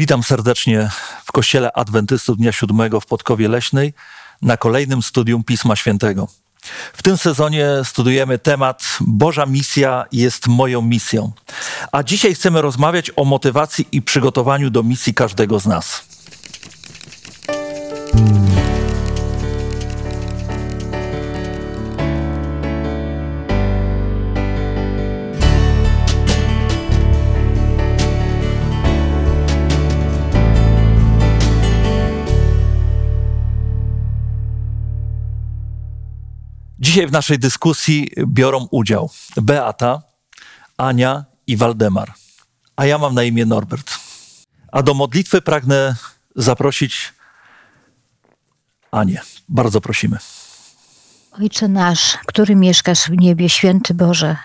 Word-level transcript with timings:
Witam 0.00 0.22
serdecznie 0.22 0.90
w 1.24 1.32
Kościele 1.32 1.72
Adwentystów 1.72 2.36
Dnia 2.36 2.52
Siódmego 2.52 3.00
w 3.00 3.06
Podkowie 3.06 3.48
Leśnej 3.48 3.94
na 4.42 4.56
kolejnym 4.56 5.02
studium 5.02 5.44
Pisma 5.44 5.76
Świętego. 5.76 6.28
W 6.92 7.02
tym 7.02 7.16
sezonie 7.16 7.68
studujemy 7.84 8.38
temat 8.38 8.98
Boża 9.00 9.46
misja 9.46 10.04
jest 10.12 10.46
moją 10.46 10.82
misją. 10.82 11.32
A 11.92 12.02
dzisiaj 12.02 12.34
chcemy 12.34 12.62
rozmawiać 12.62 13.10
o 13.16 13.24
motywacji 13.24 13.88
i 13.92 14.02
przygotowaniu 14.02 14.70
do 14.70 14.82
misji 14.82 15.14
każdego 15.14 15.60
z 15.60 15.66
nas. 15.66 16.04
Dzisiaj 36.90 37.06
w 37.06 37.12
naszej 37.12 37.38
dyskusji 37.38 38.08
biorą 38.26 38.68
udział 38.70 39.10
Beata, 39.36 40.02
Ania 40.76 41.24
i 41.46 41.56
Waldemar, 41.56 42.12
a 42.76 42.86
ja 42.86 42.98
mam 42.98 43.14
na 43.14 43.22
imię 43.22 43.46
Norbert. 43.46 43.90
A 44.72 44.82
do 44.82 44.94
modlitwy 44.94 45.42
pragnę 45.42 45.96
zaprosić 46.36 47.14
Anię. 48.90 49.20
Bardzo 49.48 49.80
prosimy. 49.80 50.18
Ojcze 51.32 51.68
nasz, 51.68 52.18
który 52.26 52.56
mieszkasz 52.56 53.00
w 53.00 53.16
niebie, 53.16 53.48
święty 53.48 53.94
Boże, 53.94 54.36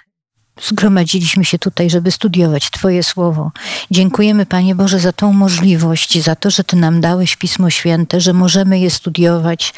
zgromadziliśmy 0.62 1.46
się 1.46 1.60
tutaj, 1.60 1.90
żeby 1.90 2.12
studiować 2.12 2.70
Twoje 2.72 3.04
słowo. 3.04 3.52
Dziękujemy, 3.92 4.46
Panie 4.46 4.76
Boże, 4.76 5.00
za 5.00 5.12
tą 5.14 5.34
możliwość, 5.34 6.24
za 6.24 6.36
to, 6.36 6.50
że 6.50 6.64
Ty 6.64 6.76
nam 6.76 7.02
dałeś 7.02 7.36
Pismo 7.36 7.70
Święte, 7.70 8.22
że 8.22 8.34
możemy 8.34 8.80
je 8.80 8.92
studiować. 8.92 9.74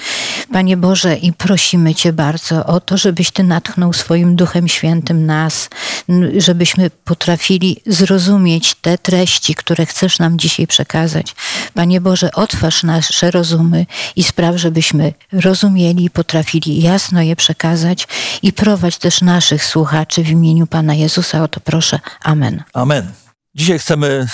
Panie 0.52 0.78
Boże, 0.78 1.16
i 1.16 1.34
prosimy 1.34 1.96
Cię 1.96 2.14
bardzo 2.14 2.66
o 2.66 2.80
to, 2.80 2.98
żebyś 2.98 3.32
Ty 3.32 3.44
natchnął 3.44 3.94
swoim 3.94 4.36
Duchem 4.36 4.68
Świętym 4.68 5.26
nas, 5.26 5.70
żebyśmy 6.38 6.90
potrafili 6.90 7.82
zrozumieć 7.86 8.76
te 8.76 8.98
treści, 8.98 9.56
które 9.56 9.86
chcesz 9.86 10.20
nam 10.20 10.40
dzisiaj 10.40 10.68
przekazać. 10.68 11.36
Panie 11.74 12.02
Boże, 12.02 12.32
otwarz 12.32 12.84
nasze 12.84 13.32
rozumy 13.32 13.86
i 14.16 14.24
spraw, 14.24 14.56
żebyśmy 14.56 15.14
rozumieli 15.32 16.06
i 16.06 16.10
potrafili 16.10 16.82
jasno 16.82 17.22
je 17.22 17.36
przekazać 17.36 18.08
i 18.42 18.54
prowadź 18.54 18.98
też 18.98 19.22
naszych 19.22 19.66
słuchaczy 19.66 20.24
w 20.24 20.30
imieniu 20.30 20.67
Pana 20.68 20.94
Jezusa 20.94 21.44
o 21.44 21.48
to 21.48 21.60
proszę. 21.60 22.00
Amen. 22.24 22.64
Amen. 22.74 23.12
Dzisiaj 23.56 23.80
chcemy 23.80 24.28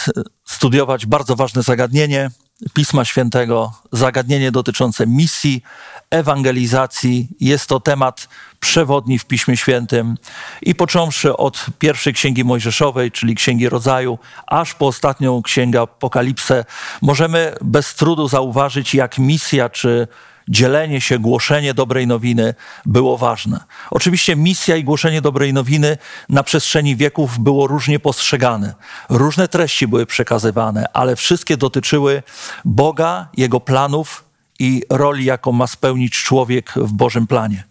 studiować 0.45 1.05
bardzo 1.05 1.35
ważne 1.35 1.63
zagadnienie 1.63 2.29
Pisma 2.73 3.05
Świętego, 3.05 3.73
zagadnienie 3.91 4.51
dotyczące 4.51 5.07
misji, 5.07 5.63
ewangelizacji. 6.09 7.27
Jest 7.39 7.67
to 7.67 7.79
temat 7.79 8.27
przewodni 8.59 9.19
w 9.19 9.25
Piśmie 9.25 9.57
Świętym 9.57 10.17
i 10.61 10.75
począwszy 10.75 11.37
od 11.37 11.65
pierwszej 11.79 12.13
księgi 12.13 12.43
Mojżeszowej, 12.43 13.11
czyli 13.11 13.35
księgi 13.35 13.69
rodzaju, 13.69 14.19
aż 14.47 14.73
po 14.73 14.87
ostatnią 14.87 15.41
księgę 15.41 15.81
Apokalipsę, 15.81 16.65
możemy 17.01 17.55
bez 17.61 17.95
trudu 17.95 18.27
zauważyć, 18.27 18.95
jak 18.95 19.17
misja 19.17 19.69
czy 19.69 20.07
dzielenie 20.49 21.01
się, 21.01 21.19
głoszenie 21.19 21.73
dobrej 21.73 22.07
nowiny 22.07 22.53
było 22.85 23.17
ważne. 23.17 23.59
Oczywiście 23.91 24.35
misja 24.35 24.75
i 24.75 24.83
głoszenie 24.83 25.21
dobrej 25.21 25.53
nowiny 25.53 25.97
na 26.29 26.43
przestrzeni 26.43 26.95
wieków 26.95 27.39
było 27.39 27.67
różnie 27.67 27.99
postrzegane. 27.99 28.73
Różne 29.09 29.47
treści 29.47 29.87
były 29.87 30.05
przekazywane, 30.05 30.85
ale 30.93 31.15
wszystkie 31.15 31.57
dotyczyły 31.57 32.23
Boga, 32.65 33.27
Jego 33.37 33.59
planów 33.59 34.23
i 34.59 34.83
roli, 34.89 35.25
jaką 35.25 35.51
ma 35.51 35.67
spełnić 35.67 36.23
człowiek 36.23 36.73
w 36.75 36.93
Bożym 36.93 37.27
planie. 37.27 37.63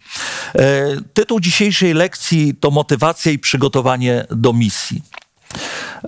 E, 0.55 0.87
tytuł 1.15 1.41
dzisiejszej 1.41 1.95
lekcji 1.95 2.55
to 2.55 2.71
motywacja 2.71 3.33
i 3.33 3.39
przygotowanie 3.39 4.27
do 4.31 4.53
misji. 4.53 5.03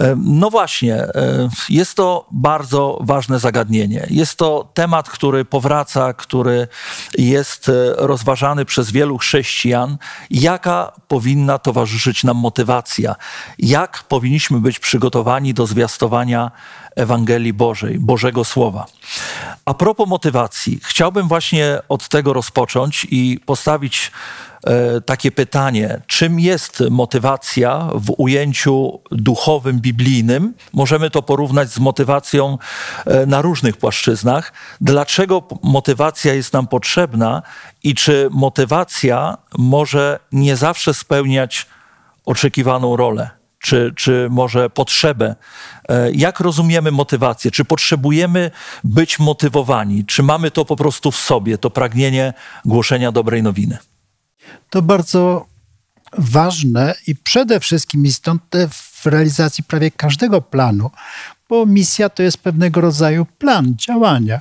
E, 0.00 0.16
no 0.24 0.50
właśnie, 0.50 0.94
e, 0.94 1.48
jest 1.68 1.94
to 1.94 2.26
bardzo 2.30 2.98
ważne 3.00 3.38
zagadnienie. 3.38 4.06
Jest 4.10 4.36
to 4.36 4.68
temat, 4.74 5.10
który 5.10 5.44
powraca, 5.44 6.12
który 6.12 6.68
jest 7.18 7.68
e, 7.68 7.72
rozważany 7.96 8.64
przez 8.64 8.90
wielu 8.90 9.18
chrześcijan. 9.18 9.96
Jaka 10.30 10.92
powinna 11.08 11.58
towarzyszyć 11.58 12.24
nam 12.24 12.36
motywacja? 12.36 13.14
Jak 13.58 14.02
powinniśmy 14.02 14.60
być 14.60 14.78
przygotowani 14.78 15.54
do 15.54 15.66
zwiastowania 15.66 16.50
Ewangelii 16.96 17.52
Bożej, 17.52 17.98
Bożego 17.98 18.44
Słowa? 18.44 18.86
A 19.64 19.74
propos 19.74 20.08
motywacji, 20.08 20.80
chciałbym 20.82 21.28
właśnie 21.28 21.78
od 21.88 22.08
tego 22.08 22.32
rozpocząć 22.32 23.06
i 23.10 23.40
postawić 23.46 24.12
E, 24.66 25.00
takie 25.00 25.32
pytanie, 25.32 26.00
czym 26.06 26.40
jest 26.40 26.82
motywacja 26.90 27.88
w 27.94 28.14
ujęciu 28.18 29.00
duchowym, 29.10 29.80
biblijnym? 29.80 30.54
Możemy 30.72 31.10
to 31.10 31.22
porównać 31.22 31.70
z 31.70 31.78
motywacją 31.78 32.58
e, 33.06 33.26
na 33.26 33.42
różnych 33.42 33.76
płaszczyznach. 33.76 34.52
Dlaczego 34.80 35.42
motywacja 35.62 36.34
jest 36.34 36.52
nam 36.52 36.66
potrzebna 36.66 37.42
i 37.82 37.94
czy 37.94 38.28
motywacja 38.30 39.38
może 39.58 40.18
nie 40.32 40.56
zawsze 40.56 40.94
spełniać 40.94 41.66
oczekiwaną 42.24 42.96
rolę? 42.96 43.43
Czy, 43.64 43.92
czy 43.96 44.28
może 44.30 44.70
potrzebę. 44.70 45.36
E, 45.88 46.12
jak 46.12 46.40
rozumiemy 46.40 46.90
motywację? 46.90 47.50
Czy 47.50 47.64
potrzebujemy 47.64 48.50
być 48.84 49.18
motywowani? 49.18 50.04
Czy 50.04 50.22
mamy 50.22 50.50
to 50.50 50.64
po 50.64 50.76
prostu 50.76 51.10
w 51.10 51.16
sobie, 51.16 51.58
to 51.58 51.70
pragnienie 51.70 52.32
głoszenia 52.64 53.12
dobrej 53.12 53.42
nowiny? 53.42 53.78
to 54.70 54.82
bardzo 54.82 55.46
ważne 56.18 56.94
i 57.06 57.16
przede 57.16 57.60
wszystkim 57.60 58.06
istotne 58.06 58.68
w 58.68 59.06
realizacji 59.06 59.64
prawie 59.64 59.90
każdego 59.90 60.40
planu, 60.40 60.90
bo 61.48 61.66
misja 61.66 62.08
to 62.08 62.22
jest 62.22 62.38
pewnego 62.38 62.80
rodzaju 62.80 63.26
plan 63.38 63.74
działania. 63.76 64.40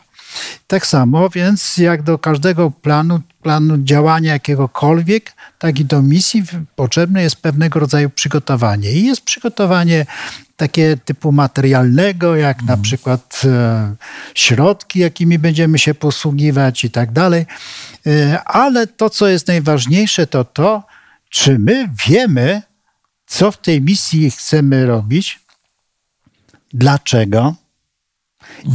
Tak 0.67 0.87
samo 0.87 1.29
więc 1.29 1.77
jak 1.77 2.03
do 2.03 2.19
każdego 2.19 2.71
planu, 2.71 3.19
planu 3.43 3.77
działania 3.77 4.33
jakiegokolwiek, 4.33 5.33
tak 5.59 5.79
i 5.79 5.85
do 5.85 6.01
misji 6.01 6.43
potrzebne 6.75 7.23
jest 7.23 7.35
pewnego 7.35 7.79
rodzaju 7.79 8.09
przygotowanie. 8.09 8.91
I 8.91 9.05
jest 9.05 9.21
przygotowanie 9.21 10.05
takie 10.57 10.97
typu 11.05 11.31
materialnego, 11.31 12.35
jak 12.35 12.57
na 12.57 12.61
mhm. 12.73 12.81
przykład 12.81 13.41
e, 13.45 13.95
środki, 14.35 14.99
jakimi 14.99 15.39
będziemy 15.39 15.79
się 15.79 15.93
posługiwać 15.93 16.83
i 16.83 16.89
tak 16.91 17.11
dalej. 17.11 17.45
E, 18.07 18.43
ale 18.43 18.87
to, 18.87 19.09
co 19.09 19.27
jest 19.27 19.47
najważniejsze, 19.47 20.27
to 20.27 20.43
to, 20.43 20.83
czy 21.29 21.59
my 21.59 21.89
wiemy, 22.07 22.61
co 23.25 23.51
w 23.51 23.57
tej 23.57 23.81
misji 23.81 24.31
chcemy 24.31 24.85
robić, 24.85 25.39
dlaczego 26.73 27.55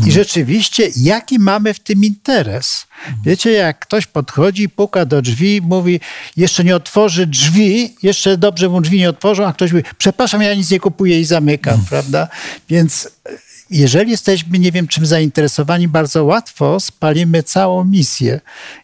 i 0.06 0.12
rzeczywiście, 0.12 0.91
jaki 0.97 1.38
mamy 1.38 1.75
w 1.75 1.81
tym 1.81 2.04
interes? 2.04 2.87
Wiecie, 3.25 3.53
jak 3.53 3.78
ktoś 3.78 4.06
podchodzi, 4.06 4.69
puka 4.69 5.04
do 5.04 5.22
drzwi, 5.22 5.60
mówi, 5.62 6.00
jeszcze 6.37 6.65
nie 6.65 6.76
otworzy 6.76 7.26
drzwi, 7.26 7.94
jeszcze 8.03 8.37
dobrze 8.37 8.69
mu 8.69 8.81
drzwi 8.81 8.99
nie 8.99 9.09
otworzą, 9.09 9.47
a 9.47 9.53
ktoś 9.53 9.72
mówi, 9.72 9.84
przepraszam, 9.99 10.43
ja 10.43 10.54
nic 10.54 10.71
nie 10.71 10.81
kupuję 10.81 11.21
i 11.21 11.25
zamykam, 11.25 11.75
mm. 11.75 11.87
prawda? 11.87 12.28
Więc 12.69 13.09
e, 13.26 13.31
jeżeli 13.71 14.10
jesteśmy, 14.10 14.59
nie 14.59 14.72
wiem 14.72 14.88
czym 14.88 15.06
zainteresowani, 15.06 15.88
bardzo 15.88 16.25
łatwo 16.25 16.81
spalimy 16.81 17.43
całą 17.43 17.84
misję. 17.84 18.41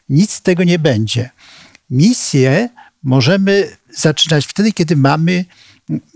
Nic 0.09 0.33
z 0.33 0.43
tego 0.43 0.65
nie 0.65 0.79
będzie. 0.79 1.31
Misję 1.91 2.69
możemy 3.03 3.77
zaczynać 3.97 4.47
wtedy, 4.47 4.73
kiedy 4.73 4.97
mamy 4.97 5.45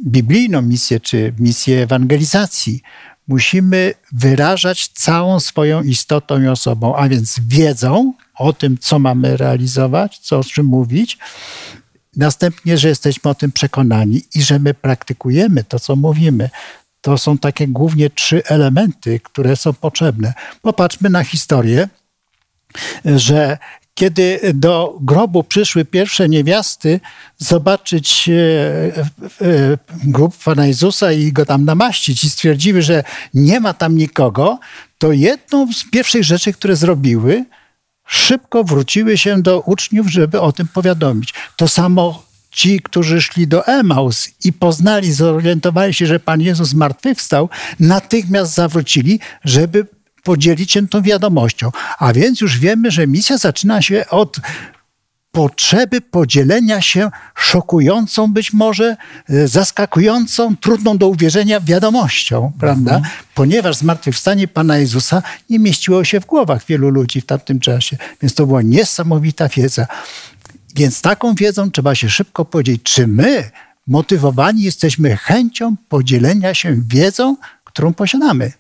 biblijną 0.06 0.62
misję, 0.62 1.00
czy 1.00 1.34
misję 1.38 1.82
ewangelizacji 1.82 2.82
musimy 3.28 3.94
wyrażać 4.12 4.88
całą 4.88 5.40
swoją 5.40 5.82
istotą 5.82 6.42
i 6.42 6.46
osobą, 6.46 6.96
a 6.96 7.08
więc 7.08 7.40
wiedzą 7.48 8.12
o 8.34 8.52
tym, 8.52 8.78
co 8.78 8.98
mamy 8.98 9.36
realizować, 9.36 10.18
co 10.18 10.38
o 10.38 10.44
czym 10.44 10.66
mówić. 10.66 11.18
Następnie, 12.16 12.78
że 12.78 12.88
jesteśmy 12.88 13.30
o 13.30 13.34
tym 13.34 13.52
przekonani 13.52 14.22
i 14.34 14.42
że 14.42 14.58
my 14.58 14.74
praktykujemy 14.74 15.64
to, 15.64 15.78
co 15.78 15.96
mówimy. 15.96 16.50
To 17.00 17.18
są 17.18 17.38
takie 17.38 17.68
głównie 17.68 18.10
trzy 18.10 18.44
elementy, 18.44 19.20
które 19.20 19.56
są 19.56 19.72
potrzebne. 19.72 20.34
Popatrzmy 20.62 21.10
na 21.10 21.24
historię, 21.24 21.88
że 23.04 23.58
kiedy 23.98 24.40
do 24.54 24.98
grobu 25.00 25.44
przyszły 25.44 25.84
pierwsze 25.84 26.28
niewiasty 26.28 27.00
zobaczyć 27.38 28.28
e, 28.28 28.34
e, 29.46 29.78
grób 30.04 30.36
Pana 30.44 30.66
Jezusa 30.66 31.12
i 31.12 31.32
go 31.32 31.46
tam 31.46 31.64
namaścić 31.64 32.24
i 32.24 32.30
stwierdziły, 32.30 32.82
że 32.82 33.04
nie 33.34 33.60
ma 33.60 33.74
tam 33.74 33.96
nikogo, 33.96 34.58
to 34.98 35.12
jedną 35.12 35.72
z 35.72 35.84
pierwszych 35.90 36.24
rzeczy, 36.24 36.52
które 36.52 36.76
zrobiły, 36.76 37.44
szybko 38.06 38.64
wróciły 38.64 39.18
się 39.18 39.42
do 39.42 39.60
uczniów, 39.60 40.10
żeby 40.10 40.40
o 40.40 40.52
tym 40.52 40.68
powiadomić. 40.68 41.34
To 41.56 41.68
samo 41.68 42.22
ci, 42.50 42.80
którzy 42.80 43.22
szli 43.22 43.48
do 43.48 43.66
Emaus 43.66 44.28
i 44.44 44.52
poznali, 44.52 45.12
zorientowali 45.12 45.94
się, 45.94 46.06
że 46.06 46.20
Pan 46.20 46.40
Jezus 46.40 46.68
zmartwychwstał, 46.68 47.48
natychmiast 47.80 48.54
zawrócili, 48.54 49.20
żeby 49.44 49.86
podzielić 50.28 50.72
się 50.72 50.88
tą 50.88 51.02
wiadomością. 51.02 51.70
A 51.98 52.12
więc 52.12 52.40
już 52.40 52.58
wiemy, 52.58 52.90
że 52.90 53.06
misja 53.06 53.38
zaczyna 53.38 53.82
się 53.82 54.04
od 54.10 54.40
potrzeby 55.32 56.00
podzielenia 56.00 56.80
się 56.80 57.10
szokującą, 57.34 58.32
być 58.32 58.52
może 58.52 58.96
e, 59.28 59.48
zaskakującą, 59.48 60.56
trudną 60.56 60.98
do 60.98 61.08
uwierzenia 61.08 61.60
wiadomością, 61.60 62.52
prawda? 62.60 62.96
Mhm. 62.96 63.14
Ponieważ 63.34 63.76
zmartwychwstanie 63.76 64.48
Pana 64.48 64.78
Jezusa 64.78 65.22
nie 65.50 65.58
mieściło 65.58 66.04
się 66.04 66.20
w 66.20 66.26
głowach 66.26 66.64
wielu 66.66 66.88
ludzi 66.90 67.20
w 67.20 67.26
tamtym 67.26 67.60
czasie. 67.60 67.96
Więc 68.22 68.34
to 68.34 68.46
była 68.46 68.62
niesamowita 68.62 69.48
wiedza. 69.48 69.86
Więc 70.76 71.00
taką 71.00 71.34
wiedzą 71.34 71.70
trzeba 71.70 71.94
się 71.94 72.10
szybko 72.10 72.44
podzielić. 72.44 72.82
Czy 72.82 73.06
my 73.06 73.50
motywowani 73.86 74.62
jesteśmy 74.62 75.16
chęcią 75.16 75.76
podzielenia 75.88 76.54
się 76.54 76.76
wiedzą, 76.88 77.36
którą 77.64 77.94
posiadamy? 77.94 78.52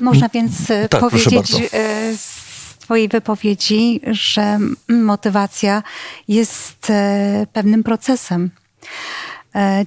Można 0.00 0.28
więc 0.28 0.70
e, 0.70 0.88
tak, 0.88 1.00
powiedzieć 1.00 1.52
e, 1.54 2.16
z 2.16 2.42
Twojej 2.78 3.08
wypowiedzi, 3.08 4.00
że 4.06 4.58
motywacja 4.88 5.82
jest 6.28 6.90
e, 6.90 7.46
pewnym 7.52 7.82
procesem, 7.82 8.50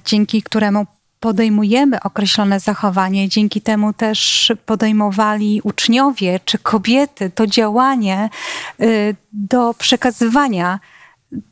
dzięki 0.04 0.42
któremu 0.42 0.86
podejmujemy 1.20 2.00
określone 2.00 2.60
zachowanie, 2.60 3.28
dzięki 3.28 3.60
temu 3.60 3.92
też 3.92 4.52
podejmowali 4.66 5.60
uczniowie 5.64 6.40
czy 6.44 6.58
kobiety 6.58 7.30
to 7.30 7.46
działanie 7.46 8.30
do 9.32 9.74
przekazywania 9.74 10.80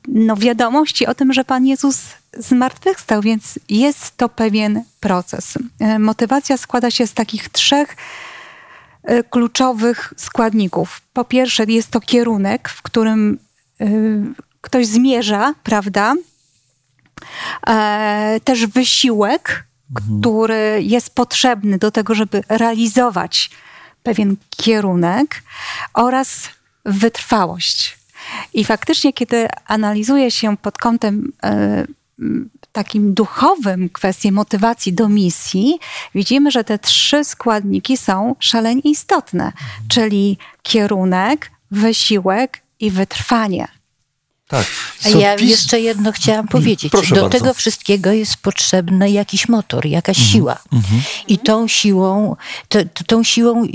no, 0.09 0.37
wiadomości 0.37 1.07
o 1.07 1.15
tym, 1.15 1.33
że 1.33 1.45
Pan 1.45 1.67
Jezus 1.67 2.01
zmartwychwstał, 2.39 3.23
więc 3.23 3.59
jest 3.69 4.17
to 4.17 4.29
pewien 4.29 4.83
proces. 5.01 5.59
Motywacja 5.99 6.57
składa 6.57 6.91
się 6.91 7.07
z 7.07 7.15
takich 7.15 7.49
trzech 7.49 7.97
kluczowych 9.31 10.13
składników. 10.17 11.01
Po 11.13 11.25
pierwsze, 11.25 11.65
jest 11.65 11.91
to 11.91 12.01
kierunek, 12.01 12.69
w 12.69 12.83
którym 12.83 13.39
e, 13.81 13.87
ktoś 14.61 14.87
zmierza, 14.87 15.55
prawda? 15.63 16.15
E, 17.67 18.41
też 18.45 18.67
wysiłek, 18.67 19.65
mhm. 19.97 20.21
który 20.21 20.79
jest 20.83 21.15
potrzebny 21.15 21.79
do 21.79 21.91
tego, 21.91 22.15
żeby 22.15 22.43
realizować 22.49 23.51
pewien 24.03 24.37
kierunek 24.57 25.43
oraz 25.95 26.49
wytrwałość. 26.85 27.99
I 28.55 28.65
faktycznie, 28.65 29.13
kiedy 29.13 29.49
analizuje 29.67 30.31
się 30.31 30.57
pod 30.57 30.79
kątem 30.79 31.33
takim 32.75 33.15
duchowym 33.15 33.89
kwestię 33.89 34.33
motywacji 34.33 34.93
do 34.93 35.09
misji, 35.09 35.79
widzimy, 36.15 36.51
że 36.51 36.65
te 36.65 36.79
trzy 36.79 37.25
składniki 37.25 37.97
są 37.97 38.37
szalenie 38.39 38.81
istotne, 38.85 39.53
czyli 39.89 40.39
kierunek, 40.63 41.51
wysiłek 41.71 42.63
i 42.81 42.91
wytrwanie. 42.91 43.69
Tak. 44.49 44.67
A 45.05 45.09
ja 45.09 45.35
jeszcze 45.35 45.81
jedno 45.81 46.13
chciałam 46.13 46.49
powiedzieć. 46.49 46.91
Proszę 46.91 47.15
Do 47.15 47.23
bardzo. 47.23 47.39
tego 47.39 47.55
wszystkiego 47.55 48.13
jest 48.13 48.37
potrzebny 48.37 49.11
jakiś 49.11 49.49
motor, 49.49 49.87
jakaś 49.87 50.19
mhm. 50.19 50.33
siła. 50.33 50.59
Mhm. 50.73 51.03
I 51.29 51.39
tą 51.39 51.69
siłą, 51.69 52.37
to, 52.69 52.79
tą 53.07 53.25
siłą 53.25 53.67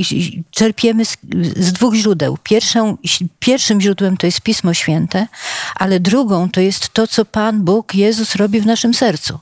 czerpiemy 0.51 1.05
z, 1.05 1.17
z, 1.57 1.73
dwóch 1.73 1.95
źródeł. 1.95 2.37
Pierwszą, 2.43 2.97
pierwszym 3.39 3.81
źródłem 3.81 4.17
to 4.17 4.25
jest 4.25 4.41
Pismo 4.41 4.73
Święte, 4.73 5.27
ale 5.75 5.99
drugą 5.99 6.49
to 6.49 6.61
jest 6.61 6.89
to, 6.89 7.07
co 7.07 7.25
Pan 7.25 7.61
Bóg, 7.61 7.95
Jezus 7.95 8.35
robi 8.35 8.61
w 8.61 8.65
naszym 8.65 8.93
sercu. 8.93 9.39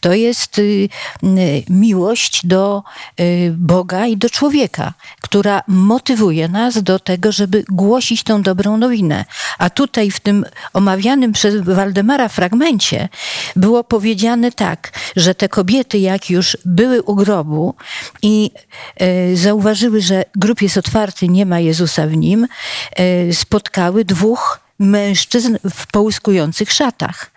To 0.00 0.12
jest 0.12 0.58
y, 0.58 0.88
y, 1.24 1.64
miłość 1.68 2.46
do 2.46 2.82
y, 3.20 3.54
Boga 3.56 4.06
i 4.06 4.16
do 4.16 4.30
człowieka, 4.30 4.94
która 5.20 5.62
motywuje 5.66 6.48
nas 6.48 6.82
do 6.82 6.98
tego, 6.98 7.32
żeby 7.32 7.64
głosić 7.68 8.22
tą 8.22 8.42
dobrą 8.42 8.76
nowinę. 8.76 9.24
A 9.58 9.70
tutaj 9.70 10.10
w 10.10 10.20
tym 10.20 10.44
omawianym 10.72 11.32
przez 11.32 11.60
Waldemara 11.64 12.28
fragmencie 12.28 13.08
było 13.56 13.84
powiedziane 13.84 14.52
tak, 14.52 14.92
że 15.16 15.34
te 15.34 15.48
kobiety, 15.48 15.98
jak 15.98 16.30
już 16.30 16.56
były 16.64 17.02
u 17.02 17.14
grobu 17.14 17.74
i 18.22 18.50
e, 18.96 19.36
zauważyły, 19.36 20.00
że 20.00 20.24
grób 20.36 20.62
jest 20.62 20.76
otwarty, 20.76 21.28
nie 21.28 21.46
ma 21.46 21.60
Jezusa 21.60 22.06
w 22.06 22.16
nim, 22.16 22.46
e, 22.96 23.32
spotkały 23.32 24.04
dwóch 24.04 24.67
mężczyzn 24.78 25.56
w 25.70 25.86
połyskujących 25.86 26.72
szatach. 26.72 27.30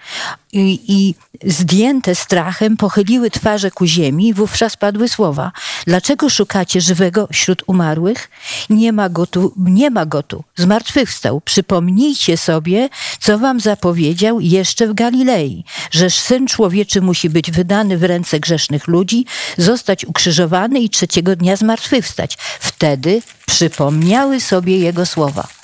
I, 0.53 0.79
I, 0.87 1.15
zdjęte 1.51 2.15
strachem 2.15 2.77
pochyliły 2.77 3.31
twarze 3.31 3.71
ku 3.71 3.85
ziemi 3.85 4.27
i 4.27 4.33
wówczas 4.33 4.77
padły 4.77 5.09
słowa. 5.09 5.51
Dlaczego 5.87 6.29
szukacie 6.29 6.81
żywego 6.81 7.27
wśród 7.33 7.63
umarłych? 7.67 8.29
Nie 8.69 8.93
ma 8.93 9.09
go 9.09 9.27
tu, 9.27 9.53
nie 9.57 9.89
ma 9.89 10.05
go 10.05 10.23
tu. 10.23 10.43
Zmartwychwstał. 10.55 11.41
Przypomnijcie 11.41 12.37
sobie, 12.37 12.89
co 13.19 13.39
wam 13.39 13.59
zapowiedział 13.59 14.39
jeszcze 14.39 14.87
w 14.87 14.93
Galilei, 14.93 15.63
że 15.91 16.09
Syn 16.09 16.47
Człowieczy 16.47 17.01
musi 17.01 17.29
być 17.29 17.51
wydany 17.51 17.97
w 17.97 18.03
ręce 18.03 18.39
grzesznych 18.39 18.87
ludzi, 18.87 19.25
zostać 19.57 20.05
ukrzyżowany 20.05 20.79
i 20.79 20.89
trzeciego 20.89 21.35
dnia 21.35 21.55
zmartwychwstać. 21.55 22.37
Wtedy 22.59 23.21
przypomniały 23.45 24.39
sobie 24.39 24.79
Jego 24.79 25.05
słowa. 25.05 25.60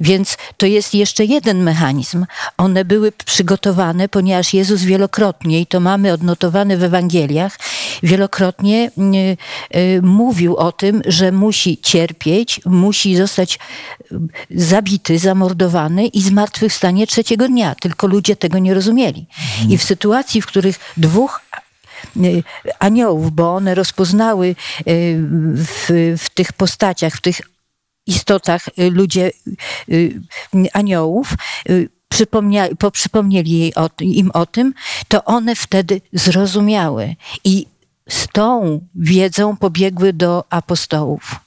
Więc 0.00 0.36
to 0.56 0.66
jest 0.66 0.94
jeszcze 0.94 1.24
jeden 1.24 1.62
mechanizm. 1.62 2.26
One 2.56 2.84
były 2.84 3.12
przygotowane, 3.12 4.08
ponieważ 4.08 4.54
Jezus 4.54 4.82
wielokrotnie, 4.82 5.60
i 5.60 5.66
to 5.66 5.80
mamy 5.80 6.12
odnotowane 6.12 6.76
w 6.76 6.82
Ewangeliach, 6.82 7.58
wielokrotnie 8.02 8.90
y, 9.72 9.78
y, 9.78 10.02
mówił 10.02 10.56
o 10.56 10.72
tym, 10.72 11.02
że 11.06 11.32
musi 11.32 11.78
cierpieć, 11.78 12.60
musi 12.66 13.16
zostać 13.16 13.58
y, 14.12 14.16
zabity, 14.50 15.18
zamordowany 15.18 16.06
i 16.06 16.22
zmartwychwstanie 16.22 17.06
trzeciego 17.06 17.48
dnia. 17.48 17.74
Tylko 17.74 18.06
ludzie 18.06 18.36
tego 18.36 18.58
nie 18.58 18.74
rozumieli. 18.74 19.26
I 19.68 19.78
w 19.78 19.82
sytuacji, 19.82 20.42
w 20.42 20.46
których 20.46 20.78
dwóch 20.96 21.40
aniołów, 22.78 23.32
bo 23.32 23.54
one 23.54 23.74
rozpoznały 23.74 24.56
w, 24.86 26.14
w 26.18 26.30
tych 26.34 26.52
postaciach, 26.52 27.14
w 27.14 27.20
tych 27.20 27.40
istotach 28.06 28.68
y, 28.68 28.90
ludzie, 28.90 29.30
y, 29.88 30.20
aniołów, 30.72 31.34
y, 31.70 31.88
przypomnieli, 32.08 32.76
przypomnieli 32.92 33.74
o, 33.74 33.90
im 34.00 34.30
o 34.30 34.46
tym, 34.46 34.74
to 35.08 35.24
one 35.24 35.54
wtedy 35.54 36.00
zrozumiały 36.12 37.16
i 37.44 37.66
z 38.08 38.26
tą 38.32 38.80
wiedzą 38.94 39.56
pobiegły 39.56 40.12
do 40.12 40.44
apostołów. 40.50 41.40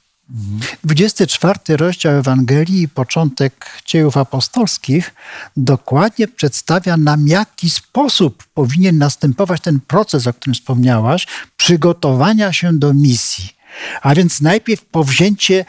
24 0.84 1.76
rozdział 1.76 2.14
Ewangelii 2.14 2.82
i 2.82 2.88
początek 2.88 3.66
dziejów 3.86 4.16
apostolskich 4.16 5.14
dokładnie 5.56 6.28
przedstawia 6.28 6.96
nam, 6.96 7.28
jaki 7.28 7.70
sposób 7.70 8.44
powinien 8.54 8.98
następować 8.98 9.60
ten 9.60 9.80
proces, 9.80 10.26
o 10.26 10.32
którym 10.32 10.54
wspomniałaś, 10.54 11.26
przygotowania 11.56 12.52
się 12.52 12.78
do 12.78 12.94
misji. 12.94 13.53
A 14.02 14.14
więc 14.14 14.40
najpierw 14.40 14.84
powzięcie 14.84 15.64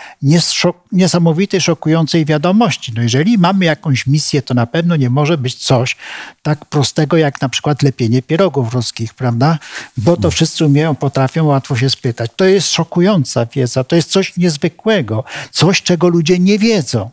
niesamowitej, 0.91 1.61
szokującej 1.61 2.25
wiadomości. 2.25 2.93
No 2.95 3.01
jeżeli 3.01 3.37
mamy 3.37 3.65
jakąś 3.65 4.07
misję, 4.07 4.41
to 4.41 4.53
na 4.53 4.65
pewno 4.65 4.95
nie 4.95 5.09
może 5.09 5.37
być 5.37 5.55
coś 5.55 5.95
tak 6.43 6.65
prostego 6.65 7.17
jak 7.17 7.41
na 7.41 7.49
przykład 7.49 7.81
lepienie 7.81 8.21
pierogów 8.21 8.73
ruskich, 8.73 9.13
prawda? 9.13 9.59
Bo 9.97 10.17
to 10.17 10.31
wszyscy 10.31 10.65
umieją, 10.65 10.95
potrafią, 10.95 11.45
łatwo 11.45 11.75
się 11.75 11.89
spytać. 11.89 12.31
To 12.35 12.45
jest 12.45 12.71
szokująca 12.71 13.45
wiedza, 13.45 13.83
to 13.83 13.95
jest 13.95 14.11
coś 14.11 14.37
niezwykłego, 14.37 15.23
coś, 15.51 15.81
czego 15.81 16.07
ludzie 16.07 16.39
nie 16.39 16.59
wiedzą. 16.59 17.11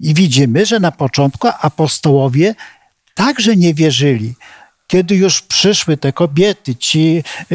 I 0.00 0.14
widzimy, 0.14 0.66
że 0.66 0.80
na 0.80 0.92
początku 0.92 1.48
apostołowie 1.60 2.54
także 3.14 3.56
nie 3.56 3.74
wierzyli 3.74 4.34
kiedy 4.86 5.16
już 5.16 5.42
przyszły 5.42 5.96
te 5.96 6.12
kobiety, 6.12 6.76
ci 6.76 7.22
y, 7.52 7.54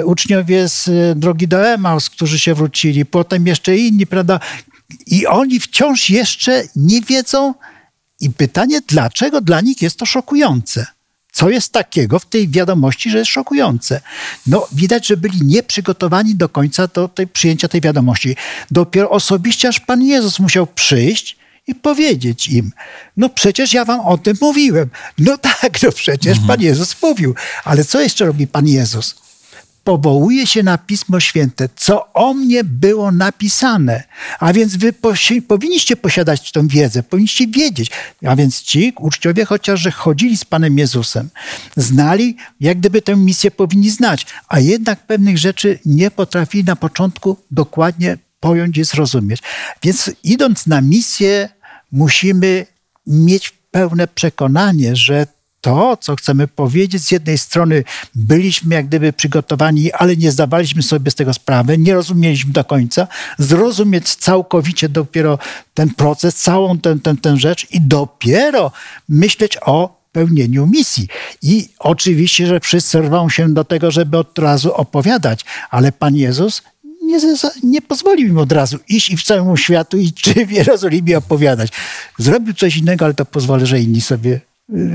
y, 0.00 0.06
uczniowie 0.06 0.68
z 0.68 0.88
y, 0.88 1.14
drogi 1.16 1.48
do 1.48 1.66
Emaus, 1.66 2.10
którzy 2.10 2.38
się 2.38 2.54
wrócili, 2.54 3.06
potem 3.06 3.46
jeszcze 3.46 3.76
inni, 3.76 4.06
prawda? 4.06 4.40
I 5.06 5.26
oni 5.26 5.60
wciąż 5.60 6.10
jeszcze 6.10 6.62
nie 6.76 7.00
wiedzą. 7.00 7.54
I 8.20 8.30
pytanie, 8.30 8.80
dlaczego 8.88 9.40
dla 9.40 9.60
nich 9.60 9.82
jest 9.82 9.98
to 9.98 10.06
szokujące? 10.06 10.86
Co 11.32 11.50
jest 11.50 11.72
takiego 11.72 12.18
w 12.18 12.26
tej 12.26 12.48
wiadomości, 12.48 13.10
że 13.10 13.18
jest 13.18 13.30
szokujące? 13.30 14.00
No, 14.46 14.66
widać, 14.72 15.06
że 15.06 15.16
byli 15.16 15.42
nieprzygotowani 15.42 16.34
do 16.34 16.48
końca 16.48 16.86
do 16.86 17.08
tej, 17.08 17.26
przyjęcia 17.26 17.68
tej 17.68 17.80
wiadomości. 17.80 18.36
Dopiero 18.70 19.10
osobiście 19.10 19.68
aż 19.68 19.80
Pan 19.80 20.02
Jezus 20.02 20.38
musiał 20.38 20.66
przyjść 20.66 21.36
i 21.66 21.74
powiedzieć 21.74 22.48
im, 22.48 22.72
no 23.16 23.28
przecież 23.28 23.72
ja 23.72 23.84
wam 23.84 24.00
o 24.00 24.18
tym 24.18 24.36
mówiłem. 24.40 24.90
No 25.18 25.38
tak, 25.38 25.82
no 25.82 25.92
przecież 25.92 26.38
mhm. 26.38 26.48
Pan 26.48 26.60
Jezus 26.60 27.02
mówił. 27.02 27.34
Ale 27.64 27.84
co 27.84 28.00
jeszcze 28.00 28.24
robi 28.24 28.46
Pan 28.46 28.68
Jezus? 28.68 29.24
powołuje 29.84 30.46
się 30.46 30.62
na 30.62 30.78
Pismo 30.78 31.20
Święte, 31.20 31.68
co 31.76 32.12
o 32.12 32.34
mnie 32.34 32.64
było 32.64 33.12
napisane. 33.12 34.02
A 34.40 34.52
więc 34.52 34.76
wy 34.76 34.92
posi 34.92 35.42
powinniście 35.42 35.96
posiadać 35.96 36.52
tą 36.52 36.68
wiedzę, 36.68 37.02
powinniście 37.02 37.46
wiedzieć. 37.46 37.90
A 38.26 38.36
więc 38.36 38.62
ci 38.62 38.92
uczciowie, 38.98 39.44
chociaż 39.44 39.80
że 39.80 39.90
chodzili 39.90 40.36
z 40.36 40.44
Panem 40.44 40.78
Jezusem, 40.78 41.28
znali, 41.76 42.36
jak 42.60 42.78
gdyby 42.78 43.02
tę 43.02 43.16
misję 43.16 43.50
powinni 43.50 43.90
znać, 43.90 44.26
a 44.48 44.60
jednak 44.60 45.06
pewnych 45.06 45.38
rzeczy 45.38 45.78
nie 45.84 46.10
potrafili 46.10 46.64
na 46.64 46.76
początku 46.76 47.36
dokładnie 47.50 48.18
pojąć 48.44 48.78
i 48.78 48.84
zrozumieć. 48.84 49.42
Więc 49.82 50.10
idąc 50.24 50.66
na 50.66 50.80
misję, 50.80 51.48
musimy 51.92 52.66
mieć 53.06 53.52
pełne 53.70 54.08
przekonanie, 54.08 54.96
że 54.96 55.26
to, 55.60 55.96
co 55.96 56.16
chcemy 56.16 56.48
powiedzieć, 56.48 57.02
z 57.02 57.10
jednej 57.10 57.38
strony 57.38 57.84
byliśmy 58.14 58.74
jak 58.74 58.86
gdyby 58.86 59.12
przygotowani, 59.12 59.92
ale 59.92 60.16
nie 60.16 60.32
zdawaliśmy 60.32 60.82
sobie 60.82 61.10
z 61.10 61.14
tego 61.14 61.34
sprawy, 61.34 61.78
nie 61.78 61.94
rozumieliśmy 61.94 62.52
do 62.52 62.64
końca, 62.64 63.06
zrozumieć 63.38 64.14
całkowicie 64.14 64.88
dopiero 64.88 65.38
ten 65.74 65.94
proces, 65.94 66.36
całą 66.36 66.78
tę, 66.78 66.98
tę, 67.02 67.16
tę 67.16 67.36
rzecz 67.36 67.66
i 67.70 67.80
dopiero 67.80 68.72
myśleć 69.08 69.58
o 69.62 70.04
pełnieniu 70.12 70.66
misji. 70.66 71.08
I 71.42 71.68
oczywiście, 71.78 72.46
że 72.46 72.60
wszyscy 72.60 73.00
rwą 73.00 73.28
się 73.28 73.54
do 73.54 73.64
tego, 73.64 73.90
żeby 73.90 74.18
od 74.18 74.38
razu 74.38 74.74
opowiadać, 74.74 75.44
ale 75.70 75.92
Pan 75.92 76.16
Jezus 76.16 76.62
nie, 77.18 77.34
nie 77.62 77.82
pozwolił 77.82 78.28
im 78.28 78.38
od 78.38 78.52
razu 78.52 78.78
iść 78.88 79.10
i 79.10 79.16
w 79.16 79.22
całym 79.22 79.56
światu 79.56 79.98
i 79.98 80.12
czy 80.12 80.46
w 80.46 80.50
Jerozolimie 80.50 81.18
opowiadać. 81.18 81.72
Zrobił 82.18 82.54
coś 82.54 82.76
innego, 82.76 83.04
ale 83.04 83.14
to 83.14 83.24
pozwolę, 83.24 83.66
że 83.66 83.80
inni 83.80 84.00
sobie 84.00 84.32
y, 84.32 84.40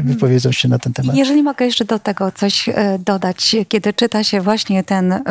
wypowiedzą 0.05 0.51
się 0.51 0.67
na 0.67 0.79
ten 0.79 0.93
temat. 0.93 1.15
Jeżeli 1.15 1.43
mogę 1.43 1.65
jeszcze 1.65 1.85
do 1.85 1.99
tego 1.99 2.31
coś 2.31 2.69
e, 2.69 2.99
dodać, 3.05 3.55
kiedy 3.69 3.93
czyta 3.93 4.23
się 4.23 4.41
właśnie 4.41 4.83
ten 4.83 5.23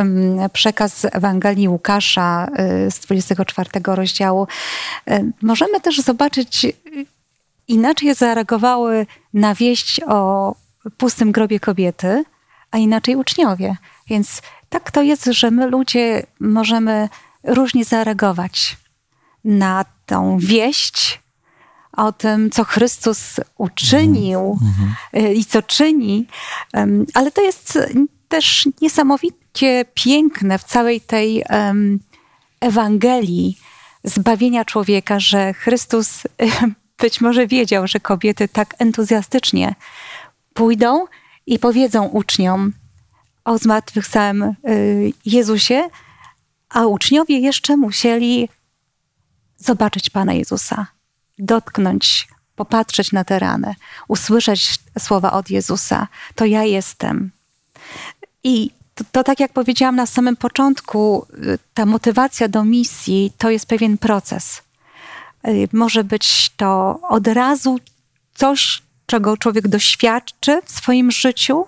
przekaz 0.52 1.06
Ewangelii 1.12 1.68
Łukasza 1.68 2.48
e, 2.56 2.90
z 2.90 3.00
24 3.00 3.70
rozdziału, 3.86 4.46
możemy 5.42 5.80
też 5.80 6.00
zobaczyć, 6.00 6.66
inaczej 7.68 8.14
zareagowały 8.14 9.06
na 9.34 9.54
wieść 9.54 10.00
o 10.06 10.54
pustym 10.96 11.32
grobie 11.32 11.60
kobiety, 11.60 12.24
a 12.70 12.78
inaczej 12.78 13.16
uczniowie. 13.16 13.76
Więc 14.08 14.42
tak 14.68 14.90
to 14.90 15.02
jest, 15.02 15.24
że 15.24 15.50
my 15.50 15.66
ludzie 15.66 16.26
możemy 16.40 17.08
różnie 17.44 17.84
zareagować 17.84 18.76
na 19.44 19.84
tą 20.06 20.38
wieść 20.38 21.20
o 21.92 22.12
tym, 22.12 22.50
co 22.50 22.64
Chrystus 22.64 23.40
uczynił 23.56 24.58
mm-hmm. 25.12 25.34
i 25.34 25.44
co 25.44 25.62
czyni, 25.62 26.26
ale 27.14 27.30
to 27.30 27.42
jest 27.42 27.78
też 28.28 28.68
niesamowicie 28.82 29.84
piękne 29.94 30.58
w 30.58 30.64
całej 30.64 31.00
tej 31.00 31.44
Ewangelii 32.60 33.58
zbawienia 34.04 34.64
człowieka, 34.64 35.20
że 35.20 35.54
Chrystus 35.54 36.22
być 36.98 37.20
może 37.20 37.46
wiedział, 37.46 37.86
że 37.86 38.00
kobiety 38.00 38.48
tak 38.48 38.74
entuzjastycznie 38.78 39.74
pójdą 40.54 41.06
i 41.46 41.58
powiedzą 41.58 42.04
uczniom, 42.04 42.72
o 43.48 43.58
zmartwychwstałym 43.58 44.42
y, 44.42 45.12
Jezusie, 45.24 45.88
a 46.68 46.86
uczniowie 46.86 47.38
jeszcze 47.38 47.76
musieli 47.76 48.48
zobaczyć 49.56 50.10
Pana 50.10 50.32
Jezusa, 50.32 50.86
dotknąć, 51.38 52.28
popatrzeć 52.56 53.12
na 53.12 53.24
te 53.24 53.38
rany, 53.38 53.74
usłyszeć 54.08 54.78
słowa 54.98 55.32
od 55.32 55.50
Jezusa. 55.50 56.08
To 56.34 56.44
ja 56.44 56.64
jestem. 56.64 57.30
I 58.44 58.70
to, 58.94 59.04
to, 59.12 59.24
tak 59.24 59.40
jak 59.40 59.52
powiedziałam 59.52 59.96
na 59.96 60.06
samym 60.06 60.36
początku, 60.36 61.26
y, 61.34 61.58
ta 61.74 61.86
motywacja 61.86 62.48
do 62.48 62.64
misji 62.64 63.32
to 63.38 63.50
jest 63.50 63.66
pewien 63.66 63.98
proces. 63.98 64.62
Y, 65.48 65.68
może 65.72 66.04
być 66.04 66.50
to 66.56 67.00
od 67.08 67.26
razu 67.26 67.78
coś, 68.34 68.82
czego 69.06 69.36
człowiek 69.36 69.68
doświadczy 69.68 70.60
w 70.64 70.70
swoim 70.70 71.10
życiu 71.10 71.66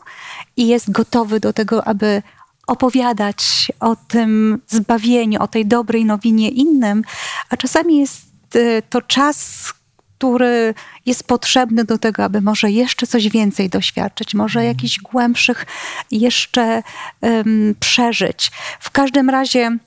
i 0.61 0.67
jest 0.67 0.91
gotowy 0.91 1.41
do 1.41 1.53
tego, 1.53 1.87
aby 1.87 2.23
opowiadać 2.67 3.73
o 3.81 3.97
tym 3.97 4.61
zbawieniu, 4.69 5.43
o 5.43 5.49
tej 5.49 5.67
dobrej 5.67 6.05
nowinie 6.05 6.49
innym, 6.49 7.03
a 7.51 7.57
czasami 7.57 7.99
jest 7.99 8.23
y, 8.57 8.83
to 8.91 9.03
czas, 9.03 9.73
który 10.19 10.75
jest 11.07 11.25
potrzebny 11.25 11.85
do 11.85 11.99
tego, 11.99 12.25
aby 12.25 12.41
może 12.41 12.71
jeszcze 12.71 13.07
coś 13.07 13.29
więcej 13.29 13.69
doświadczyć, 13.69 14.35
może 14.35 14.61
mhm. 14.61 14.77
jakichś 14.77 14.99
głębszych 14.99 15.67
jeszcze 16.11 16.83
um, 17.21 17.75
przeżyć. 17.81 18.51
W 18.81 18.91
każdym 18.91 19.31
razie 19.31 19.79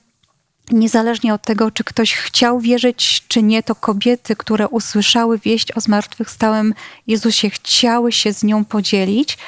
niezależnie 0.70 1.34
od 1.34 1.42
tego, 1.42 1.70
czy 1.70 1.84
ktoś 1.84 2.14
chciał 2.14 2.60
wierzyć, 2.60 3.24
czy 3.28 3.42
nie, 3.42 3.62
to 3.62 3.74
kobiety, 3.74 4.36
które 4.36 4.68
usłyszały 4.68 5.38
wieść 5.38 5.72
o 5.72 5.80
zmartwychwstałym 5.80 6.74
Jezusie, 7.06 7.50
chciały 7.50 8.12
się 8.12 8.32
z 8.32 8.42
nią 8.42 8.64
podzielić. 8.64 9.38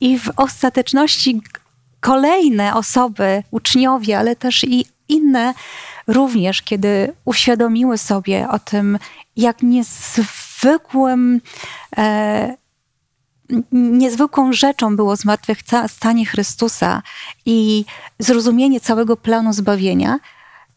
I 0.00 0.18
w 0.18 0.30
ostateczności 0.36 1.42
kolejne 2.00 2.74
osoby, 2.74 3.42
uczniowie, 3.50 4.18
ale 4.18 4.36
też 4.36 4.64
i 4.64 4.86
inne 5.08 5.54
również, 6.06 6.62
kiedy 6.62 7.12
uświadomiły 7.24 7.98
sobie 7.98 8.48
o 8.48 8.58
tym, 8.58 8.98
jak 9.36 9.62
niezwykłym 9.62 11.40
e, 11.96 12.56
niezwykłą 13.72 14.52
rzeczą 14.52 14.96
było 14.96 15.16
zmartwychwstanie 15.16 16.26
Chrystusa 16.26 17.02
i 17.46 17.84
zrozumienie 18.18 18.80
całego 18.80 19.16
planu 19.16 19.52
zbawienia, 19.52 20.18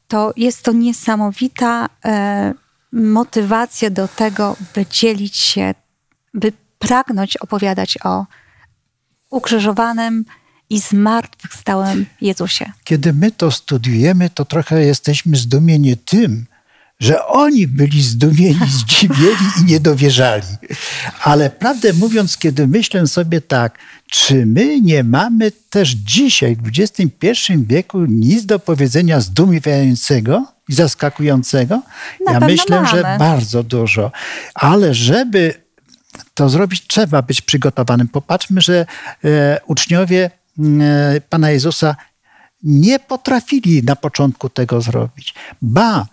to 0.08 0.34
jest 0.38 0.64
to 0.64 0.72
niesamowita 0.72 1.90
e, 2.06 2.54
motywacja 2.92 3.90
do 3.90 4.08
tego, 4.08 4.56
by 4.76 4.86
dzielić 4.86 5.38
się, 5.38 5.74
by 6.34 6.54
pragnąć 6.80 7.38
opowiadać 7.38 7.98
o 8.04 8.26
ukrzyżowanym 9.30 10.26
i 10.70 10.80
zmartwychwstałym 10.80 12.06
Jezusie. 12.22 12.72
Kiedy 12.84 13.14
my 13.14 13.32
to 13.32 13.52
studiujemy, 13.52 14.30
to 14.30 14.46
trochę 14.46 14.86
jesteśmy 14.86 15.38
zdumieni 15.38 15.98
tym, 15.98 16.46
że 17.00 17.26
oni 17.26 17.68
byli 17.68 18.04
zdumieni, 18.04 18.70
zdziwieni 18.80 19.48
i 19.62 19.66
nie 19.66 19.80
dowierzali. 19.80 20.48
Ale 21.24 21.50
prawdę 21.50 21.94
mówiąc, 21.94 22.38
kiedy 22.38 22.68
myślę 22.68 23.08
sobie 23.08 23.42
tak, 23.42 23.80
czy 24.12 24.46
my 24.46 24.82
nie 24.82 25.04
mamy 25.04 25.52
też 25.70 25.90
dzisiaj, 25.90 26.56
w 26.56 26.80
XXI 26.80 27.54
wieku, 27.58 28.06
nic 28.06 28.46
do 28.46 28.60
powiedzenia 28.60 29.20
zdumiewającego 29.20 30.46
i 30.70 30.74
zaskakującego? 30.74 31.82
Na 32.26 32.32
ja 32.32 32.40
myślę, 32.40 32.76
mamy. 32.82 32.88
że 32.90 33.16
bardzo 33.20 33.64
dużo. 33.64 34.12
Ale 34.54 34.94
żeby 34.94 35.54
to 36.34 36.50
zrobić, 36.50 36.88
trzeba 36.88 37.22
być 37.22 37.42
przygotowanym. 37.42 38.08
Popatrzmy, 38.08 38.62
że 38.62 38.86
e, 39.26 39.60
uczniowie 39.68 40.32
e, 40.60 41.22
Pana 41.30 41.52
Jezusa 41.52 41.96
nie 42.64 43.00
potrafili 43.00 43.84
na 43.84 43.96
początku 43.96 44.50
tego 44.50 44.82
zrobić. 44.82 45.34
Ba, 45.62 46.06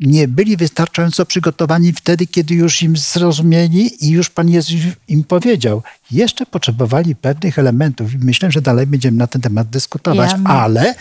nie 0.00 0.28
byli 0.28 0.56
wystarczająco 0.56 1.26
przygotowani 1.26 1.92
wtedy, 1.92 2.26
kiedy 2.26 2.54
już 2.54 2.82
im 2.82 2.96
zrozumieli 2.96 4.06
i 4.06 4.10
już 4.10 4.30
Pan 4.30 4.48
Jezus 4.48 4.80
im 5.08 5.24
powiedział. 5.24 5.82
Jeszcze 6.10 6.46
potrzebowali 6.46 7.16
pewnych 7.16 7.58
elementów 7.58 8.14
i 8.14 8.18
myślę, 8.18 8.52
że 8.52 8.60
dalej 8.60 8.86
będziemy 8.86 9.18
na 9.18 9.26
ten 9.26 9.42
temat 9.42 9.68
dyskutować, 9.68 10.30
ja 10.30 10.50
ale 10.50 10.94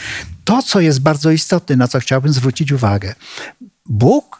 to, 0.43 0.63
co 0.63 0.79
jest 0.79 0.99
bardzo 0.99 1.31
istotne, 1.31 1.75
na 1.75 1.87
co 1.87 1.99
chciałbym 1.99 2.33
zwrócić 2.33 2.71
uwagę. 2.71 3.15
Bóg 3.85 4.38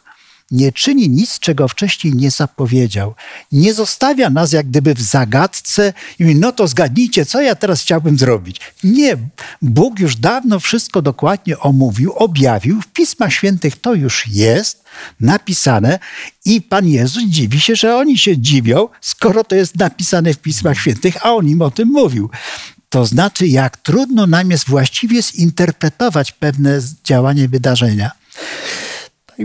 nie 0.50 0.72
czyni 0.72 1.08
nic, 1.08 1.38
czego 1.38 1.68
wcześniej 1.68 2.14
nie 2.14 2.30
zapowiedział. 2.30 3.14
Nie 3.52 3.74
zostawia 3.74 4.30
nas 4.30 4.52
jak 4.52 4.68
gdyby 4.68 4.94
w 4.94 5.02
zagadce 5.02 5.92
i 6.18 6.24
mówi, 6.24 6.36
no 6.36 6.52
to 6.52 6.68
zgadnijcie, 6.68 7.26
co 7.26 7.40
ja 7.40 7.54
teraz 7.54 7.82
chciałbym 7.82 8.18
zrobić. 8.18 8.60
Nie, 8.84 9.16
Bóg 9.62 9.98
już 9.98 10.16
dawno 10.16 10.60
wszystko 10.60 11.02
dokładnie 11.02 11.58
omówił, 11.58 12.12
objawił. 12.12 12.80
W 12.80 12.86
Pismach 12.86 13.32
Świętych 13.32 13.80
to 13.80 13.94
już 13.94 14.26
jest 14.28 14.84
napisane 15.20 15.98
i 16.44 16.62
Pan 16.62 16.88
Jezus 16.88 17.22
dziwi 17.26 17.60
się, 17.60 17.76
że 17.76 17.96
oni 17.96 18.18
się 18.18 18.38
dziwią, 18.38 18.88
skoro 19.00 19.44
to 19.44 19.54
jest 19.54 19.76
napisane 19.76 20.34
w 20.34 20.38
Pismach 20.38 20.78
Świętych, 20.78 21.26
a 21.26 21.32
on 21.34 21.48
im 21.48 21.62
o 21.62 21.70
tym 21.70 21.88
mówił. 21.88 22.30
To 22.88 23.06
znaczy, 23.06 23.46
jak 23.46 23.76
trudno 23.76 24.26
nam 24.26 24.50
jest 24.50 24.68
właściwie 24.68 25.22
zinterpretować 25.22 26.32
pewne 26.32 26.80
działanie, 27.04 27.48
wydarzenia. 27.48 28.10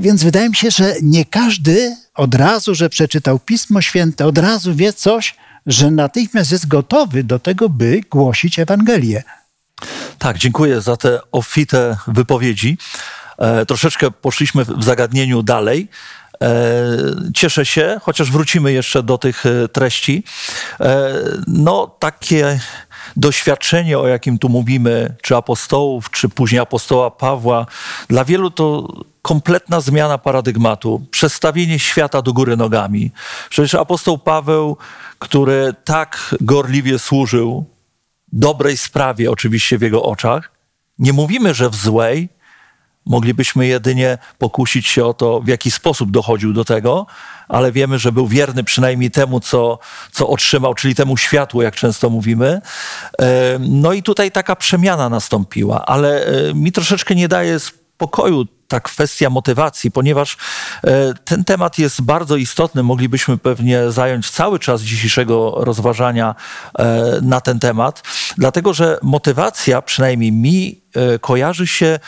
Więc 0.02 0.24
wydaje 0.24 0.50
mi 0.50 0.56
się, 0.56 0.72
że 0.72 0.96
nie 1.02 1.26
każdy 1.26 1.98
od 2.16 2.36
razu, 2.36 2.76
że 2.76 2.90
przeczytał 2.90 3.40
Pismo 3.40 3.82
Święte, 3.82 4.26
od 4.26 4.38
razu 4.38 4.76
wie 4.76 4.94
coś, 4.94 5.36
że 5.66 5.92
natychmiast 5.92 6.52
jest 6.52 6.68
gotowy 6.68 7.24
do 7.24 7.40
tego, 7.40 7.70
by 7.70 8.02
głosić 8.12 8.60
Ewangelię. 8.60 9.24
Tak, 10.20 10.38
dziękuję 10.38 10.82
za 10.82 10.98
te 10.98 11.20
obfite 11.32 11.98
wypowiedzi. 12.08 12.78
E, 13.38 13.66
troszeczkę 13.66 14.12
poszliśmy 14.12 14.66
w 14.66 14.84
zagadnieniu 14.84 15.44
dalej. 15.44 15.88
Cieszę 17.34 17.66
się, 17.66 17.98
chociaż 18.02 18.32
wrócimy 18.32 18.72
jeszcze 18.72 19.04
do 19.04 19.18
tych 19.18 19.44
treści. 19.72 20.24
No, 21.48 21.96
takie 22.00 22.60
doświadczenie, 23.16 24.00
o 24.00 24.08
jakim 24.08 24.40
tu 24.40 24.50
mówimy, 24.50 25.16
czy 25.22 25.36
apostołów, 25.36 26.12
czy 26.12 26.30
później 26.30 26.62
apostoła 26.62 27.12
Pawła, 27.12 27.66
dla 28.10 28.26
wielu 28.26 28.52
to 28.52 28.88
kompletna 29.26 29.82
zmiana 29.82 30.18
paradygmatu, 30.18 31.06
przestawienie 31.12 31.80
świata 31.80 32.22
do 32.22 32.34
góry 32.34 32.58
nogami. 32.58 33.12
Przecież 33.50 33.76
apostoł 33.76 34.18
Paweł, 34.18 34.78
który 35.20 35.74
tak 35.84 36.36
gorliwie 36.42 37.00
służył 37.00 37.66
dobrej 38.34 38.78
sprawie, 38.78 39.32
oczywiście 39.32 39.78
w 39.78 39.82
jego 39.82 40.04
oczach, 40.04 40.52
nie 41.00 41.14
mówimy, 41.14 41.54
że 41.54 41.70
w 41.70 41.76
złej, 41.76 42.30
moglibyśmy 43.06 43.68
jedynie 43.68 44.18
pokusić 44.38 44.88
się 44.88 45.06
o 45.06 45.14
to, 45.14 45.42
w 45.42 45.48
jaki 45.48 45.72
sposób 45.72 46.12
dochodził 46.12 46.54
do 46.54 46.66
tego, 46.66 47.06
ale 47.48 47.72
wiemy, 47.72 48.00
że 48.00 48.12
był 48.12 48.28
wierny 48.28 48.64
przynajmniej 48.64 49.12
temu, 49.12 49.40
co, 49.40 49.80
co 50.12 50.30
otrzymał, 50.30 50.74
czyli 50.74 50.96
temu 50.96 51.18
światłu, 51.18 51.62
jak 51.62 51.76
często 51.76 52.10
mówimy. 52.10 52.62
No 53.60 53.94
i 53.94 54.04
tutaj 54.04 54.32
taka 54.32 54.56
przemiana 54.56 55.10
nastąpiła, 55.10 55.86
ale 55.86 56.26
e, 56.26 56.54
mi 56.54 56.72
troszeczkę 56.72 57.16
nie 57.16 57.28
daje 57.28 57.60
spokoju 57.60 58.46
ta 58.68 58.80
kwestia 58.80 59.30
motywacji, 59.30 59.92
ponieważ 59.92 60.38
e, 60.84 61.14
ten 61.14 61.44
temat 61.44 61.80
jest 61.80 62.02
bardzo 62.02 62.36
istotny. 62.36 62.84
Moglibyśmy 62.84 63.38
pewnie 63.38 63.92
zająć 63.92 64.32
cały 64.32 64.60
czas 64.60 64.82
dzisiejszego 64.82 65.54
rozważania 65.58 66.36
e, 66.80 67.20
na 67.22 67.42
ten 67.42 67.60
temat, 67.60 68.04
dlatego 68.38 68.74
że 68.74 69.00
motywacja, 69.02 69.82
przynajmniej 69.82 70.32
mi, 70.32 70.86
kojarzy 71.22 71.68
się 71.68 72.00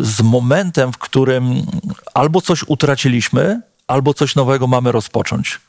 z 0.00 0.20
momentem, 0.22 0.92
w 0.92 0.98
którym 0.98 1.66
albo 2.14 2.40
coś 2.40 2.64
utraciliśmy, 2.66 3.60
albo 3.86 4.14
coś 4.14 4.34
nowego 4.34 4.66
mamy 4.66 4.92
rozpocząć. 4.92 5.60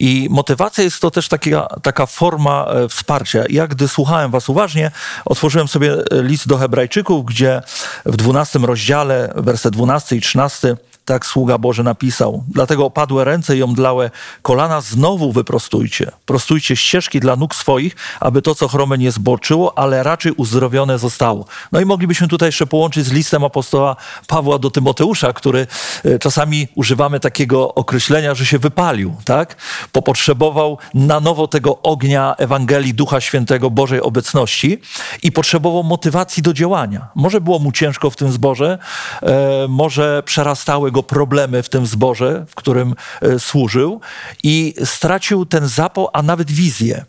I 0.00 0.28
motywacja 0.30 0.84
jest 0.84 1.00
to 1.00 1.10
też 1.10 1.28
taka, 1.28 1.66
taka 1.82 2.06
forma 2.06 2.66
e, 2.66 2.88
wsparcia. 2.88 3.44
Ja, 3.50 3.66
gdy 3.66 3.88
słuchałem 3.88 4.30
Was 4.30 4.48
uważnie, 4.48 4.90
otworzyłem 5.24 5.68
sobie 5.68 5.96
list 6.10 6.48
do 6.48 6.58
Hebrajczyków, 6.58 7.26
gdzie 7.26 7.62
w 8.06 8.16
12 8.16 8.58
rozdziale, 8.58 9.32
werset 9.36 9.72
12 9.72 10.16
i 10.16 10.20
13 10.20 10.76
tak 11.04 11.26
sługa 11.26 11.58
Boży 11.58 11.82
napisał. 11.82 12.44
Dlatego 12.48 12.84
opadłe 12.86 13.24
ręce 13.24 13.56
i 13.56 13.62
omdlałe 13.62 14.10
kolana 14.42 14.80
znowu 14.80 15.32
wyprostujcie. 15.32 16.10
Prostujcie 16.26 16.76
ścieżki 16.76 17.20
dla 17.20 17.36
nóg 17.36 17.54
swoich, 17.54 17.96
aby 18.20 18.42
to, 18.42 18.54
co 18.54 18.68
chrome 18.68 18.98
nie 18.98 19.12
zboczyło, 19.12 19.78
ale 19.78 20.02
raczej 20.02 20.32
uzdrowione 20.32 20.98
zostało. 20.98 21.44
No 21.72 21.80
i 21.80 21.84
moglibyśmy 21.84 22.28
tutaj 22.28 22.48
jeszcze 22.48 22.66
połączyć 22.66 23.06
z 23.06 23.12
listem 23.12 23.44
apostoła 23.44 23.96
Pawła 24.26 24.58
do 24.58 24.70
Tymoteusza, 24.70 25.32
który 25.32 25.66
e, 26.04 26.18
czasami 26.18 26.68
używamy 26.74 27.20
takiego 27.20 27.74
określenia, 27.74 28.34
że 28.34 28.46
się 28.46 28.58
wypalił, 28.58 29.16
tak? 29.24 29.56
Popotrzebował 29.92 30.78
na 30.94 31.20
nowo 31.20 31.48
tego 31.48 31.82
ognia 31.82 32.34
Ewangelii 32.38 32.94
Ducha 32.94 33.20
Świętego 33.20 33.70
Bożej 33.70 34.00
obecności 34.00 34.78
i 35.22 35.32
potrzebował 35.32 35.84
motywacji 35.84 36.42
do 36.42 36.52
działania. 36.52 37.08
Może 37.14 37.40
było 37.40 37.58
mu 37.58 37.72
ciężko 37.72 38.10
w 38.10 38.16
tym 38.16 38.32
zborze, 38.32 38.78
e, 39.22 39.66
może 39.68 40.22
przerastały 40.22 40.91
go 40.92 41.02
problemy 41.02 41.62
w 41.62 41.68
tym 41.68 41.86
zborze, 41.86 42.46
w 42.48 42.54
którym 42.54 42.94
e, 43.20 43.38
służył 43.38 44.00
i 44.42 44.74
stracił 44.84 45.46
ten 45.46 45.68
zapał, 45.68 46.08
a 46.12 46.22
nawet 46.22 46.50
wizję. 46.50 47.04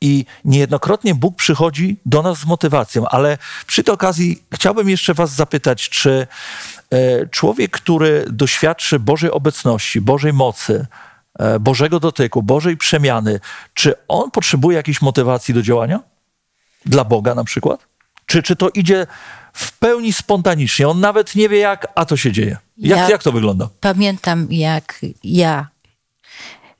I 0.00 0.24
niejednokrotnie 0.44 1.14
Bóg 1.14 1.36
przychodzi 1.36 1.96
do 2.06 2.22
nas 2.22 2.38
z 2.38 2.46
motywacją, 2.46 3.08
ale 3.08 3.38
przy 3.66 3.84
tej 3.84 3.94
okazji 3.94 4.42
chciałbym 4.54 4.88
jeszcze 4.88 5.14
Was 5.14 5.32
zapytać, 5.32 5.88
czy 5.88 6.26
e, 6.90 7.26
człowiek, 7.26 7.70
który 7.70 8.24
doświadczy 8.30 8.98
Bożej 8.98 9.30
obecności, 9.30 10.00
Bożej 10.00 10.32
mocy, 10.32 10.86
e, 11.38 11.58
Bożego 11.60 12.00
dotyku, 12.00 12.42
Bożej 12.42 12.76
przemiany, 12.76 13.40
czy 13.74 13.94
on 14.08 14.30
potrzebuje 14.30 14.76
jakiejś 14.76 15.02
motywacji 15.02 15.54
do 15.54 15.62
działania? 15.62 16.00
Dla 16.86 17.04
Boga 17.04 17.34
na 17.34 17.44
przykład? 17.44 17.86
Czy, 18.26 18.42
czy 18.42 18.56
to 18.56 18.68
idzie 18.68 19.06
w 19.54 19.78
pełni 19.78 20.12
spontanicznie. 20.12 20.88
On 20.88 21.00
nawet 21.00 21.34
nie 21.34 21.48
wie 21.48 21.58
jak, 21.58 21.86
a 21.94 22.04
to 22.04 22.16
się 22.16 22.32
dzieje. 22.32 22.56
Jak, 22.78 22.98
ja 22.98 23.10
jak 23.10 23.22
to 23.22 23.32
wygląda? 23.32 23.68
Pamiętam, 23.80 24.46
jak 24.50 25.00
ja 25.24 25.68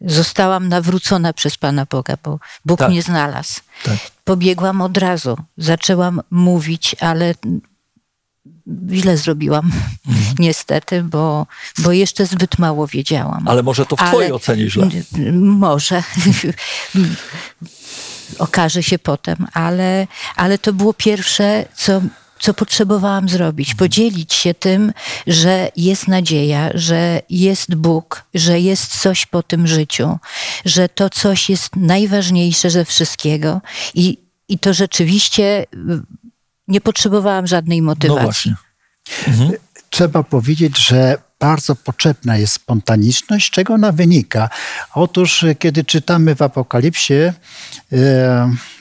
zostałam 0.00 0.68
nawrócona 0.68 1.32
przez 1.32 1.56
Pana 1.56 1.86
Boga, 1.90 2.16
bo 2.24 2.38
Bóg 2.64 2.78
tak. 2.78 2.90
mnie 2.90 3.02
znalazł. 3.02 3.60
Tak. 3.84 3.96
Pobiegłam 4.24 4.80
od 4.80 4.98
razu, 4.98 5.36
zaczęłam 5.56 6.20
mówić, 6.30 6.96
ale 7.00 7.34
źle 8.90 9.16
zrobiłam, 9.16 9.72
mhm. 10.08 10.34
niestety, 10.46 11.02
bo, 11.02 11.46
bo 11.78 11.92
jeszcze 11.92 12.26
zbyt 12.26 12.58
mało 12.58 12.86
wiedziałam. 12.86 13.48
Ale 13.48 13.62
może 13.62 13.86
to 13.86 13.96
w 13.96 14.00
ale, 14.00 14.10
twojej 14.10 14.32
ocenie 14.32 14.70
źle? 14.70 14.88
Może. 15.32 16.02
Okaże 18.38 18.82
się 18.82 18.98
potem, 18.98 19.46
ale, 19.52 20.06
ale 20.36 20.58
to 20.58 20.72
było 20.72 20.94
pierwsze, 20.94 21.64
co 21.74 22.00
co 22.38 22.54
potrzebowałam 22.54 23.28
zrobić. 23.28 23.74
Podzielić 23.74 24.34
się 24.34 24.54
tym, 24.54 24.92
że 25.26 25.68
jest 25.76 26.08
nadzieja, 26.08 26.70
że 26.74 27.20
jest 27.30 27.74
Bóg, 27.74 28.24
że 28.34 28.60
jest 28.60 29.00
coś 29.00 29.26
po 29.26 29.42
tym 29.42 29.66
życiu, 29.66 30.18
że 30.64 30.88
to 30.88 31.10
coś 31.10 31.50
jest 31.50 31.76
najważniejsze 31.76 32.70
ze 32.70 32.84
wszystkiego 32.84 33.60
i, 33.94 34.18
i 34.48 34.58
to 34.58 34.74
rzeczywiście 34.74 35.62
y, 35.62 35.66
nie 36.68 36.80
potrzebowałam 36.80 37.46
żadnej 37.46 37.82
motywacji. 37.82 38.20
No 38.20 38.24
właśnie. 38.24 38.54
Mhm. 39.28 39.52
Trzeba 39.90 40.22
powiedzieć, 40.22 40.78
że 40.86 41.18
bardzo 41.40 41.76
potrzebna 41.76 42.36
jest 42.36 42.52
spontaniczność. 42.52 43.50
Czego 43.50 43.74
ona 43.74 43.92
wynika? 43.92 44.48
Otóż, 44.94 45.44
kiedy 45.58 45.84
czytamy 45.84 46.34
w 46.34 46.42
Apokalipsie, 46.42 47.14
e, 47.14 47.32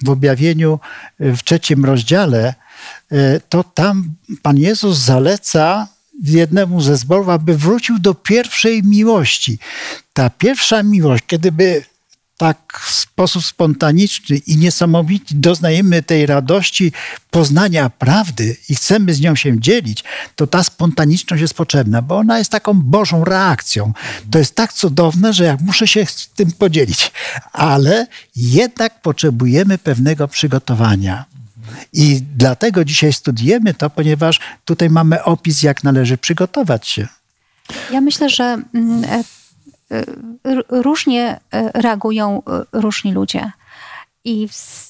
w 0.03 0.09
objawieniu 0.09 0.79
w 1.19 1.43
trzecim 1.43 1.85
rozdziale, 1.85 2.53
to 3.49 3.63
tam 3.63 4.13
Pan 4.41 4.57
Jezus 4.57 4.97
zaleca 4.97 5.87
jednemu 6.23 6.81
ze 6.81 6.97
zborów, 6.97 7.29
aby 7.29 7.57
wrócił 7.57 7.99
do 7.99 8.13
pierwszej 8.13 8.83
miłości. 8.83 9.59
Ta 10.13 10.29
pierwsza 10.29 10.83
miłość, 10.83 11.23
kiedyby 11.27 11.83
tak 12.37 12.79
w 12.85 12.91
sposób 12.91 13.45
spontaniczny 13.45 14.37
i 14.37 14.57
niesamowity 14.57 15.35
doznajemy 15.35 16.03
tej 16.03 16.25
radości 16.25 16.91
poznania 17.31 17.89
prawdy 17.89 18.57
i 18.69 18.75
chcemy 18.75 19.13
z 19.13 19.21
nią 19.21 19.35
się 19.35 19.59
dzielić, 19.59 20.03
to 20.35 20.47
ta 20.47 20.63
spontaniczność 20.63 21.41
jest 21.41 21.53
potrzebna, 21.53 22.01
bo 22.01 22.17
ona 22.17 22.37
jest 22.37 22.51
taką 22.51 22.73
Bożą 22.73 23.23
reakcją. 23.25 23.93
To 24.31 24.39
jest 24.39 24.55
tak 24.55 24.73
cudowne, 24.73 25.33
że 25.33 25.43
ja 25.43 25.57
muszę 25.61 25.87
się 25.87 26.05
z 26.05 26.29
tym 26.35 26.51
podzielić, 26.51 27.11
ale 27.53 28.07
jednak 28.35 29.01
potrzebujemy 29.01 29.77
pewnego 29.77 30.27
przygotowania. 30.27 31.25
I 31.93 32.21
dlatego 32.37 32.85
dzisiaj 32.85 33.13
studiujemy 33.13 33.73
to, 33.73 33.89
ponieważ 33.89 34.39
tutaj 34.65 34.89
mamy 34.89 35.23
opis, 35.23 35.63
jak 35.63 35.83
należy 35.83 36.17
przygotować 36.17 36.87
się. 36.87 37.07
Ja 37.91 38.01
myślę, 38.01 38.29
że 38.29 38.57
mm, 38.73 39.03
e, 39.03 39.23
e, 39.91 40.03
różnie 40.69 41.39
e, 41.51 41.81
reagują 41.81 42.41
różni 42.71 43.13
ludzie. 43.13 43.51
I 44.25 44.47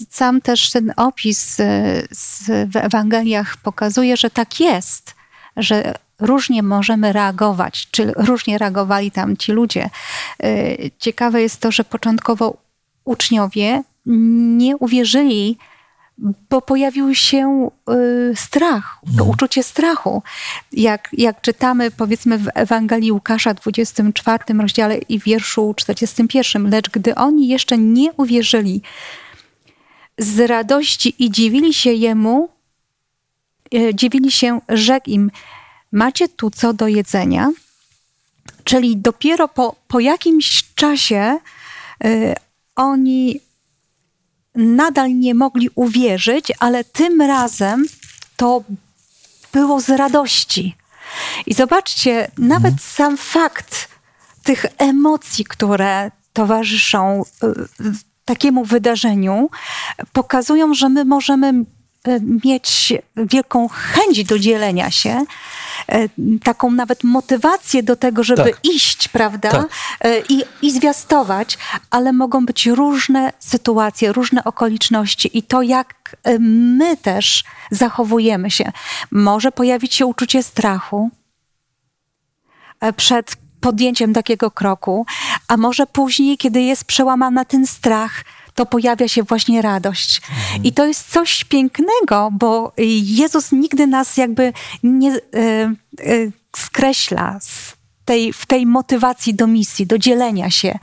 sam 0.10 0.42
też 0.42 0.72
ten 0.72 0.94
opis 0.98 1.58
w 2.68 2.76
Ewangeliach 2.76 3.58
pokazuje, 3.58 4.18
że 4.18 4.30
tak 4.30 4.60
jest, 4.60 5.16
że 5.58 5.94
różnie 6.20 6.64
możemy 6.64 7.14
reagować, 7.14 7.88
czy 7.92 8.12
różnie 8.16 8.58
reagowali 8.58 9.12
tam 9.12 9.38
ci 9.38 9.52
ludzie. 9.52 9.90
Ciekawe 11.00 11.42
jest 11.42 11.60
to, 11.60 11.72
że 11.72 11.84
początkowo 11.84 12.58
uczniowie 13.06 13.84
nie 14.06 14.78
uwierzyli 14.78 15.58
bo 16.18 16.62
pojawił 16.62 17.16
się 17.16 17.70
y, 17.90 18.36
strach, 18.36 19.00
to 19.18 19.24
no. 19.24 19.24
uczucie 19.24 19.64
strachu. 19.64 20.24
Jak, 20.72 21.10
jak 21.14 21.42
czytamy 21.42 21.92
powiedzmy 21.92 22.38
w 22.38 22.48
Ewangelii 22.56 23.12
Łukasza 23.12 23.54
24 23.54 24.44
rozdziale 24.60 24.98
i 24.98 25.20
wierszu 25.20 25.74
41, 25.78 26.70
lecz 26.70 26.90
gdy 26.90 27.16
oni 27.16 27.48
jeszcze 27.48 27.78
nie 27.78 28.14
uwierzyli 28.14 28.82
z 30.18 30.40
radości 30.40 31.16
i 31.20 31.32
dziwili 31.32 31.74
się 31.74 31.94
Jemu, 31.94 32.50
y, 33.74 33.92
dziwili 33.96 34.32
się, 34.32 34.62
rzekł 34.70 35.10
im, 35.10 35.32
macie 35.92 36.30
tu 36.30 36.50
co 36.52 36.74
do 36.74 36.88
jedzenia? 36.88 37.52
Czyli 38.64 38.98
dopiero 38.98 39.48
po, 39.48 39.76
po 39.88 40.00
jakimś 40.00 40.74
czasie 40.76 41.40
y, 42.06 42.36
oni 42.76 43.40
nadal 44.56 45.20
nie 45.20 45.36
mogli 45.36 45.70
uwierzyć, 45.76 46.52
ale 46.60 46.84
tym 46.84 47.22
razem 47.22 47.86
to 48.38 48.64
było 49.54 49.82
z 49.82 49.90
radości. 49.90 50.76
I 51.46 51.54
zobaczcie, 51.54 52.32
nawet 52.38 52.74
mhm. 52.74 52.80
sam 52.80 53.18
fakt 53.18 53.88
tych 54.44 54.66
emocji, 54.78 55.46
które 55.46 56.12
towarzyszą 56.34 57.24
y, 57.44 57.48
takiemu 58.26 58.66
wydarzeniu, 58.66 59.50
pokazują, 60.14 60.74
że 60.74 60.90
my 60.90 61.06
możemy 61.06 61.54
mieć 62.46 62.94
wielką 63.16 63.68
chęć 63.68 64.24
do 64.24 64.40
dzielenia 64.40 64.92
się, 64.92 65.26
e, 65.88 66.10
taką 66.44 66.72
nawet 66.72 67.04
motywację 67.04 67.84
do 67.84 67.96
tego, 67.96 68.24
żeby 68.24 68.44
tak. 68.44 68.60
iść, 68.64 69.08
prawda? 69.08 69.50
Tak. 69.50 69.66
E, 70.02 70.20
I, 70.20 70.44
I 70.62 70.72
zwiastować, 70.72 71.58
ale 71.90 72.14
mogą 72.14 72.46
być 72.46 72.66
różne 72.66 73.34
sytuacje, 73.40 74.14
różne 74.14 74.44
okoliczności 74.44 75.38
i 75.38 75.44
to, 75.44 75.62
jak 75.62 76.16
my 76.40 76.98
też 76.98 77.44
zachowujemy 77.72 78.52
się. 78.52 78.72
Może 79.12 79.52
pojawić 79.52 79.94
się 79.96 80.06
uczucie 80.06 80.44
strachu 80.44 81.10
przed 82.96 83.36
podjęciem 83.62 84.14
takiego 84.14 84.52
kroku, 84.52 85.06
a 85.48 85.58
może 85.58 85.86
później, 85.86 86.38
kiedy 86.38 86.62
jest 86.62 86.86
przełamana 86.86 87.46
ten 87.46 87.68
strach, 87.68 88.24
to 88.56 88.66
pojawia 88.66 89.08
się 89.08 89.24
właśnie 89.24 89.62
radość. 89.62 90.22
Mhm. 90.30 90.64
I 90.64 90.74
to 90.74 90.86
jest 90.86 91.12
coś 91.12 91.44
pięknego, 91.44 92.30
bo 92.32 92.72
Jezus 93.04 93.52
nigdy 93.52 93.88
nas 93.88 94.18
jakby 94.18 94.54
nie 94.84 95.12
e, 95.12 95.20
e, 95.20 95.74
skreśla 96.56 97.40
z 97.42 97.76
tej, 98.06 98.34
w 98.34 98.46
tej 98.46 98.66
motywacji 98.66 99.34
do 99.34 99.48
misji, 99.48 99.88
do 99.88 99.98
dzielenia 99.98 100.50
się, 100.50 100.80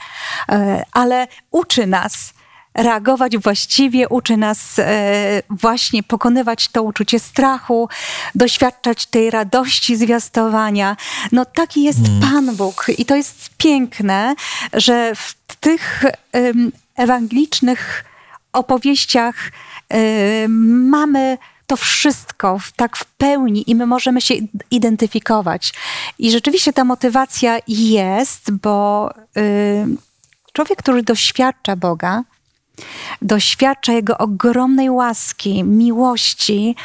e, 0.49 0.85
ale 0.93 1.29
uczy 1.51 1.87
nas 1.87 2.33
reagować 2.75 3.39
właściwie, 3.39 4.09
uczy 4.09 4.37
nas 4.37 4.79
e, 4.79 5.43
właśnie 5.51 6.03
pokonywać 6.03 6.69
to 6.69 6.83
uczucie 6.83 7.19
strachu, 7.21 7.89
doświadczać 8.35 9.07
tej 9.07 9.31
radości 9.31 9.97
zwiastowania. 9.97 10.97
No 11.33 11.45
taki 11.45 11.83
jest 11.83 12.07
mm. 12.07 12.21
Pan 12.21 12.57
Bóg 12.57 12.87
i 12.99 13.05
to 13.05 13.17
jest 13.17 13.51
piękne, 13.59 14.35
że 14.73 15.13
w 15.15 15.35
tych 15.61 16.05
ewangelicznych 17.01 18.05
opowieściach 18.53 19.51
mamy 20.59 21.39
to 21.67 21.77
wszystko 21.77 22.59
tak 22.77 22.97
w 22.97 23.05
pełni 23.05 23.71
i 23.71 23.75
my 23.75 23.87
możemy 23.87 24.21
się 24.21 24.35
identyfikować. 24.71 25.73
I 26.19 26.31
rzeczywiście 26.31 26.73
ta 26.73 26.85
motywacja 26.85 27.59
jest, 27.69 28.51
bo 28.51 29.11
y, 29.37 29.87
człowiek, 30.53 30.79
który 30.79 31.03
doświadcza 31.03 31.77
Boga, 31.77 32.23
doświadcza 33.23 33.93
Jego 33.93 34.19
ogromnej 34.19 34.91
łaski, 34.91 35.65
miłości, 35.65 36.77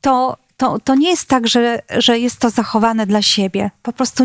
to, 0.00 0.36
to, 0.56 0.78
to 0.78 0.94
nie 0.94 1.10
jest 1.10 1.28
tak, 1.28 1.48
że, 1.48 1.82
że 1.98 2.18
jest 2.18 2.38
to 2.38 2.50
zachowane 2.50 3.06
dla 3.06 3.22
siebie. 3.22 3.70
Po 3.82 3.92
prostu 3.92 4.24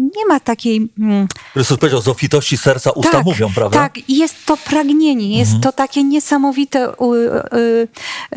nie 0.00 0.26
ma 0.28 0.40
takiej. 0.40 0.88
Mm, 0.98 1.28
Chrystus 1.52 1.78
powiedział, 1.78 2.02
z 2.02 2.08
obfitości 2.08 2.58
serca 2.58 2.90
usta 2.90 3.12
tak, 3.12 3.24
mówią, 3.24 3.50
prawda? 3.54 3.78
Tak, 3.78 4.08
jest 4.08 4.46
to 4.46 4.56
pragnienie, 4.56 5.38
jest 5.38 5.54
mhm. 5.54 5.62
to 5.62 5.72
takie 5.72 6.04
niesamowite, 6.04 6.88
y, 6.88 6.94
y, 7.56 7.88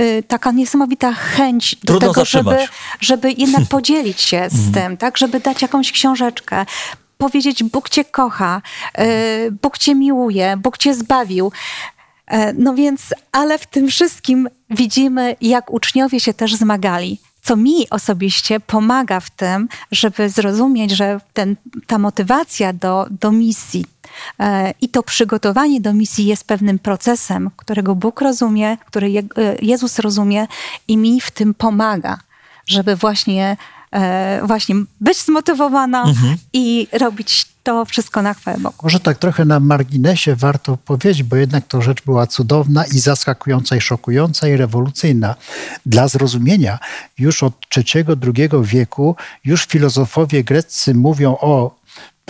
y, 0.01 0.23
taka 0.27 0.51
niesamowita 0.51 1.13
chęć 1.13 1.75
Trudno 1.85 2.07
do 2.07 2.13
tego, 2.13 2.25
żeby, 2.25 2.57
żeby 2.99 3.31
jednak 3.31 3.65
podzielić 3.75 4.21
się 4.21 4.47
z 4.51 4.67
mhm. 4.67 4.73
tym, 4.73 4.97
tak, 4.97 5.17
żeby 5.17 5.39
dać 5.39 5.61
jakąś 5.61 5.91
książeczkę, 5.91 6.65
powiedzieć: 7.17 7.63
Bóg 7.63 7.89
Cię 7.89 8.05
kocha, 8.05 8.61
e, 8.93 9.07
Bóg 9.51 9.77
Cię 9.77 9.95
miłuje, 9.95 10.57
Bóg 10.57 10.77
Cię 10.77 10.93
zbawił. 10.93 11.51
E, 12.27 12.53
no 12.53 12.75
więc, 12.75 13.13
ale 13.31 13.57
w 13.57 13.65
tym 13.65 13.87
wszystkim 13.87 14.49
widzimy, 14.69 15.35
jak 15.41 15.73
uczniowie 15.73 16.19
się 16.19 16.33
też 16.33 16.55
zmagali. 16.55 17.19
Co 17.43 17.55
mi 17.55 17.89
osobiście 17.89 18.59
pomaga 18.59 19.19
w 19.19 19.29
tym, 19.29 19.67
żeby 19.91 20.29
zrozumieć, 20.29 20.91
że 20.91 21.19
ten, 21.33 21.55
ta 21.87 21.97
motywacja 21.97 22.73
do, 22.73 23.07
do 23.21 23.31
misji 23.31 23.85
e, 24.39 24.73
i 24.81 24.89
to 24.89 25.03
przygotowanie 25.03 25.81
do 25.81 25.93
misji 25.93 26.25
jest 26.25 26.47
pewnym 26.47 26.79
procesem, 26.79 27.51
którego 27.57 27.95
Bóg 27.95 28.21
rozumie, 28.21 28.77
który 28.85 29.09
Je, 29.09 29.23
Jezus 29.61 29.99
rozumie 29.99 30.47
i 30.87 30.97
mi 30.97 31.21
w 31.21 31.31
tym 31.31 31.53
pomaga, 31.53 32.19
żeby 32.65 32.95
właśnie 32.95 33.57
E, 33.57 33.82
właśnie 34.43 34.75
być 35.01 35.17
zmotywowana 35.17 36.03
mhm. 36.03 36.37
i 36.53 36.87
robić 36.91 37.45
to 37.63 37.85
wszystko 37.85 38.21
na 38.21 38.33
chwałę 38.33 38.57
Bogu. 38.57 38.75
Może 38.83 38.99
tak 38.99 39.17
trochę 39.17 39.45
na 39.45 39.59
marginesie 39.59 40.35
warto 40.35 40.77
powiedzieć, 40.77 41.23
bo 41.23 41.35
jednak 41.35 41.67
to 41.67 41.81
rzecz 41.81 42.03
była 42.03 42.27
cudowna 42.27 42.85
i 42.85 42.99
zaskakująca 42.99 43.75
i 43.75 43.81
szokująca 43.81 44.47
i 44.47 44.57
rewolucyjna. 44.57 45.35
Dla 45.85 46.07
zrozumienia 46.07 46.79
już 47.19 47.43
od 47.43 47.53
III-II 47.77 48.49
wieku 48.63 49.15
już 49.45 49.65
filozofowie 49.65 50.43
greccy 50.43 50.93
mówią 50.93 51.37
o 51.41 51.82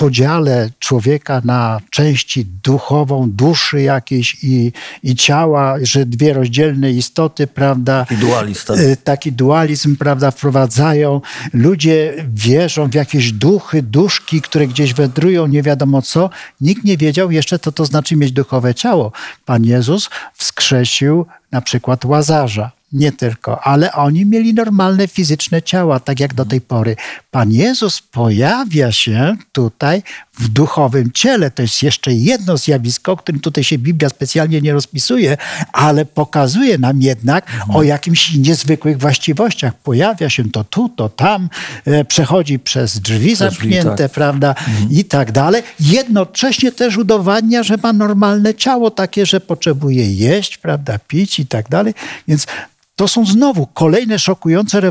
podziale 0.03 0.69
człowieka 0.79 1.41
na 1.45 1.79
części 1.89 2.45
duchową, 2.45 3.29
duszy 3.31 3.81
jakiejś 3.81 4.37
i, 4.43 4.71
i 5.03 5.15
ciała, 5.15 5.75
że 5.81 6.05
dwie 6.05 6.33
rozdzielne 6.33 6.91
istoty, 6.91 7.47
prawda? 7.47 8.05
Taki 8.05 8.21
dualizm. 8.21 8.65
Tak. 8.67 8.79
Y, 8.79 8.97
taki 9.03 9.31
dualizm, 9.31 9.95
prawda, 9.95 10.31
wprowadzają. 10.31 11.21
Ludzie 11.53 12.25
wierzą 12.33 12.89
w 12.89 12.93
jakieś 12.93 13.31
duchy, 13.31 13.81
duszki, 13.81 14.41
które 14.41 14.67
gdzieś 14.67 14.93
wędrują, 14.93 15.47
nie 15.47 15.63
wiadomo 15.63 16.01
co. 16.01 16.29
Nikt 16.61 16.83
nie 16.83 16.97
wiedział 16.97 17.31
jeszcze, 17.31 17.59
co 17.59 17.71
to 17.71 17.85
znaczy 17.85 18.15
mieć 18.15 18.31
duchowe 18.31 18.75
ciało. 18.75 19.11
Pan 19.45 19.63
Jezus 19.63 20.09
wskrzesił 20.33 21.25
na 21.51 21.61
przykład 21.61 22.05
Łazarza 22.05 22.71
nie 22.93 23.11
tylko, 23.11 23.63
ale 23.63 23.93
oni 23.93 24.25
mieli 24.25 24.53
normalne 24.53 25.07
fizyczne 25.07 25.61
ciała, 25.61 25.99
tak 25.99 26.19
jak 26.19 26.33
do 26.33 26.45
tej 26.45 26.61
pory. 26.61 26.95
Pan 27.31 27.51
Jezus 27.51 28.01
pojawia 28.01 28.91
się 28.91 29.35
tutaj 29.51 30.03
w 30.39 30.47
duchowym 30.49 31.11
ciele. 31.11 31.51
To 31.51 31.61
jest 31.61 31.83
jeszcze 31.83 32.13
jedno 32.13 32.57
zjawisko, 32.57 33.11
o 33.11 33.17
którym 33.17 33.41
tutaj 33.41 33.63
się 33.63 33.77
Biblia 33.77 34.09
specjalnie 34.09 34.61
nie 34.61 34.73
rozpisuje, 34.73 35.37
ale 35.73 36.05
pokazuje 36.05 36.77
nam 36.77 37.01
jednak 37.01 37.53
mhm. 37.53 37.75
o 37.75 37.83
jakimś 37.83 38.33
niezwykłych 38.35 38.97
właściwościach. 38.97 39.73
Pojawia 39.73 40.29
się 40.29 40.51
to 40.51 40.63
tu, 40.63 40.89
to 40.89 41.09
tam, 41.09 41.49
e, 41.85 42.05
przechodzi 42.05 42.59
przez 42.59 42.99
drzwi 42.99 43.35
zamknięte, 43.35 43.89
drzwi, 43.89 43.97
tak. 43.97 44.11
prawda, 44.11 44.49
mhm. 44.49 44.91
i 44.91 45.05
tak 45.05 45.31
dalej. 45.31 45.63
Jednocześnie 45.79 46.71
też 46.71 46.97
udowadnia, 46.97 47.63
że 47.63 47.77
ma 47.83 47.93
normalne 47.93 48.53
ciało, 48.53 48.91
takie, 48.91 49.25
że 49.25 49.41
potrzebuje 49.41 50.13
jeść, 50.13 50.57
prawda, 50.57 50.99
pić 51.07 51.39
i 51.39 51.45
tak 51.45 51.69
dalej. 51.69 51.93
Więc 52.27 52.47
to 52.95 53.07
są 53.07 53.25
znowu 53.25 53.67
kolejne 53.67 54.19
szokujące, 54.19 54.81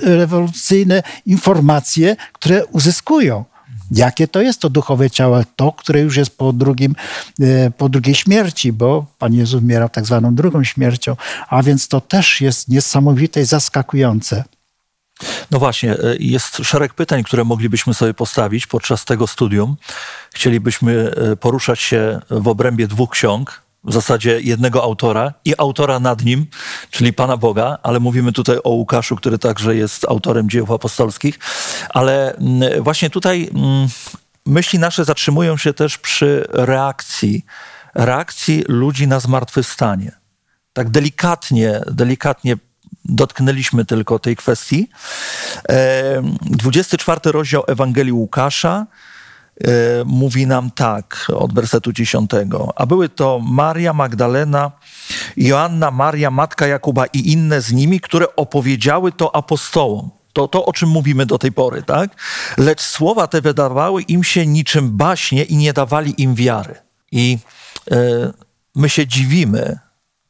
rewolucyjne 0.00 1.02
informacje, 1.26 2.16
które 2.32 2.66
uzyskują. 2.66 3.44
Jakie 3.90 4.28
to 4.28 4.42
jest 4.42 4.60
to 4.60 4.70
duchowe 4.70 5.10
ciało? 5.10 5.40
To, 5.56 5.72
które 5.72 6.00
już 6.00 6.16
jest 6.16 6.38
po, 6.38 6.52
drugim, 6.52 6.94
e, 7.40 7.70
po 7.70 7.88
drugiej 7.88 8.14
śmierci, 8.14 8.72
bo 8.72 9.06
Pan 9.18 9.34
Jezus 9.34 9.62
umierał 9.62 9.88
tak 9.88 10.06
zwaną 10.06 10.34
drugą 10.34 10.64
śmiercią, 10.64 11.16
a 11.48 11.62
więc 11.62 11.88
to 11.88 12.00
też 12.00 12.40
jest 12.40 12.68
niesamowite 12.68 13.40
i 13.40 13.44
zaskakujące. 13.44 14.44
No 15.50 15.58
właśnie, 15.58 15.92
e, 15.92 15.98
jest 16.18 16.56
szereg 16.56 16.94
pytań, 16.94 17.24
które 17.24 17.44
moglibyśmy 17.44 17.94
sobie 17.94 18.14
postawić 18.14 18.66
podczas 18.66 19.04
tego 19.04 19.26
studium. 19.26 19.76
Chcielibyśmy 20.34 21.10
e, 21.32 21.36
poruszać 21.36 21.80
się 21.80 22.20
w 22.30 22.48
obrębie 22.48 22.86
dwóch 22.86 23.10
ksiąg, 23.10 23.63
w 23.84 23.92
zasadzie 23.92 24.40
jednego 24.40 24.82
autora 24.82 25.32
i 25.44 25.54
autora 25.58 26.00
nad 26.00 26.24
nim, 26.24 26.46
czyli 26.90 27.12
Pana 27.12 27.36
Boga, 27.36 27.78
ale 27.82 28.00
mówimy 28.00 28.32
tutaj 28.32 28.58
o 28.64 28.70
Łukaszu, 28.70 29.16
który 29.16 29.38
także 29.38 29.76
jest 29.76 30.04
autorem 30.04 30.50
dziejów 30.50 30.70
apostolskich. 30.70 31.38
Ale 31.88 32.36
mm, 32.36 32.82
właśnie 32.82 33.10
tutaj 33.10 33.50
mm, 33.54 33.88
myśli 34.46 34.78
nasze 34.78 35.04
zatrzymują 35.04 35.56
się 35.56 35.74
też 35.74 35.98
przy 35.98 36.46
reakcji, 36.48 37.44
reakcji 37.94 38.64
ludzi 38.68 39.08
na 39.08 39.20
zmartwychwstanie. 39.20 40.12
Tak 40.72 40.90
delikatnie, 40.90 41.80
delikatnie 41.86 42.56
dotknęliśmy 43.04 43.84
tylko 43.84 44.18
tej 44.18 44.36
kwestii. 44.36 44.88
24 46.40 47.20
rozdział 47.32 47.62
Ewangelii 47.66 48.12
Łukasza 48.12 48.86
E, 48.86 48.86
mówi 50.06 50.46
nam 50.46 50.70
tak 50.70 51.26
od 51.34 51.54
wersetu 51.54 51.92
10. 51.92 52.30
A 52.76 52.86
były 52.86 53.08
to 53.08 53.40
Maria 53.44 53.92
Magdalena, 53.92 54.72
Joanna, 55.36 55.90
Maria, 55.90 56.30
matka 56.30 56.66
Jakuba 56.66 57.06
i 57.06 57.32
inne 57.32 57.60
z 57.60 57.72
nimi, 57.72 58.00
które 58.00 58.36
opowiedziały 58.36 59.12
to 59.12 59.36
apostołom. 59.36 60.10
To, 60.32 60.48
to, 60.48 60.66
o 60.66 60.72
czym 60.72 60.88
mówimy 60.88 61.26
do 61.26 61.38
tej 61.38 61.52
pory, 61.52 61.82
tak? 61.82 62.10
Lecz 62.58 62.80
słowa 62.80 63.26
te 63.26 63.40
wydawały 63.40 64.02
im 64.02 64.24
się 64.24 64.46
niczym 64.46 64.96
baśnie 64.96 65.44
i 65.44 65.56
nie 65.56 65.72
dawali 65.72 66.22
im 66.22 66.34
wiary. 66.34 66.74
I 67.12 67.38
e, 67.90 67.96
my 68.74 68.88
się 68.88 69.06
dziwimy, 69.06 69.78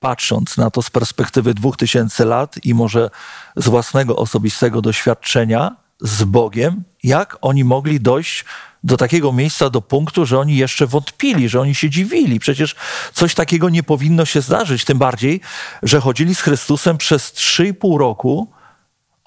patrząc 0.01 0.57
na 0.57 0.71
to 0.71 0.83
z 0.83 0.91
perspektywy 0.91 1.55
dwóch 1.55 1.77
tysięcy 1.77 2.25
lat 2.25 2.57
i 2.65 2.75
może 2.75 3.11
z 3.57 3.69
własnego 3.69 4.17
osobistego 4.17 4.83
doświadczenia 4.83 5.77
z 6.01 6.25
Bogiem, 6.25 6.85
jak 7.05 7.39
oni 7.41 7.65
mogli 7.65 8.01
dojść 8.01 8.45
do 8.85 8.97
takiego 8.97 9.33
miejsca, 9.33 9.71
do 9.71 9.83
punktu, 9.83 10.27
że 10.27 10.39
oni 10.39 10.57
jeszcze 10.57 10.87
wątpili, 10.87 11.49
że 11.49 11.61
oni 11.61 11.75
się 11.75 11.91
dziwili. 11.91 12.41
Przecież 12.41 12.75
coś 13.13 13.35
takiego 13.35 13.69
nie 13.69 13.83
powinno 13.83 14.25
się 14.25 14.41
zdarzyć, 14.41 14.85
tym 14.85 14.99
bardziej, 14.99 15.41
że 15.83 16.01
chodzili 16.01 16.35
z 16.35 16.41
Chrystusem 16.41 16.99
przez 16.99 17.33
3,5 17.33 17.99
roku, 17.99 18.53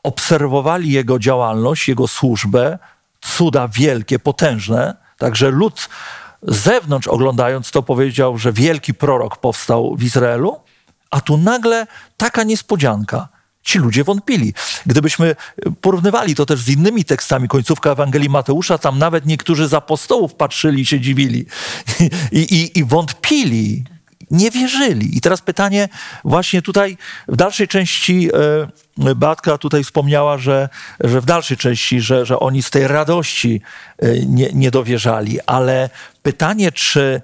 obserwowali 0.04 0.92
Jego 0.92 1.20
działalność, 1.20 1.88
Jego 1.88 2.08
służbę, 2.08 2.80
cuda 3.22 3.68
wielkie, 3.68 4.20
potężne. 4.20 4.96
Także 5.18 5.50
lud 5.50 5.90
z 6.42 6.58
zewnątrz 6.58 7.08
oglądając 7.08 7.72
to 7.72 7.84
powiedział, 7.84 8.38
że 8.38 8.54
wielki 8.54 8.94
prorok 8.94 9.38
powstał 9.38 9.96
w 9.96 10.04
Izraelu, 10.04 10.60
A 11.12 11.22
tu 11.22 11.38
nagle 11.38 11.88
taka 12.18 12.44
niespodzianka. 12.44 13.28
Ci 13.68 13.80
ludzie 13.80 14.04
wątpili. 14.04 14.54
Gdybyśmy 14.86 15.36
porównywali 15.82 16.36
to 16.36 16.46
też 16.46 16.60
z 16.60 16.70
innymi 16.70 17.06
tekstami, 17.06 17.48
końcówka 17.48 17.92
Ewangelii 17.92 18.30
Mateusza, 18.30 18.78
tam 18.78 19.00
nawet 19.00 19.26
niektórzy 19.26 19.68
z 19.68 19.74
apostołów 19.74 20.34
patrzyli, 20.34 20.86
się 20.86 21.00
dziwili 21.00 21.46
i, 22.32 22.40
i, 22.40 22.80
i 22.80 22.84
wątpili 22.84 23.84
nie 24.32 24.52
wierzyli. 24.52 25.18
I 25.18 25.22
teraz 25.22 25.42
pytanie 25.42 25.90
właśnie 26.24 26.62
tutaj 26.62 26.98
w 27.28 27.36
dalszej 27.36 27.68
części 27.68 28.30
e, 28.98 29.16
Batka 29.16 29.58
tutaj 29.58 29.84
wspomniała, 29.84 30.38
że, 30.38 30.70
że 31.00 31.22
w 31.22 31.26
dalszej 31.26 31.58
części, 31.58 32.02
że, 32.02 32.26
że 32.26 32.40
oni 32.40 32.64
z 32.64 32.70
tej 32.70 32.88
radości 32.88 33.62
e, 34.00 34.26
nie, 34.26 34.50
nie 34.54 34.72
dowierzali, 34.72 35.40
ale 35.46 35.90
pytanie, 36.24 36.72
czy 36.72 37.22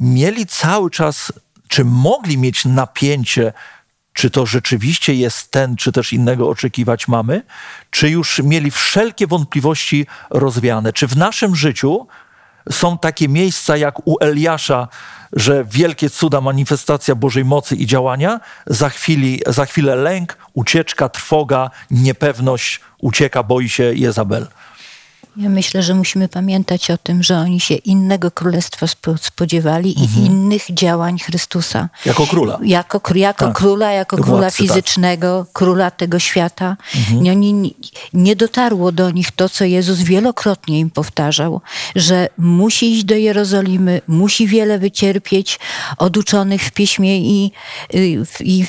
mieli 0.00 0.46
cały 0.46 0.90
czas, 0.90 1.32
czy 1.68 1.84
mogli 1.84 2.38
mieć 2.38 2.64
napięcie, 2.64 3.52
czy 4.16 4.30
to 4.30 4.46
rzeczywiście 4.46 5.14
jest 5.14 5.50
ten, 5.50 5.76
czy 5.76 5.92
też 5.92 6.12
innego 6.12 6.48
oczekiwać 6.48 7.08
mamy, 7.08 7.42
czy 7.90 8.10
już 8.10 8.38
mieli 8.38 8.70
wszelkie 8.70 9.26
wątpliwości 9.26 10.06
rozwiane, 10.30 10.92
czy 10.92 11.06
w 11.06 11.16
naszym 11.16 11.56
życiu 11.56 12.06
są 12.70 12.98
takie 12.98 13.28
miejsca 13.28 13.76
jak 13.76 14.06
u 14.06 14.16
Eliasza, 14.20 14.88
że 15.32 15.64
wielkie 15.64 16.10
cuda, 16.10 16.40
manifestacja 16.40 17.14
Bożej 17.14 17.44
mocy 17.44 17.76
i 17.76 17.86
działania, 17.86 18.40
za, 18.66 18.88
chwili, 18.88 19.40
za 19.46 19.66
chwilę 19.66 19.96
lęk, 19.96 20.38
ucieczka, 20.54 21.08
trwoga, 21.08 21.70
niepewność, 21.90 22.80
ucieka, 22.98 23.42
boi 23.42 23.68
się 23.68 23.94
Jezabel. 23.94 24.46
Ja 25.36 25.48
myślę, 25.48 25.82
że 25.82 25.94
musimy 25.94 26.28
pamiętać 26.28 26.90
o 26.90 26.98
tym, 26.98 27.22
że 27.22 27.38
oni 27.38 27.60
się 27.60 27.74
innego 27.74 28.30
królestwa 28.30 28.86
spodziewali 29.20 29.94
mhm. 29.98 30.22
i 30.22 30.26
innych 30.26 30.62
działań 30.70 31.18
Chrystusa. 31.18 31.88
Jako 32.06 32.26
króla. 32.26 32.58
Jako, 32.62 33.00
jako 33.14 33.44
tak. 33.46 33.56
króla, 33.56 33.92
jako 33.92 34.16
króla 34.16 34.38
Władcy, 34.38 34.58
tak. 34.58 34.66
fizycznego, 34.66 35.44
tak. 35.44 35.52
króla 35.52 35.90
tego 35.90 36.18
świata. 36.18 36.76
Mhm. 36.94 37.36
Oni, 37.36 37.74
nie 38.12 38.36
dotarło 38.36 38.92
do 38.92 39.10
nich 39.10 39.30
to, 39.30 39.48
co 39.48 39.64
Jezus 39.64 39.98
wielokrotnie 39.98 40.80
im 40.80 40.90
powtarzał, 40.90 41.60
że 41.96 42.28
musi 42.38 42.92
iść 42.92 43.04
do 43.04 43.14
Jerozolimy, 43.14 44.00
musi 44.08 44.46
wiele 44.46 44.78
wycierpieć 44.78 45.58
od 45.96 46.16
uczonych 46.16 46.62
w 46.62 46.70
piśmie 46.70 47.18
i, 47.20 47.52
i, 47.92 48.18
i, 48.40 48.66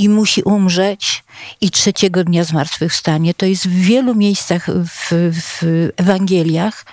i 0.00 0.08
musi 0.08 0.42
umrzeć 0.42 1.24
i 1.60 1.70
trzeciego 1.70 2.24
dnia 2.24 2.44
zmartwychwstanie. 2.44 3.34
To 3.34 3.46
jest 3.46 3.68
w 3.68 3.80
wielu 3.80 4.14
miejscach 4.14 4.66
w, 4.70 5.10
w 5.32 5.62
Ewangeliach. 5.96 6.86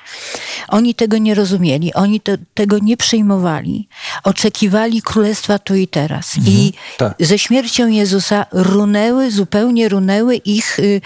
Oni 0.68 0.96
tego 0.96 1.18
nie 1.18 1.36
rozumieli, 1.36 1.94
oni 1.94 2.22
tego 2.54 2.80
nie 2.80 2.98
przyjmowali. 2.98 3.88
Oczekiwali 4.24 5.02
królestwa 5.02 5.60
tu 5.60 5.76
i 5.76 5.88
teraz. 5.88 6.38
Mhm, 6.38 6.56
I 6.56 6.74
tak. 6.98 7.16
ze 7.20 7.40
śmiercią 7.40 7.88
Jezusa 7.88 8.46
runęły, 8.52 9.32
zupełnie 9.32 9.90
runęły 9.90 10.36
ich 10.36 10.80
y, 10.80 11.02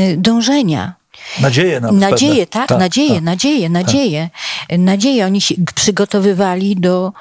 y, 0.00 0.16
dążenia. 0.16 0.94
Nadzieje 1.40 1.80
na 1.80 1.92
Nadzieje, 1.92 2.46
tak, 2.46 2.68
tak, 2.68 2.78
nadzieje, 2.78 3.14
tak, 3.14 3.22
nadzieje, 3.22 3.68
nadzieje. 3.68 4.30
Tak. 4.68 4.78
Nadzieje. 4.78 5.26
Oni 5.26 5.40
się 5.40 5.54
przygotowywali 5.74 6.76
do 6.76 7.12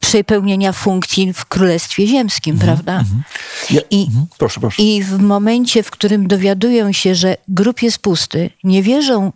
przepełnienia 0.00 0.72
funkcji 0.72 1.32
w 1.32 1.44
Królestwie 1.44 2.06
Ziemskim, 2.06 2.54
mhm, 2.54 2.68
prawda? 2.68 2.98
Mhm. 2.98 3.22
Ja, 3.70 3.80
I, 3.90 4.04
mhm, 4.06 4.26
proszę, 4.38 4.60
proszę. 4.60 4.82
I 4.82 5.02
w 5.02 5.18
momencie, 5.18 5.82
w 5.82 5.90
którym 5.90 6.28
dowiadują 6.28 6.92
się, 6.92 7.14
że 7.14 7.36
grób 7.48 7.82
jest 7.82 7.98
pusty, 7.98 8.50
nie 8.64 8.82
wierzą, 8.82 9.32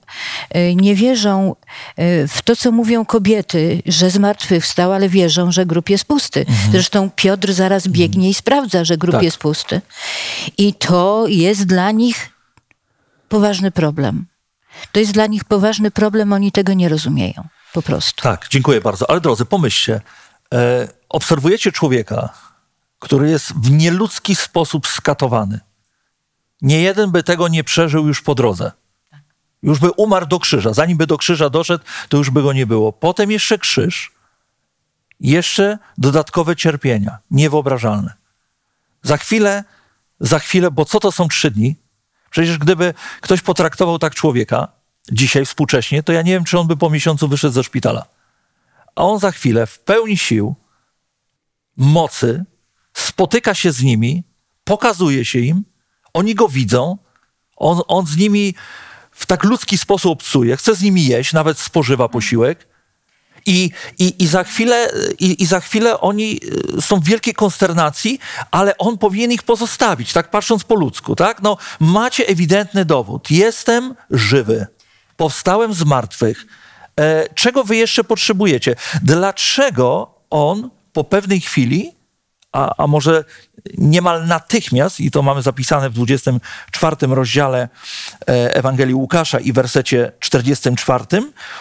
e, 0.51 0.75
nie 0.75 0.95
wierzą 0.95 1.57
e, 1.97 2.29
w 2.29 2.43
to, 2.43 2.57
co 2.57 2.73
mówią 2.73 3.05
kobiety, 3.05 3.83
że 3.87 4.11
zmartwychwstał, 4.11 4.93
ale 4.93 5.09
wierzą, 5.09 5.53
że 5.53 5.67
grób 5.67 5.91
jest 5.91 6.05
pusty. 6.05 6.47
Zresztą 6.73 7.11
Piotr 7.17 7.53
zaraz 7.53 7.89
biegnie 7.89 8.31
i 8.31 8.35
sprawdza, 8.35 8.85
że 8.85 8.97
grób 8.97 9.15
tak. 9.15 9.23
jest 9.23 9.37
pusty. 9.37 9.81
I 10.59 10.75
to 10.75 11.25
jest 11.29 11.67
dla 11.67 11.91
nich 11.91 12.34
poważny 13.35 13.71
problem. 13.71 14.27
To 14.93 15.01
jest 15.01 15.13
dla 15.13 15.27
nich 15.27 15.45
poważny 15.45 15.91
problem, 15.91 16.33
oni 16.33 16.53
tego 16.53 16.73
nie 16.73 16.89
rozumieją. 16.89 17.49
Po 17.73 17.83
prostu. 17.83 18.23
Tak, 18.23 18.47
dziękuję 18.51 18.81
bardzo. 18.81 19.11
Ale 19.11 19.21
drodzy, 19.21 19.45
pomyślcie, 19.45 20.01
e, 20.55 20.89
obserwujecie 21.09 21.73
człowieka, 21.73 22.29
który 22.99 23.31
jest 23.31 23.53
w 23.53 23.71
nieludzki 23.71 24.35
sposób 24.35 24.87
skatowany. 24.87 25.61
Nie 26.63 26.83
jeden 26.83 27.11
by 27.11 27.23
tego 27.23 27.49
nie 27.49 27.65
przeżył 27.65 28.07
już 28.07 28.23
po 28.23 28.35
drodze. 28.35 28.73
Już 29.63 29.79
by 29.79 29.91
umarł 29.91 30.27
do 30.27 30.39
krzyża. 30.39 30.73
Zanim 30.73 30.97
by 30.97 31.07
do 31.07 31.19
krzyża 31.19 31.51
doszedł, 31.51 31.85
to 32.09 32.17
już 32.17 32.31
by 32.31 32.43
go 32.43 32.53
nie 32.53 32.67
było. 32.67 32.93
Potem 32.93 33.31
jeszcze 33.31 33.59
krzyż. 33.59 34.13
Jeszcze 35.21 35.79
dodatkowe 35.99 36.57
cierpienia. 36.57 37.19
Niewyobrażalne. 37.31 38.13
Za 39.03 39.17
chwilę, 39.17 39.65
za 40.21 40.39
chwilę, 40.39 40.71
bo 40.71 40.85
co 40.85 41.01
to 41.01 41.13
są 41.13 41.29
trzy 41.29 41.51
dni? 41.51 41.84
Przecież 42.35 42.59
gdyby 42.59 42.95
ktoś 43.21 43.41
potraktował 43.41 43.99
tak 43.99 44.15
człowieka 44.15 44.69
dzisiaj 45.13 45.47
współcześnie, 45.47 46.03
to 46.03 46.13
ja 46.13 46.23
nie 46.23 46.33
wiem, 46.33 46.45
czy 46.45 46.59
on 46.59 46.67
by 46.67 46.77
po 46.77 46.91
miesiącu 46.91 47.29
wyszedł 47.29 47.55
ze 47.55 47.65
szpitala. 47.65 48.07
A 48.95 49.03
on 49.03 49.19
za 49.19 49.33
chwilę 49.33 49.67
w 49.67 49.79
pełni 49.79 50.19
sił, 50.19 50.55
mocy, 51.77 52.45
spotyka 52.95 53.55
się 53.55 53.73
z 53.73 53.83
nimi, 53.83 54.25
pokazuje 54.65 55.25
się 55.25 55.39
im, 55.39 55.65
oni 56.15 56.35
go 56.35 56.49
widzą, 56.49 56.99
on, 57.57 57.81
on 57.89 58.07
z 58.07 58.17
nimi 58.17 58.55
w 59.11 59.27
tak 59.27 59.45
ludzki 59.45 59.79
sposób 59.79 60.13
obcuje, 60.13 60.57
chce 60.57 60.75
z 60.75 60.83
nimi 60.83 61.07
jeść, 61.07 61.33
nawet 61.33 61.59
spożywa 61.59 62.09
posiłek 62.09 62.69
i, 63.47 63.71
i, 63.99 64.15
i, 64.19 64.27
za 64.27 64.45
chwilę, 64.45 64.91
i, 65.19 65.43
i 65.43 65.47
za 65.47 65.61
chwilę 65.61 66.01
oni 66.01 66.41
y, 66.79 66.83
są 66.83 67.01
w 67.01 67.05
wielkiej 67.05 67.35
konsternacji, 67.35 68.19
ale 68.51 68.79
on 68.79 68.99
powinien 68.99 69.33
ich 69.33 69.43
pozostawić, 69.43 70.13
tak 70.13 70.31
patrząc 70.31 70.65
po 70.65 70.75
ludzku, 70.75 71.17
tak? 71.17 71.43
No, 71.43 71.57
macie 71.81 72.27
ewidentny 72.27 72.85
dowód. 72.85 73.31
Jestem 73.31 73.95
żywy. 74.11 74.67
Powstałem 75.17 75.75
z 75.75 75.85
martwych. 75.85 76.47
E, 77.01 77.29
czego 77.35 77.65
wy 77.65 77.77
jeszcze 77.77 78.05
potrzebujecie? 78.05 78.77
Dlaczego 79.03 80.15
on 80.31 80.71
po 80.93 81.05
pewnej 81.05 81.41
chwili 81.41 81.93
a, 82.55 82.75
a 82.83 82.87
może 82.87 83.25
niemal 83.79 84.27
natychmiast, 84.27 85.01
i 85.01 85.11
to 85.11 85.23
mamy 85.23 85.43
zapisane 85.43 85.91
w 85.91 85.93
24 85.93 86.97
rozdziale 87.01 87.69
e, 88.29 88.55
Ewangelii 88.55 88.95
Łukasza 88.95 89.41
i 89.41 89.53
wersecie 89.53 90.13
44, 90.21 91.05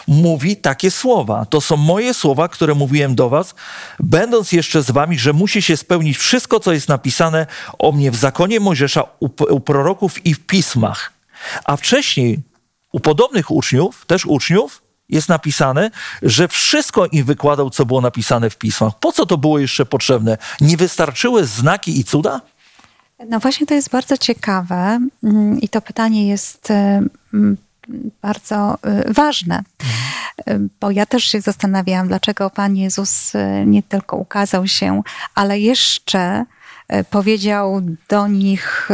mówi 0.08 0.58
takie 0.58 0.92
słowa. 0.92 1.46
To 1.46 1.62
są 1.62 1.78
moje 1.78 2.14
słowa, 2.14 2.48
które 2.48 2.76
mówiłem 2.76 3.16
do 3.16 3.30
was, 3.30 3.56
będąc 4.00 4.52
jeszcze 4.52 4.84
z 4.84 4.92
wami, 4.92 5.20
że 5.20 5.34
musi 5.34 5.62
się 5.62 5.78
spełnić 5.78 6.18
wszystko, 6.18 6.60
co 6.60 6.74
jest 6.74 6.90
napisane 6.90 7.48
o 7.80 7.92
mnie 7.92 8.12
w 8.12 8.16
zakonie 8.16 8.60
Mojżesza, 8.60 9.04
u, 9.20 9.30
u 9.50 9.60
proroków 9.60 10.26
i 10.26 10.34
w 10.34 10.46
pismach. 10.46 11.14
A 11.66 11.78
wcześniej 11.78 12.40
u 12.92 13.00
podobnych 13.00 13.52
uczniów, 13.52 14.06
też 14.06 14.26
uczniów, 14.26 14.83
jest 15.10 15.30
napisane, 15.30 15.92
że 16.22 16.48
wszystko 16.48 17.06
im 17.06 17.26
wykładał, 17.26 17.70
co 17.70 17.86
było 17.86 18.02
napisane 18.02 18.50
w 18.50 18.58
pismach. 18.58 18.94
Po 19.00 19.12
co 19.12 19.26
to 19.26 19.38
było 19.38 19.60
jeszcze 19.60 19.86
potrzebne? 19.86 20.38
Nie 20.62 20.78
wystarczyły 20.78 21.46
znaki 21.46 22.00
i 22.00 22.04
cuda? 22.04 22.42
No 23.30 23.40
właśnie 23.40 23.68
to 23.68 23.74
jest 23.74 23.90
bardzo 23.90 24.18
ciekawe 24.18 25.00
mm, 25.24 25.62
i 25.62 25.70
to 25.70 25.82
pytanie 25.82 26.28
jest 26.28 26.72
e, 26.72 27.02
mm, 27.34 27.58
bardzo 28.22 28.78
e, 28.82 29.14
ważne, 29.14 29.64
e, 30.46 30.60
bo 30.80 30.92
ja 30.92 31.06
też 31.06 31.24
się 31.24 31.42
zastanawiałam, 31.42 32.08
dlaczego 32.08 32.50
Pan 32.50 32.76
Jezus 32.76 33.34
nie 33.66 33.84
tylko 33.84 34.18
ukazał 34.18 34.68
się, 34.68 35.02
ale 35.36 35.60
jeszcze 35.60 36.46
powiedział 37.10 37.82
do 38.10 38.28
nich, 38.28 38.90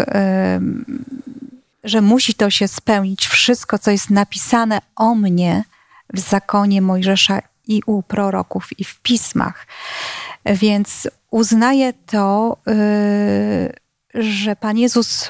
że 1.84 2.02
musi 2.02 2.34
to 2.34 2.50
się 2.50 2.68
spełnić, 2.68 3.28
wszystko, 3.28 3.80
co 3.80 3.92
jest 3.92 4.10
napisane 4.10 4.82
o 4.96 5.16
mnie, 5.16 5.64
w 6.14 6.20
zakonie 6.20 6.82
Mojżesza 6.82 7.42
i 7.68 7.82
u 7.86 8.04
proroków, 8.04 8.80
i 8.80 8.84
w 8.84 9.00
pismach. 9.00 9.68
Więc 10.46 11.08
uznaję 11.32 11.94
to, 11.94 12.58
y, 12.68 13.74
że 14.14 14.56
Pan 14.56 14.78
Jezus 14.78 15.28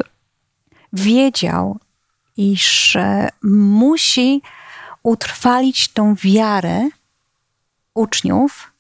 wiedział, 0.94 1.80
iż 2.38 2.98
musi 3.44 4.42
utrwalić 5.04 5.88
tą 5.88 6.16
wiarę 6.16 6.90
uczniów 7.94 8.72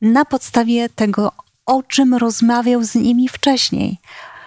na 0.00 0.24
podstawie 0.24 0.88
tego, 0.88 1.32
o 1.66 1.82
czym 1.82 2.14
rozmawiał 2.14 2.84
z 2.84 2.94
nimi 2.94 3.28
wcześniej. 3.28 3.98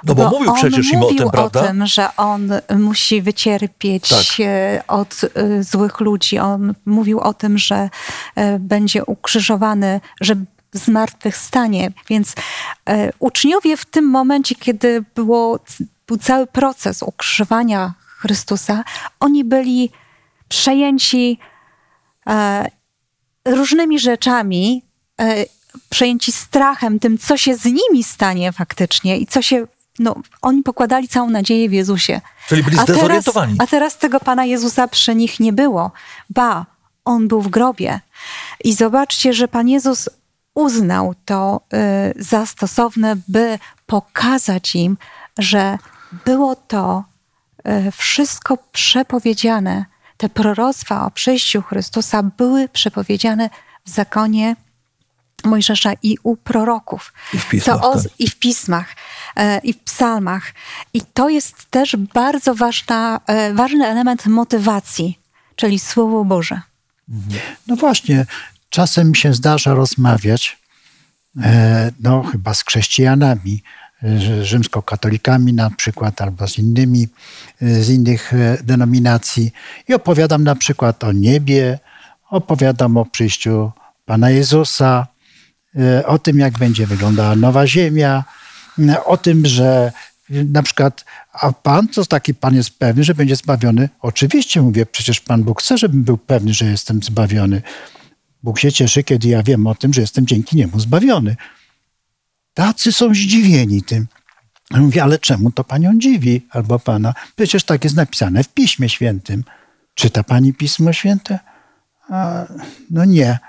No 0.04 0.16
bo, 0.16 0.30
bo 0.30 0.30
mówił 0.30 0.54
przecież 0.54 0.92
im 0.92 1.04
o 1.04 1.08
tym, 1.08 1.30
prawda? 1.32 1.62
o 1.62 1.68
tym, 1.68 1.88
że 1.88 2.16
on 2.16 2.52
musi 2.78 3.22
wycierpieć 3.22 4.10
tak. 4.10 4.40
E, 4.40 4.84
od 4.88 5.22
e, 5.24 5.64
złych 5.64 6.00
ludzi. 6.00 6.40
On 6.40 6.74
mówił 6.86 7.20
o 7.20 7.34
tym, 7.34 7.58
że 7.58 7.90
e, 8.36 8.60
będzie 8.60 9.06
ukrzyżowany, 9.06 10.02
że 10.22 10.36
zmartwychwstanie. 10.74 11.92
Więc 12.10 12.34
uczniowie 13.20 13.78
w 13.78 13.86
tym 13.86 14.06
momencie, 14.06 14.56
kiedy 14.56 15.04
było, 15.16 15.60
był 16.08 16.18
cały 16.18 16.48
proces 16.48 17.04
ukrzyżowania 17.04 17.94
Chrystusa, 18.06 18.84
oni 19.20 19.44
byli 19.44 19.90
przejęci 20.48 21.40
różnymi 23.46 24.00
rzeczami, 24.00 24.84
przejęci 25.90 26.32
strachem 26.32 27.00
tym, 27.00 27.18
co 27.18 27.38
się 27.38 27.56
z 27.56 27.66
nimi 27.66 28.04
stanie 28.04 28.52
faktycznie 28.52 29.18
i 29.18 29.26
co 29.26 29.42
się 29.42 29.68
no, 30.00 30.16
oni 30.42 30.64
pokładali 30.64 31.08
całą 31.08 31.30
nadzieję 31.30 31.70
w 31.70 31.74
Jezusie. 31.74 32.22
Czyli 32.48 32.64
byli 32.64 32.78
zdezorientowani. 32.78 33.54
A 33.54 33.56
teraz, 33.56 33.68
a 33.68 33.72
teraz 33.72 33.98
tego 33.98 34.20
Pana 34.20 34.46
Jezusa 34.46 34.88
przy 34.88 35.16
nich 35.16 35.40
nie 35.40 35.54
było. 35.54 35.92
Ba, 36.30 36.66
On 37.06 37.28
był 37.28 37.42
w 37.42 37.48
grobie. 37.48 38.00
I 38.64 38.74
zobaczcie, 38.74 39.34
że 39.34 39.48
Pan 39.48 39.70
Jezus 39.70 40.10
uznał 40.54 41.16
to 41.26 41.62
y, 42.18 42.24
za 42.24 42.46
stosowne, 42.46 43.16
by 43.28 43.60
pokazać 43.86 44.76
im, 44.76 44.98
że 45.38 45.78
było 46.26 46.56
to 46.56 47.04
y, 47.88 47.92
wszystko 47.92 48.58
przepowiedziane. 48.72 49.86
Te 50.18 50.30
proroctwa 50.30 51.06
o 51.06 51.12
przyjściu 51.12 51.62
Chrystusa 51.62 52.24
były 52.24 52.70
przepowiedziane 52.70 53.50
w 53.86 53.90
zakonie 53.90 54.56
Mojżesza 55.46 55.94
i 56.04 56.18
u 56.24 56.36
proroków. 56.36 57.14
I 57.34 57.38
w 57.38 57.50
pismach. 57.50 57.84
O, 57.84 57.96
tak. 57.96 58.12
I 58.20 58.30
w 58.30 58.36
pismach, 58.36 58.96
e, 59.36 59.60
i 59.60 59.74
w 59.74 59.80
psalmach. 59.80 60.54
I 60.94 61.02
to 61.14 61.30
jest 61.30 61.66
też 61.70 61.96
bardzo 62.14 62.56
ważna, 62.56 63.20
e, 63.28 63.54
ważny 63.54 63.88
element 63.88 64.26
motywacji, 64.26 65.20
czyli 65.56 65.80
Słowo 65.80 66.26
Boże. 66.26 66.62
No 67.68 67.76
właśnie, 67.76 68.26
czasem 68.70 69.16
się 69.16 69.34
zdarza 69.34 69.74
rozmawiać, 69.74 70.60
e, 71.44 71.92
no 72.00 72.24
chyba 72.24 72.54
z 72.54 72.64
chrześcijanami, 72.64 73.64
rzymskokatolikami 74.42 75.54
na 75.54 75.70
przykład, 75.70 76.22
albo 76.22 76.48
z 76.48 76.58
innymi, 76.58 77.08
z 77.62 77.90
innych 77.90 78.32
denominacji 78.64 79.52
i 79.88 79.94
opowiadam 79.94 80.44
na 80.44 80.56
przykład 80.56 81.04
o 81.04 81.12
niebie, 81.12 81.80
opowiadam 82.30 82.98
o 82.98 83.06
przyjściu 83.06 83.72
Pana 84.06 84.30
Jezusa, 84.30 85.08
E, 85.08 85.11
o 86.06 86.20
tym, 86.20 86.40
jak 86.40 86.58
będzie 86.58 86.88
wyglądała 86.88 87.36
nowa 87.36 87.68
ziemia, 87.68 88.24
e, 88.80 89.06
o 89.06 89.18
tym, 89.18 89.46
że 89.46 89.92
na 90.30 90.64
przykład, 90.64 91.06
a 91.34 91.52
pan, 91.52 91.88
co 91.88 92.06
taki 92.06 92.34
pan 92.34 92.56
jest 92.56 92.80
pewny, 92.80 93.04
że 93.04 93.16
będzie 93.16 93.36
zbawiony? 93.36 93.90
Oczywiście 94.02 94.62
mówię, 94.62 94.86
przecież 94.86 95.20
pan 95.20 95.44
Bóg 95.44 95.62
chce, 95.62 95.78
żebym 95.78 96.04
był 96.04 96.18
pewny, 96.18 96.54
że 96.54 96.66
jestem 96.66 97.04
zbawiony. 97.04 97.62
Bóg 98.44 98.60
się 98.60 98.72
cieszy, 98.72 99.04
kiedy 99.04 99.28
ja 99.28 99.44
wiem 99.44 99.68
o 99.68 99.76
tym, 99.76 99.94
że 99.94 100.02
jestem 100.02 100.28
dzięki 100.28 100.58
niemu 100.58 100.80
zbawiony. 100.80 101.36
Tacy 102.54 102.92
są 102.92 103.14
zdziwieni 103.14 103.84
tym. 103.84 104.08
Mówię, 104.72 105.04
ale 105.04 105.20
czemu 105.20 105.52
to 105.52 105.64
panią 105.64 106.00
dziwi 106.00 106.48
albo 106.50 106.80
pana? 106.80 107.14
Przecież 107.36 107.64
tak 107.64 107.84
jest 107.84 107.96
napisane 107.96 108.44
w 108.44 108.50
Piśmie 108.50 108.90
Świętym. 108.90 109.44
Czyta 109.96 110.24
pani 110.24 110.54
Pismo 110.54 110.94
Święte? 110.94 111.40
A, 112.10 112.46
no 112.90 113.06
nie. 113.06 113.40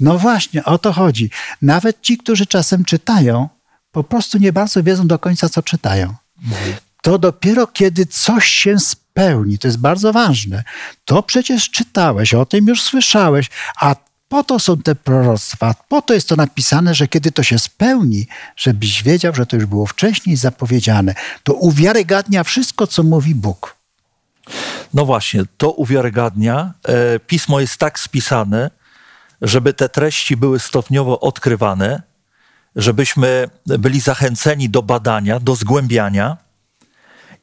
No 0.00 0.18
właśnie, 0.18 0.64
o 0.64 0.78
to 0.78 0.92
chodzi. 0.92 1.30
Nawet 1.62 2.00
ci, 2.00 2.18
którzy 2.18 2.46
czasem 2.46 2.84
czytają, 2.84 3.48
po 3.92 4.04
prostu 4.04 4.38
nie 4.38 4.52
bardzo 4.52 4.82
wiedzą 4.82 5.06
do 5.06 5.18
końca, 5.18 5.48
co 5.48 5.62
czytają. 5.62 6.14
To 7.02 7.18
dopiero 7.18 7.66
kiedy 7.66 8.06
coś 8.06 8.48
się 8.48 8.78
spełni, 8.78 9.58
to 9.58 9.68
jest 9.68 9.78
bardzo 9.78 10.12
ważne. 10.12 10.64
To 11.04 11.22
przecież 11.22 11.70
czytałeś, 11.70 12.34
o 12.34 12.46
tym 12.46 12.66
już 12.66 12.82
słyszałeś, 12.82 13.50
a 13.80 13.96
po 14.28 14.44
to 14.44 14.58
są 14.58 14.76
te 14.76 14.94
proroctwa, 14.94 15.74
po 15.88 16.02
to 16.02 16.14
jest 16.14 16.28
to 16.28 16.36
napisane, 16.36 16.94
że 16.94 17.08
kiedy 17.08 17.32
to 17.32 17.42
się 17.42 17.58
spełni, 17.58 18.26
żebyś 18.56 19.02
wiedział, 19.02 19.34
że 19.34 19.46
to 19.46 19.56
już 19.56 19.66
było 19.66 19.86
wcześniej 19.86 20.36
zapowiedziane. 20.36 21.14
To 21.42 21.54
uwiarygadnia 21.54 22.44
wszystko, 22.44 22.86
co 22.86 23.02
mówi 23.02 23.34
Bóg. 23.34 23.76
No 24.94 25.04
właśnie, 25.04 25.42
to 25.56 25.70
uwiarygadnia. 25.70 26.72
E, 26.84 27.18
pismo 27.18 27.60
jest 27.60 27.76
tak 27.76 27.98
spisane, 27.98 28.70
żeby 29.42 29.74
te 29.74 29.88
treści 29.88 30.36
były 30.36 30.58
stopniowo 30.58 31.20
odkrywane, 31.20 32.02
żebyśmy 32.76 33.48
byli 33.66 34.00
zachęceni 34.00 34.70
do 34.70 34.82
badania, 34.82 35.40
do 35.40 35.54
zgłębiania 35.54 36.36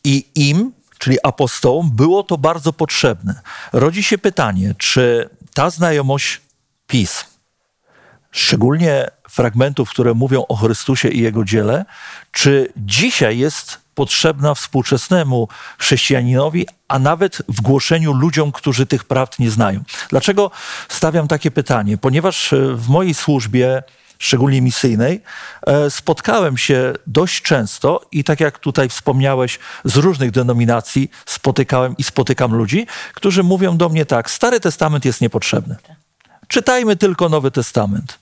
i 0.03 0.25
im, 0.35 0.71
czyli 0.97 1.17
apostołom, 1.23 1.91
było 1.91 2.23
to 2.23 2.37
bardzo 2.37 2.73
potrzebne. 2.73 3.41
Rodzi 3.73 4.03
się 4.03 4.17
pytanie, 4.17 4.75
czy 4.77 5.29
ta 5.53 5.69
znajomość 5.69 6.41
pism, 6.87 7.25
szczególnie 8.31 9.07
fragmentów, 9.29 9.89
które 9.89 10.13
mówią 10.13 10.45
o 10.47 10.55
Chrystusie 10.55 11.09
i 11.09 11.21
Jego 11.21 11.43
dziele, 11.43 11.85
czy 12.31 12.73
dzisiaj 12.77 13.37
jest 13.37 13.84
potrzebna 13.95 14.55
współczesnemu 14.55 15.47
chrześcijaninowi, 15.77 16.67
a 16.87 16.99
nawet 16.99 17.41
w 17.47 17.61
głoszeniu 17.61 18.13
ludziom, 18.13 18.51
którzy 18.51 18.85
tych 18.85 19.03
prawd 19.03 19.39
nie 19.39 19.51
znają. 19.51 19.83
Dlaczego 20.09 20.51
stawiam 20.89 21.27
takie 21.27 21.51
pytanie? 21.51 21.97
Ponieważ 21.97 22.53
e, 22.53 22.75
w 22.75 22.87
mojej 22.89 23.13
służbie, 23.13 23.83
szczególnie 24.19 24.61
misyjnej, 24.61 25.21
e, 25.67 25.89
spotkałem 25.89 26.57
się 26.57 26.93
dość 27.07 27.41
często 27.41 28.01
i 28.11 28.23
tak 28.23 28.39
jak 28.39 28.59
tutaj 28.59 28.89
wspomniałeś, 28.89 29.59
z 29.85 29.95
różnych 29.95 30.31
denominacji 30.31 31.11
spotykałem 31.25 31.97
i 31.97 32.03
spotykam 32.03 32.53
ludzi, 32.53 32.87
którzy 33.13 33.43
mówią 33.43 33.77
do 33.77 33.89
mnie 33.89 34.05
tak: 34.05 34.31
Stary 34.31 34.59
Testament 34.59 35.05
jest 35.05 35.21
niepotrzebny. 35.21 35.75
Czytajmy 36.47 36.95
tylko 36.95 37.29
Nowy 37.29 37.51
Testament. 37.51 38.19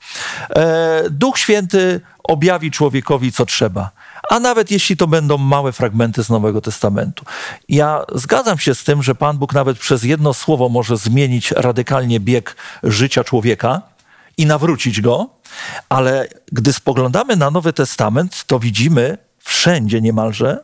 E, 0.49 1.03
Duch 1.09 1.37
Święty 1.37 2.01
objawi 2.23 2.71
człowiekowi, 2.71 3.31
co 3.31 3.45
trzeba 3.45 3.91
a 4.33 4.39
nawet 4.39 4.71
jeśli 4.71 4.97
to 4.97 5.07
będą 5.07 5.37
małe 5.37 5.71
fragmenty 5.71 6.23
z 6.23 6.29
Nowego 6.29 6.61
Testamentu. 6.61 7.25
Ja 7.69 8.05
zgadzam 8.15 8.57
się 8.57 8.75
z 8.75 8.83
tym, 8.83 9.03
że 9.03 9.15
Pan 9.15 9.37
Bóg 9.37 9.53
nawet 9.53 9.77
przez 9.77 10.03
jedno 10.03 10.33
słowo 10.33 10.69
może 10.69 10.97
zmienić 10.97 11.51
radykalnie 11.51 12.19
bieg 12.19 12.55
życia 12.83 13.23
człowieka 13.23 13.81
i 14.37 14.45
nawrócić 14.45 15.01
go, 15.01 15.29
ale 15.89 16.27
gdy 16.51 16.73
spoglądamy 16.73 17.35
na 17.35 17.51
Nowy 17.51 17.73
Testament, 17.73 18.43
to 18.47 18.59
widzimy 18.59 19.17
wszędzie 19.39 20.01
niemalże, 20.01 20.63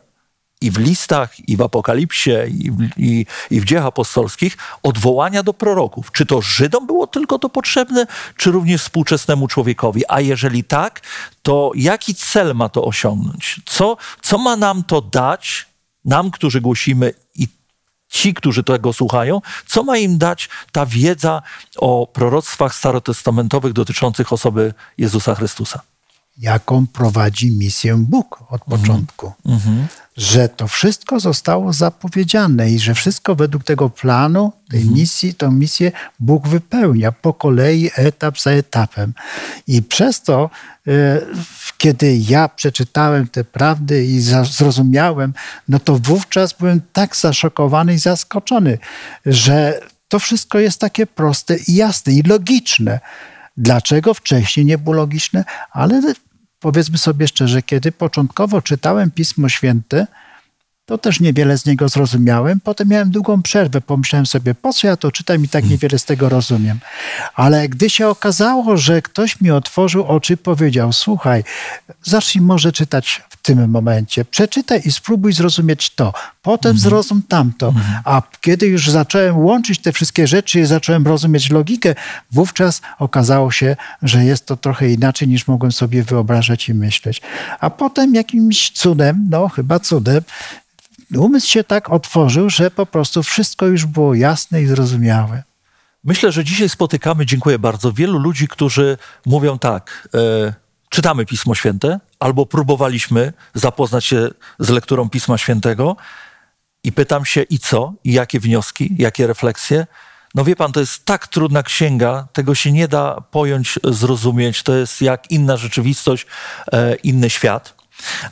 i 0.60 0.70
w 0.70 0.78
listach, 0.78 1.48
i 1.48 1.56
w 1.56 1.60
Apokalipsie, 1.60 2.30
i 2.48 2.70
w, 2.70 2.88
i, 2.96 3.26
i 3.50 3.60
w 3.60 3.64
dziejach 3.64 3.86
apostolskich 3.86 4.56
odwołania 4.82 5.42
do 5.42 5.54
proroków. 5.54 6.12
Czy 6.12 6.26
to 6.26 6.42
Żydom 6.42 6.86
było 6.86 7.06
tylko 7.06 7.38
to 7.38 7.48
potrzebne, 7.48 8.06
czy 8.36 8.50
również 8.50 8.82
współczesnemu 8.82 9.48
człowiekowi? 9.48 10.02
A 10.08 10.20
jeżeli 10.20 10.64
tak, 10.64 11.00
to 11.42 11.72
jaki 11.74 12.14
cel 12.14 12.54
ma 12.54 12.68
to 12.68 12.84
osiągnąć? 12.84 13.60
Co, 13.66 13.96
co 14.22 14.38
ma 14.38 14.56
nam 14.56 14.84
to 14.84 15.00
dać, 15.00 15.66
nam, 16.04 16.30
którzy 16.30 16.60
głosimy 16.60 17.12
i 17.34 17.48
ci, 18.08 18.34
którzy 18.34 18.64
tego 18.64 18.92
słuchają, 18.92 19.40
co 19.66 19.82
ma 19.82 19.98
im 19.98 20.18
dać 20.18 20.48
ta 20.72 20.86
wiedza 20.86 21.42
o 21.76 22.06
proroctwach 22.06 22.74
starotestamentowych 22.74 23.72
dotyczących 23.72 24.32
osoby 24.32 24.74
Jezusa 24.98 25.34
Chrystusa? 25.34 25.80
Jaką 26.40 26.86
prowadzi 26.86 27.50
misję 27.50 27.96
Bóg 27.96 28.44
od 28.48 28.62
mhm. 28.62 28.80
początku. 28.80 29.32
Mm 29.46 29.58
-hmm 29.58 29.84
że 30.20 30.48
to 30.48 30.68
wszystko 30.68 31.20
zostało 31.20 31.72
zapowiedziane 31.72 32.70
i 32.70 32.78
że 32.78 32.94
wszystko 32.94 33.34
według 33.34 33.64
tego 33.64 33.90
planu, 33.90 34.52
tej 34.70 34.80
mhm. 34.80 34.98
misji, 34.98 35.34
tą 35.34 35.50
misję 35.50 35.92
Bóg 36.18 36.48
wypełnia 36.48 37.12
po 37.12 37.34
kolei, 37.34 37.90
etap 37.96 38.40
za 38.40 38.50
etapem. 38.50 39.14
I 39.66 39.82
przez 39.82 40.22
to, 40.22 40.50
e, 40.86 41.20
kiedy 41.78 42.16
ja 42.16 42.48
przeczytałem 42.48 43.28
te 43.28 43.44
prawdy 43.44 44.04
i 44.04 44.20
zrozumiałem, 44.50 45.34
no 45.68 45.78
to 45.78 45.98
wówczas 45.98 46.52
byłem 46.52 46.80
tak 46.92 47.16
zaszokowany 47.16 47.94
i 47.94 47.98
zaskoczony, 47.98 48.78
że 49.26 49.80
to 50.08 50.18
wszystko 50.18 50.58
jest 50.58 50.80
takie 50.80 51.06
proste 51.06 51.56
i 51.68 51.74
jasne 51.74 52.12
i 52.12 52.22
logiczne. 52.22 53.00
Dlaczego 53.56 54.14
wcześniej 54.14 54.66
nie 54.66 54.78
było 54.78 54.96
logiczne? 54.96 55.44
Ale 55.72 56.02
powiedzmy 56.60 56.98
sobie 56.98 57.28
szczerze, 57.28 57.62
kiedy 57.62 57.92
początkowo 57.92 58.62
czytałem 58.62 59.10
Pismo 59.10 59.48
Święte, 59.48 60.06
to 60.90 60.98
też 60.98 61.20
niewiele 61.20 61.58
z 61.58 61.66
niego 61.66 61.88
zrozumiałem. 61.88 62.60
Potem 62.60 62.88
miałem 62.88 63.10
długą 63.10 63.42
przerwę, 63.42 63.80
pomyślałem 63.80 64.26
sobie, 64.26 64.54
po 64.54 64.72
co 64.72 64.86
ja 64.86 64.96
to 64.96 65.12
czytam 65.12 65.44
i 65.44 65.48
tak 65.48 65.64
niewiele 65.64 65.98
z 65.98 66.04
tego 66.04 66.28
rozumiem. 66.28 66.78
Ale 67.34 67.68
gdy 67.68 67.90
się 67.90 68.08
okazało, 68.08 68.76
że 68.76 69.02
ktoś 69.02 69.40
mi 69.40 69.50
otworzył 69.50 70.06
oczy, 70.06 70.36
powiedział, 70.36 70.92
słuchaj, 70.92 71.44
zacznij 72.02 72.44
może 72.44 72.72
czytać 72.72 73.22
w 73.42 73.46
tym 73.46 73.70
momencie, 73.70 74.24
przeczytaj 74.24 74.82
i 74.84 74.92
spróbuj 74.92 75.32
zrozumieć 75.32 75.90
to, 75.90 76.12
potem 76.42 76.70
mhm. 76.70 76.78
zrozum 76.78 77.22
tamto. 77.28 77.68
Mhm. 77.68 78.00
A 78.04 78.22
kiedy 78.40 78.66
już 78.66 78.90
zacząłem 78.90 79.38
łączyć 79.38 79.78
te 79.78 79.92
wszystkie 79.92 80.26
rzeczy 80.26 80.60
i 80.60 80.66
zacząłem 80.66 81.06
rozumieć 81.06 81.50
logikę, 81.50 81.94
wówczas 82.30 82.80
okazało 82.98 83.50
się, 83.50 83.76
że 84.02 84.24
jest 84.24 84.46
to 84.46 84.56
trochę 84.56 84.90
inaczej 84.90 85.28
niż 85.28 85.48
mogłem 85.48 85.72
sobie 85.72 86.02
wyobrażać 86.02 86.68
i 86.68 86.74
myśleć. 86.74 87.22
A 87.60 87.70
potem 87.70 88.14
jakimś 88.14 88.70
cudem, 88.70 89.26
no 89.30 89.48
chyba 89.48 89.78
cudem, 89.78 90.22
umysł 91.16 91.48
się 91.48 91.64
tak 91.64 91.90
otworzył, 91.90 92.50
że 92.50 92.70
po 92.70 92.86
prostu 92.86 93.22
wszystko 93.22 93.66
już 93.66 93.86
było 93.86 94.14
jasne 94.14 94.62
i 94.62 94.66
zrozumiałe. 94.66 95.42
Myślę, 96.04 96.32
że 96.32 96.44
dzisiaj 96.44 96.68
spotykamy, 96.68 97.26
dziękuję 97.26 97.58
bardzo, 97.58 97.92
wielu 97.92 98.18
ludzi, 98.18 98.48
którzy 98.48 98.98
mówią 99.26 99.58
tak, 99.58 100.08
e, 100.14 100.54
czytamy 100.90 101.26
Pismo 101.26 101.54
Święte, 101.54 102.00
albo 102.18 102.46
próbowaliśmy 102.46 103.32
zapoznać 103.54 104.04
się 104.04 104.28
z 104.58 104.68
lekturą 104.68 105.10
Pisma 105.10 105.38
Świętego 105.38 105.96
i 106.84 106.92
pytam 106.92 107.24
się 107.24 107.42
i 107.42 107.58
co, 107.58 107.92
i 108.04 108.12
jakie 108.12 108.40
wnioski, 108.40 108.94
jakie 108.98 109.26
refleksje. 109.26 109.86
No 110.34 110.44
wie 110.44 110.56
pan, 110.56 110.72
to 110.72 110.80
jest 110.80 111.04
tak 111.04 111.28
trudna 111.28 111.62
księga, 111.62 112.28
tego 112.32 112.54
się 112.54 112.72
nie 112.72 112.88
da 112.88 113.20
pojąć, 113.20 113.78
zrozumieć. 113.84 114.62
To 114.62 114.74
jest 114.74 115.02
jak 115.02 115.30
inna 115.30 115.56
rzeczywistość, 115.56 116.26
e, 116.72 116.94
inny 116.94 117.30
świat. 117.30 117.74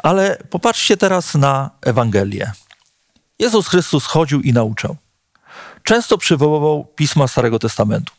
Ale 0.02 0.38
popatrzcie 0.50 0.96
teraz 0.96 1.34
na 1.34 1.70
Ewangelię. 1.82 2.52
Jezus 3.38 3.68
Chrystus 3.68 4.06
chodził 4.06 4.40
i 4.40 4.52
nauczał. 4.52 4.96
Często 5.82 6.18
przywoływał 6.18 6.84
pisma 6.96 7.28
Starego 7.28 7.58
Testamentu. 7.58 8.17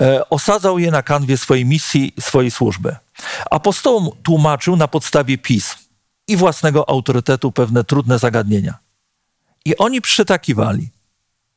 E, 0.00 0.28
osadzał 0.28 0.78
je 0.78 0.90
na 0.90 1.02
kanwie 1.02 1.38
swojej 1.38 1.64
misji, 1.64 2.12
swojej 2.20 2.50
służby. 2.50 2.96
Apostołom 3.50 4.10
tłumaczył 4.22 4.76
na 4.76 4.88
podstawie 4.88 5.38
pism 5.38 5.76
i 6.28 6.36
własnego 6.36 6.88
autorytetu 6.88 7.52
pewne 7.52 7.84
trudne 7.84 8.18
zagadnienia. 8.18 8.74
I 9.64 9.76
oni 9.76 10.00
przytakiwali. 10.00 10.90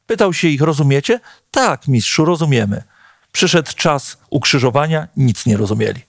Pytał 0.05 0.33
się 0.33 0.47
ich, 0.47 0.61
rozumiecie? 0.61 1.19
Tak, 1.51 1.87
mistrzu, 1.87 2.25
rozumiemy. 2.25 2.83
Przyszedł 3.31 3.71
czas 3.75 4.17
ukrzyżowania, 4.29 5.07
nic 5.17 5.45
nie 5.45 5.57
rozumieli. 5.57 6.01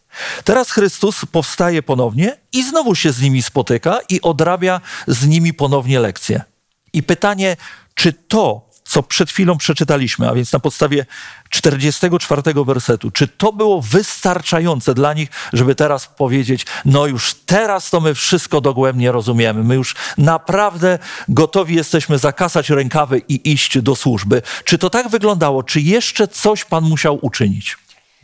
Teraz 0.45 0.71
Chrystus 0.71 1.25
powstaje 1.33 1.83
ponownie 1.83 2.37
i 2.53 2.63
znowu 2.69 2.95
się 2.95 3.13
z 3.13 3.21
nimi 3.21 3.43
spotyka 3.43 3.99
i 4.09 4.21
odrabia 4.21 4.81
z 5.07 5.27
nimi 5.27 5.55
ponownie 5.55 6.01
lekcje. 6.01 6.43
I 6.93 7.03
pytanie, 7.03 7.57
czy 7.95 8.13
to, 8.13 8.68
co 8.89 9.03
przed 9.03 9.31
chwilą 9.31 9.59
przeczytaliśmy, 9.59 10.29
a 10.29 10.35
więc 10.35 10.53
na 10.53 10.59
podstawie 10.61 11.07
44 11.51 12.43
wersetu, 12.67 13.11
czy 13.11 13.29
to 13.29 13.53
było 13.53 13.83
wystarczające 13.83 14.95
dla 14.95 15.13
nich, 15.15 15.29
żeby 15.53 15.75
teraz 15.75 16.07
powiedzieć, 16.07 16.67
no 16.85 17.07
już 17.07 17.35
teraz 17.35 17.91
to 17.91 18.01
my 18.01 18.15
wszystko 18.15 18.61
dogłębnie 18.61 19.13
rozumiemy, 19.13 19.65
my 19.65 19.75
już 19.75 19.95
naprawdę 20.19 20.99
gotowi 21.29 21.75
jesteśmy 21.75 22.19
zakasać 22.19 22.71
rękawy 22.71 23.23
i 23.29 23.53
iść 23.53 23.79
do 23.79 23.97
służby. 23.97 24.43
Czy 24.65 24.79
to 24.79 24.91
tak 24.91 25.09
wyglądało? 25.09 25.63
Czy 25.63 25.81
jeszcze 25.81 26.29
coś 26.29 26.65
Pan 26.65 26.85
musiał 26.85 27.19
uczynić? 27.23 27.77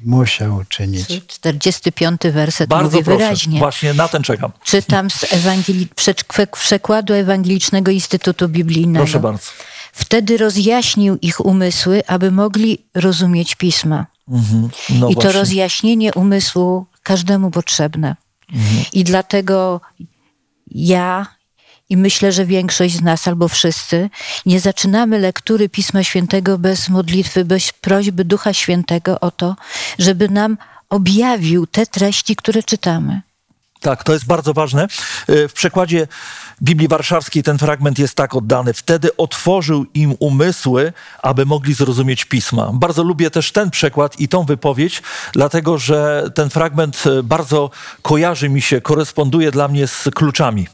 Musiał 0.05 0.57
uczynić. 0.57 1.07
45 1.27 2.21
werset 2.33 2.71
Bardzo 2.71 2.91
mówi 2.91 3.05
proszę. 3.05 3.19
wyraźnie. 3.19 3.59
Właśnie 3.59 3.95
na 3.95 4.09
ten 4.09 4.23
czekam. 4.23 4.53
Czytam 4.65 5.11
z 5.11 5.23
Ewangeli- 5.25 5.87
przekładu 6.59 7.15
Ewangelicznego 7.15 7.91
Instytutu 7.91 8.49
Biblijnego. 8.49 9.05
Proszę 9.05 9.21
bardzo. 9.21 9.43
Wtedy 9.95 10.37
rozjaśnił 10.37 11.17
ich 11.23 11.41
umysły, 11.41 12.03
aby 12.07 12.31
mogli 12.31 12.79
rozumieć 12.95 13.55
pisma. 13.55 14.07
Mhm. 14.29 14.69
No 14.91 15.09
I 15.09 15.15
to 15.15 15.21
właśnie. 15.21 15.41
rozjaśnienie 15.41 16.13
umysłu 16.15 16.87
każdemu 17.03 17.51
potrzebne. 17.51 18.17
Mhm. 18.53 18.85
I 18.93 19.05
dlatego 19.05 19.81
ja 20.71 21.27
i 21.91 21.97
myślę, 21.97 22.33
że 22.33 22.47
większość 22.47 22.97
z 22.97 23.03
nas 23.03 23.29
albo 23.29 23.49
wszyscy 23.49 24.11
nie 24.47 24.61
zaczynamy 24.61 25.19
lektury 25.19 25.69
Pisma 25.69 26.05
Świętego 26.05 26.59
bez 26.59 26.89
modlitwy, 26.89 27.45
bez 27.45 27.73
prośby 27.73 28.25
Ducha 28.25 28.53
Świętego 28.53 29.21
o 29.21 29.31
to, 29.31 29.57
żeby 29.99 30.29
nam 30.29 30.59
objawił 30.91 31.67
te 31.67 31.87
treści, 31.87 32.37
które 32.37 32.63
czytamy. 32.63 33.23
Tak, 33.85 34.05
to 34.05 34.13
jest 34.13 34.27
bardzo 34.27 34.55
ważne. 34.55 34.89
W 35.29 35.53
przekładzie 35.55 36.07
Biblii 36.63 36.89
Warszawskiej 36.89 37.43
ten 37.43 37.59
fragment 37.59 37.99
jest 37.99 38.15
tak 38.15 38.35
oddany. 38.35 38.73
Wtedy 38.73 39.17
otworzył 39.17 39.87
im 39.95 40.15
umysły, 40.19 40.93
aby 41.23 41.47
mogli 41.47 41.75
zrozumieć 41.75 42.25
pisma. 42.25 42.71
Bardzo 42.73 43.03
lubię 43.03 43.31
też 43.31 43.53
ten 43.53 43.71
przekład 43.71 44.21
i 44.21 44.29
tą 44.29 44.45
wypowiedź, 44.45 45.03
dlatego 45.33 45.79
że 45.79 46.31
ten 46.35 46.51
fragment 46.51 47.05
bardzo 47.25 47.71
kojarzy 48.03 48.49
mi 48.49 48.63
się, 48.63 48.81
koresponduje 48.81 49.51
dla 49.51 49.69
mnie 49.69 49.87
z 49.87 50.09
kluczami. 50.15 50.67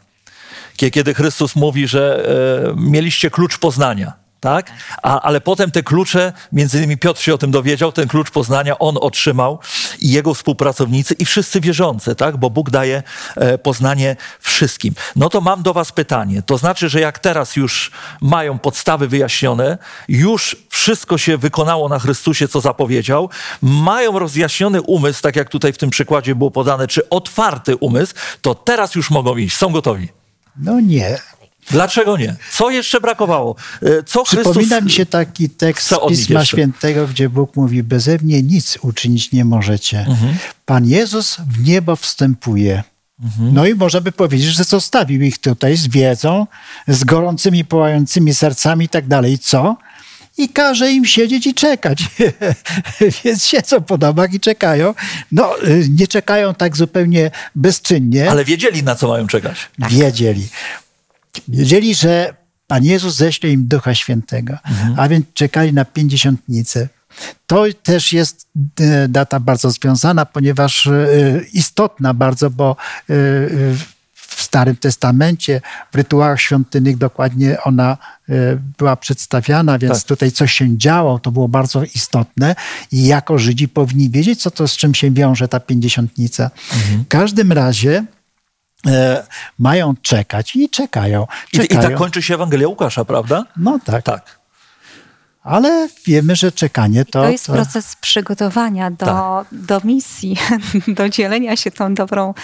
Kiedy 0.76 1.14
Chrystus 1.14 1.56
mówi, 1.56 1.88
że 1.88 2.28
e, 2.68 2.74
mieliście 2.76 3.30
klucz 3.30 3.58
poznania. 3.58 4.19
Tak? 4.40 4.70
A, 5.02 5.20
ale 5.20 5.40
potem 5.40 5.70
te 5.70 5.82
klucze, 5.82 6.32
między 6.52 6.78
innymi 6.78 6.98
Piotr 6.98 7.20
się 7.20 7.34
o 7.34 7.38
tym 7.38 7.50
dowiedział, 7.50 7.92
ten 7.92 8.08
klucz 8.08 8.30
poznania 8.30 8.78
on 8.78 8.96
otrzymał 9.00 9.58
i 10.00 10.10
jego 10.10 10.34
współpracownicy 10.34 11.14
i 11.14 11.24
wszyscy 11.24 11.60
wierzący, 11.60 12.14
tak? 12.14 12.36
bo 12.36 12.50
Bóg 12.50 12.70
daje 12.70 13.02
e, 13.36 13.58
poznanie 13.58 14.16
wszystkim. 14.40 14.94
No 15.16 15.28
to 15.28 15.40
mam 15.40 15.62
do 15.62 15.74
was 15.74 15.92
pytanie. 15.92 16.42
To 16.42 16.58
znaczy, 16.58 16.88
że 16.88 17.00
jak 17.00 17.18
teraz 17.18 17.56
już 17.56 17.90
mają 18.20 18.58
podstawy 18.58 19.08
wyjaśnione, 19.08 19.78
już 20.08 20.56
wszystko 20.68 21.18
się 21.18 21.36
wykonało 21.36 21.88
na 21.88 21.98
Chrystusie, 21.98 22.48
co 22.48 22.60
zapowiedział, 22.60 23.30
mają 23.62 24.18
rozjaśniony 24.18 24.82
umysł, 24.82 25.22
tak 25.22 25.36
jak 25.36 25.48
tutaj 25.48 25.72
w 25.72 25.78
tym 25.78 25.90
przykładzie 25.90 26.34
było 26.34 26.50
podane, 26.50 26.88
czy 26.88 27.08
otwarty 27.08 27.76
umysł, 27.76 28.14
to 28.42 28.54
teraz 28.54 28.94
już 28.94 29.10
mogą 29.10 29.36
iść, 29.36 29.56
są 29.56 29.72
gotowi. 29.72 30.08
No 30.56 30.80
nie. 30.80 31.18
Dlaczego 31.70 32.16
nie? 32.16 32.36
Co 32.52 32.70
jeszcze 32.70 33.00
brakowało? 33.00 33.56
E, 33.82 34.02
Co 34.02 34.22
Przypomina 34.24 34.52
Chrystus... 34.52 34.84
mi 34.84 34.90
się 34.90 35.06
taki 35.06 35.50
tekst 35.50 35.90
nich 35.90 36.00
Pisma 36.08 36.40
jeszcze? 36.40 36.56
Świętego, 36.56 37.06
gdzie 37.06 37.28
Bóg 37.28 37.56
mówi, 37.56 37.82
beze 37.82 38.18
mnie 38.22 38.42
nic 38.42 38.78
uczynić 38.82 39.32
nie 39.32 39.44
możecie. 39.44 39.98
Mhm. 39.98 40.34
Pan 40.66 40.86
Jezus 40.86 41.36
w 41.36 41.64
niebo 41.64 41.96
wstępuje. 41.96 42.82
Mhm. 43.24 43.54
No 43.54 43.66
i 43.66 43.74
można 43.74 44.00
by 44.00 44.12
powiedzieć, 44.12 44.46
że 44.46 44.64
zostawił 44.64 45.22
ich 45.22 45.38
tutaj 45.38 45.76
z 45.76 45.88
wiedzą, 45.88 46.46
z 46.88 47.04
gorącymi, 47.04 47.64
pałającymi 47.64 48.34
sercami 48.34 48.84
i 48.84 48.88
tak 48.88 49.06
dalej. 49.06 49.38
Co? 49.38 49.76
I 50.38 50.48
każe 50.48 50.92
im 50.92 51.04
siedzieć 51.04 51.46
i 51.46 51.54
czekać. 51.54 52.04
Więc 53.24 53.44
siedzą 53.44 53.80
po 53.80 53.98
domach 53.98 54.34
i 54.34 54.40
czekają. 54.40 54.94
No, 55.32 55.62
y, 55.64 55.88
nie 55.98 56.06
czekają 56.06 56.54
tak 56.54 56.76
zupełnie 56.76 57.30
bezczynnie. 57.54 58.30
Ale 58.30 58.44
wiedzieli, 58.44 58.82
na 58.82 58.94
co 58.94 59.08
mają 59.08 59.26
czekać. 59.26 59.56
Wiedzieli. 59.90 60.48
Wiedzieli, 61.48 61.94
że 61.94 62.34
Pan 62.66 62.84
Jezus 62.84 63.16
ześle 63.16 63.50
im 63.50 63.68
Ducha 63.68 63.94
Świętego, 63.94 64.58
a 64.96 65.08
więc 65.08 65.26
czekali 65.34 65.72
na 65.72 65.84
pięćdziesiątnicę. 65.84 66.88
To 67.46 67.64
też 67.82 68.12
jest 68.12 68.46
e, 68.80 69.08
data 69.08 69.40
bardzo 69.40 69.70
związana, 69.70 70.26
ponieważ 70.26 70.86
e, 70.86 71.08
istotna 71.52 72.14
bardzo, 72.14 72.50
bo 72.50 72.70
e, 72.70 72.74
w 74.14 74.42
Starym 74.42 74.76
Testamencie, 74.76 75.60
w 75.92 75.94
rytuałach 75.94 76.40
świątynnych 76.40 76.98
dokładnie 76.98 77.62
ona 77.62 77.96
była 78.78 78.96
przedstawiana, 78.96 79.78
więc 79.78 79.98
Tak. 79.98 80.02
tutaj 80.02 80.32
coś 80.32 80.52
się 80.52 80.78
działo, 80.78 81.18
to 81.18 81.32
było 81.32 81.48
bardzo 81.48 81.84
istotne 81.84 82.54
i 82.92 83.06
jako 83.06 83.38
Żydzi 83.38 83.68
powinni 83.68 84.10
wiedzieć, 84.10 84.42
co 84.42 84.50
to 84.50 84.68
z 84.68 84.76
czym 84.76 84.94
się 84.94 85.10
wiąże 85.10 85.48
ta 85.48 85.60
pięćdziesiątnica. 85.60 86.50
W 87.04 87.08
każdym 87.08 87.52
razie 87.52 88.04
e, 88.86 89.26
mają 89.58 89.94
czekać 90.02 90.56
i 90.56 90.68
czekają. 90.68 91.26
I, 91.52 91.56
I 91.56 91.60
czekają. 91.60 91.82
tak 91.82 91.94
kończy 91.94 92.22
się 92.22 92.34
Ewangelia 92.34 92.68
Łukasza, 92.68 93.04
prawda? 93.04 93.44
No 93.56 93.78
tak, 93.84 94.02
Tak. 94.04 94.40
ale 95.42 95.88
wiemy, 96.06 96.36
że 96.36 96.52
czekanie 96.52 97.04
to... 97.04 97.22
To 97.22 97.28
jest 97.28 97.46
proces 97.46 97.96
przygotowania 97.96 98.90
do, 98.90 99.06
Tak. 99.06 99.46
do 99.52 99.80
misji, 99.84 100.36
do 100.98 101.08
dzielenia 101.08 101.56
się 101.56 101.70
tą 101.70 101.94
dobrą 101.94 102.34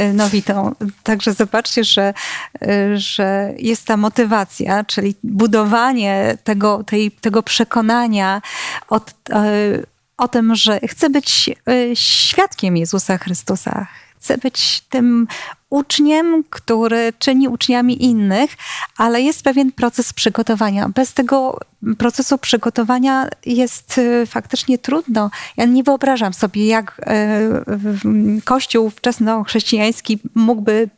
y, 0.00 0.12
nowitą. 0.12 0.74
Także 1.02 1.32
zobaczcie, 1.32 1.84
że, 1.84 2.14
y, 2.62 2.98
że 2.98 3.52
jest 3.58 3.86
ta 3.86 3.96
motywacja, 3.96 4.84
czyli 4.84 5.14
budowanie 5.24 6.38
tego, 6.44 6.84
tej, 6.84 7.10
tego 7.10 7.42
przekonania 7.42 8.42
o, 8.88 8.96
y, 8.96 9.86
o 10.16 10.28
tym, 10.28 10.54
że 10.54 10.80
chcę 10.80 11.10
być 11.10 11.50
świadkiem 11.94 12.76
Jezusa 12.76 13.18
Chrystusa. 13.18 13.86
Chcę 14.22 14.38
być 14.38 14.80
tym 14.80 15.26
uczniem, 15.70 16.44
który 16.50 17.12
czyni 17.18 17.48
uczniami 17.48 18.04
innych, 18.04 18.50
ale 18.96 19.20
jest 19.20 19.42
pewien 19.42 19.72
proces 19.72 20.12
przygotowania. 20.12 20.88
Bez 20.88 21.14
tego 21.14 21.58
procesu 21.98 22.38
przygotowania 22.38 23.28
jest 23.46 23.98
y, 23.98 24.26
faktycznie 24.26 24.78
trudno. 24.78 25.30
Ja 25.56 25.64
nie 25.64 25.82
wyobrażam 25.82 26.32
sobie, 26.32 26.66
jak 26.66 27.00
y, 28.38 28.40
Kościół 28.44 28.90
wczesnochrześcijański 28.90 30.18
mógłby 30.34 30.88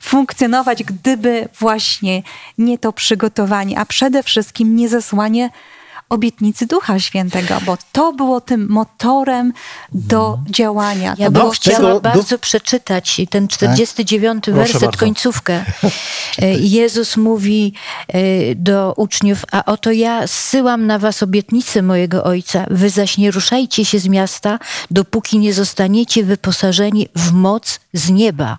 funkcjonować, 0.00 0.84
gdyby 0.84 1.48
właśnie 1.60 2.22
nie 2.58 2.78
to 2.78 2.92
przygotowanie, 2.92 3.78
a 3.78 3.86
przede 3.86 4.22
wszystkim 4.22 4.76
nie 4.76 4.88
zesłanie 4.88 5.50
obietnicy 6.08 6.66
Ducha 6.66 7.00
Świętego, 7.00 7.58
bo 7.66 7.78
to 7.92 8.12
było 8.12 8.40
tym 8.40 8.66
motorem 8.70 9.52
do 9.92 10.38
działania. 10.50 11.14
Ja 11.18 11.30
bym 11.30 11.50
chciała 11.50 12.00
bardzo 12.00 12.38
przeczytać 12.38 13.20
ten 13.30 13.48
49 13.48 14.44
werset, 14.46 14.82
bardzo. 14.82 14.98
końcówkę. 14.98 15.64
E, 16.42 16.54
Jezus 16.54 17.16
mówi 17.16 17.72
e, 18.08 18.54
do 18.54 18.94
uczniów, 18.96 19.44
a 19.52 19.64
oto 19.64 19.92
ja 19.92 20.26
zsyłam 20.26 20.86
na 20.86 20.98
was 20.98 21.22
obietnicę 21.22 21.82
mojego 21.82 22.24
Ojca, 22.24 22.66
wy 22.70 22.90
zaś 22.90 23.18
nie 23.18 23.30
ruszajcie 23.30 23.84
się 23.84 23.98
z 23.98 24.08
miasta, 24.08 24.58
dopóki 24.90 25.38
nie 25.38 25.54
zostaniecie 25.54 26.24
wyposażeni 26.24 27.08
w 27.16 27.32
moc 27.32 27.80
z 27.92 28.10
nieba. 28.10 28.58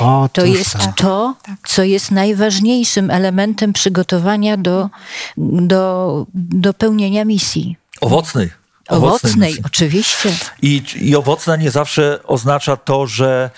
O, 0.00 0.28
To 0.32 0.44
jest 0.44 0.72
to. 0.72 0.92
to, 0.96 1.34
co 1.66 1.82
jest 1.82 2.10
najważniejszym 2.10 3.10
elementem 3.10 3.72
przygotowania 3.72 4.56
do, 4.56 4.90
do, 5.36 6.26
do 6.64 6.74
pełnienia 6.74 7.24
misji. 7.24 7.76
Owocnej. 8.00 8.50
Owocnej, 8.88 9.50
misji. 9.50 9.62
oczywiście. 9.66 10.30
I, 10.62 10.82
I 10.96 11.16
owocna 11.16 11.56
nie 11.56 11.70
zawsze 11.70 12.22
oznacza 12.22 12.76
to, 12.76 13.06
że 13.06 13.50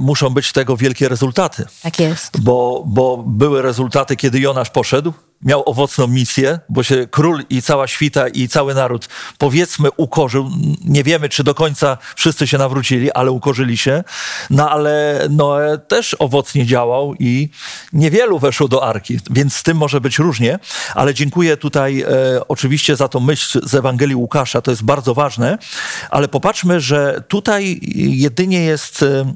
muszą 0.00 0.30
być 0.30 0.52
tego 0.52 0.76
wielkie 0.76 1.08
rezultaty. 1.08 1.66
Tak 1.82 2.00
jest. 2.00 2.40
Bo, 2.40 2.82
bo 2.86 3.24
były 3.26 3.62
rezultaty, 3.62 4.16
kiedy 4.16 4.40
Jonasz 4.40 4.70
poszedł, 4.70 5.12
miał 5.44 5.62
owocną 5.66 6.06
misję, 6.06 6.58
bo 6.68 6.82
się 6.82 7.06
król 7.10 7.44
i 7.50 7.62
cała 7.62 7.86
świta 7.86 8.28
i 8.28 8.48
cały 8.48 8.74
naród 8.74 9.08
powiedzmy 9.38 9.88
ukorzył. 9.96 10.50
Nie 10.84 11.04
wiemy, 11.04 11.28
czy 11.28 11.44
do 11.44 11.54
końca 11.54 11.98
wszyscy 12.16 12.46
się 12.46 12.58
nawrócili, 12.58 13.12
ale 13.12 13.30
ukorzyli 13.30 13.76
się. 13.76 14.04
No 14.50 14.70
ale 14.70 15.20
Noe 15.30 15.78
też 15.78 16.16
owocnie 16.18 16.66
działał 16.66 17.14
i 17.18 17.48
niewielu 17.92 18.38
weszło 18.38 18.68
do 18.68 18.86
arki, 18.86 19.18
więc 19.30 19.56
z 19.56 19.62
tym 19.62 19.76
może 19.76 20.00
być 20.00 20.18
różnie. 20.18 20.58
Ale 20.94 21.14
dziękuję 21.14 21.56
tutaj 21.56 22.00
e, 22.00 22.06
oczywiście 22.48 22.96
za 22.96 23.08
tą 23.08 23.20
myśl 23.20 23.60
z 23.68 23.74
Ewangelii 23.74 24.14
Łukasza, 24.16 24.60
to 24.60 24.70
jest 24.70 24.82
bardzo 24.82 25.14
ważne. 25.14 25.58
Ale 26.10 26.28
popatrzmy, 26.28 26.80
że 26.80 27.22
tutaj 27.28 27.80
jedynie 27.96 28.60
jest 28.60 29.02
e, 29.02 29.34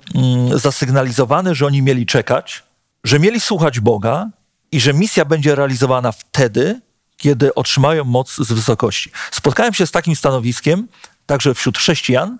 zasygnalizowane, 0.54 1.54
że 1.54 1.66
oni 1.66 1.82
mieli 1.82 2.06
czekać, 2.06 2.62
że 3.04 3.18
mieli 3.18 3.40
słuchać 3.40 3.80
Boga, 3.80 4.30
i 4.72 4.80
że 4.80 4.94
misja 4.94 5.24
będzie 5.24 5.54
realizowana 5.54 6.12
wtedy, 6.12 6.80
kiedy 7.16 7.54
otrzymają 7.54 8.04
moc 8.04 8.36
z 8.36 8.52
wysokości. 8.52 9.10
Spotkałem 9.30 9.74
się 9.74 9.86
z 9.86 9.90
takim 9.90 10.16
stanowiskiem, 10.16 10.88
także 11.26 11.54
wśród 11.54 11.78
chrześcijan, 11.78 12.38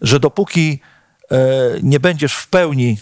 że 0.00 0.20
dopóki 0.20 0.80
e, 1.30 1.36
nie 1.82 2.00
będziesz 2.00 2.34
w 2.34 2.46
pełni 2.46 2.98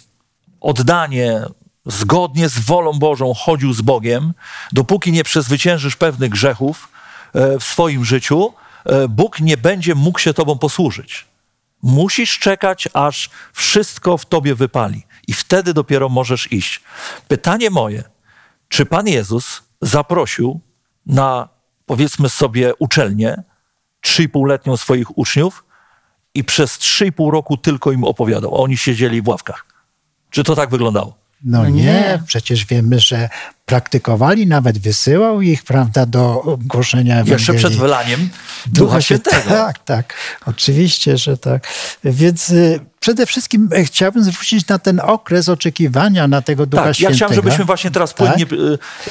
oddanie, 0.60 1.42
zgodnie 1.86 2.48
z 2.48 2.58
wolą 2.58 2.98
Bożą 2.98 3.34
chodził 3.34 3.72
z 3.72 3.80
Bogiem, 3.80 4.32
dopóki 4.72 5.12
nie 5.12 5.24
przezwyciężysz 5.24 5.96
pewnych 5.96 6.30
grzechów 6.30 6.88
e, 7.34 7.58
w 7.58 7.64
swoim 7.64 8.04
życiu, 8.04 8.52
e, 8.84 9.08
Bóg 9.08 9.40
nie 9.40 9.56
będzie 9.56 9.94
mógł 9.94 10.18
się 10.18 10.34
tobą 10.34 10.58
posłużyć. 10.58 11.27
Musisz 11.82 12.38
czekać, 12.38 12.88
aż 12.94 13.30
wszystko 13.52 14.18
w 14.18 14.26
tobie 14.26 14.54
wypali. 14.54 15.06
I 15.28 15.32
wtedy 15.32 15.74
dopiero 15.74 16.08
możesz 16.08 16.52
iść. 16.52 16.82
Pytanie 17.28 17.70
moje– 17.70 18.04
czy 18.68 18.86
Pan 18.86 19.06
Jezus 19.06 19.62
zaprosił 19.82 20.60
na, 21.06 21.48
powiedzmy 21.86 22.28
sobie, 22.28 22.72
uczelnię 22.78 23.42
3,5-letnią 24.06 24.76
swoich 24.76 25.18
uczniów 25.18 25.64
i 26.34 26.44
przez 26.44 26.78
3,5 26.78 27.30
roku 27.32 27.56
tylko 27.56 27.92
im 27.92 28.04
opowiadał. 28.04 28.62
Oni 28.62 28.76
siedzieli 28.76 29.22
w 29.22 29.28
ławkach. 29.28 29.66
Czy 30.30 30.44
to 30.44 30.56
tak 30.56 30.70
wyglądało? 30.70 31.18
No, 31.44 31.62
no 31.62 31.68
nie. 31.68 31.82
nie, 31.82 32.22
przecież 32.26 32.66
wiemy, 32.66 33.00
że 33.00 33.28
praktykowali, 33.68 34.46
nawet 34.46 34.78
wysyłał 34.78 35.42
ich, 35.42 35.62
prawda, 35.62 36.06
do 36.06 36.56
głoszenia 36.60 37.14
Ewangelii. 37.14 37.32
Jeszcze 37.32 37.54
przed 37.54 37.76
wylaniem 37.76 38.28
Ducha, 38.66 38.84
Ducha 38.84 39.00
Świętego. 39.00 39.48
Tak, 39.48 39.78
tak, 39.84 40.14
oczywiście, 40.46 41.18
że 41.18 41.38
tak. 41.38 41.68
Więc 42.04 42.50
y, 42.50 42.80
przede 43.00 43.26
wszystkim 43.26 43.68
e, 43.72 43.84
chciałbym 43.84 44.24
zwrócić 44.24 44.68
na 44.68 44.78
ten 44.78 45.00
okres 45.00 45.48
oczekiwania 45.48 46.28
na 46.28 46.42
tego 46.42 46.66
Ducha 46.66 46.84
tak, 46.84 46.94
Świętego. 46.94 47.12
Ja 47.12 47.16
chciałem, 47.16 47.34
żebyśmy 47.34 47.64
właśnie 47.64 47.90
teraz 47.90 48.14
płynnie 48.14 48.46
tak? 48.46 48.58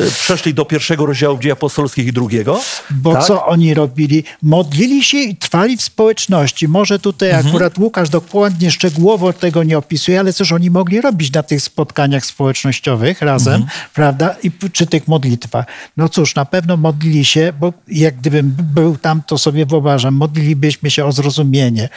E, 0.02 0.06
e, 0.06 0.12
przeszli 0.12 0.54
do 0.54 0.66
pierwszego 0.66 1.06
rozdziału 1.06 1.38
Dzieje 1.40 1.54
Apostolskich 1.54 2.08
i 2.08 2.14
drugiego. 2.14 2.62
Bo 2.90 3.14
tak? 3.14 3.24
co 3.24 3.46
oni 3.46 3.74
robili? 3.74 4.24
Modlili 4.42 5.04
się 5.04 5.18
i 5.18 5.36
trwali 5.36 5.78
w 5.78 5.82
społeczności. 5.82 6.68
Może 6.68 7.00
tutaj 7.00 7.30
mhm. 7.30 7.48
akurat 7.48 7.78
Łukasz 7.78 8.10
dokładnie, 8.10 8.72
szczegółowo 8.72 9.34
tego 9.34 9.64
nie 9.64 9.78
opisuje, 9.78 10.20
ale 10.20 10.34
coś 10.34 10.52
oni 10.52 10.72
mogli 10.72 11.02
robić 11.02 11.34
na 11.34 11.44
tych 11.44 11.62
spotkaniach 11.62 12.26
społecznościowych 12.26 13.22
razem, 13.22 13.54
mhm. 13.54 13.72
prawda? 13.94 14.36
I 14.48 14.70
przy 14.70 14.88
tych 14.88 15.08
modlitwach. 15.08 15.66
No 15.98 16.10
cóż, 16.10 16.36
na 16.36 16.46
pewno 16.46 16.78
modlili 16.78 17.26
się, 17.26 17.54
bo 17.60 17.74
jak 17.88 18.16
gdybym 18.16 18.56
był 18.74 18.98
tam, 18.98 19.22
to 19.28 19.38
sobie 19.38 19.66
wyobrażam, 19.66 20.14
modlilibyśmy 20.14 20.92
się 20.92 21.06
o 21.06 21.12
zrozumienie, 21.12 21.90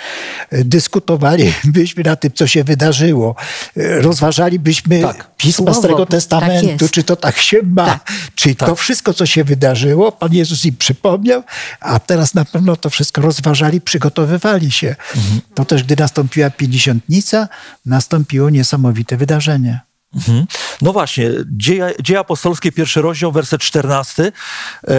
dyskutowalibyśmy 0.52 1.70
byliśmy 1.80 2.02
na 2.10 2.16
tym, 2.16 2.32
co 2.32 2.46
się 2.46 2.64
wydarzyło. 2.64 3.34
E, 3.76 4.02
rozważalibyśmy 4.02 5.00
tak. 5.00 5.30
Pisma 5.36 5.74
Starego 5.74 6.06
tak 6.06 6.10
Testamentu, 6.10 6.84
tak 6.84 6.90
czy 6.90 7.02
to 7.02 7.16
tak 7.16 7.38
się 7.38 7.56
ma, 7.62 7.86
tak. 7.86 8.12
czy 8.34 8.54
to 8.54 8.66
tak. 8.66 8.78
wszystko, 8.78 9.14
co 9.14 9.26
się 9.26 9.44
wydarzyło, 9.44 10.12
Pan 10.12 10.34
Jezus 10.34 10.64
im 10.64 10.76
przypomniał, 10.76 11.42
a 11.80 11.98
teraz 12.00 12.34
na 12.34 12.44
pewno 12.44 12.76
to 12.76 12.90
wszystko 12.90 13.22
rozważali, 13.22 13.80
przygotowywali 13.80 14.70
się. 14.70 14.96
Mhm. 15.16 15.40
To 15.54 15.64
też, 15.64 15.84
gdy 15.84 15.96
nastąpiła 15.96 16.50
pięćdziesiątnica, 16.50 17.48
nastąpiło 17.86 18.50
niesamowite 18.50 19.16
wydarzenie. 19.16 19.80
Mhm. 20.14 20.46
No 20.82 20.92
właśnie, 20.92 21.30
Dzieje, 21.50 21.92
Dzieje 22.02 22.20
Apostolskie, 22.20 22.72
pierwszy 22.72 23.02
rozdział, 23.02 23.32
werset 23.32 23.60
14 23.60 24.22
e, 24.22 24.94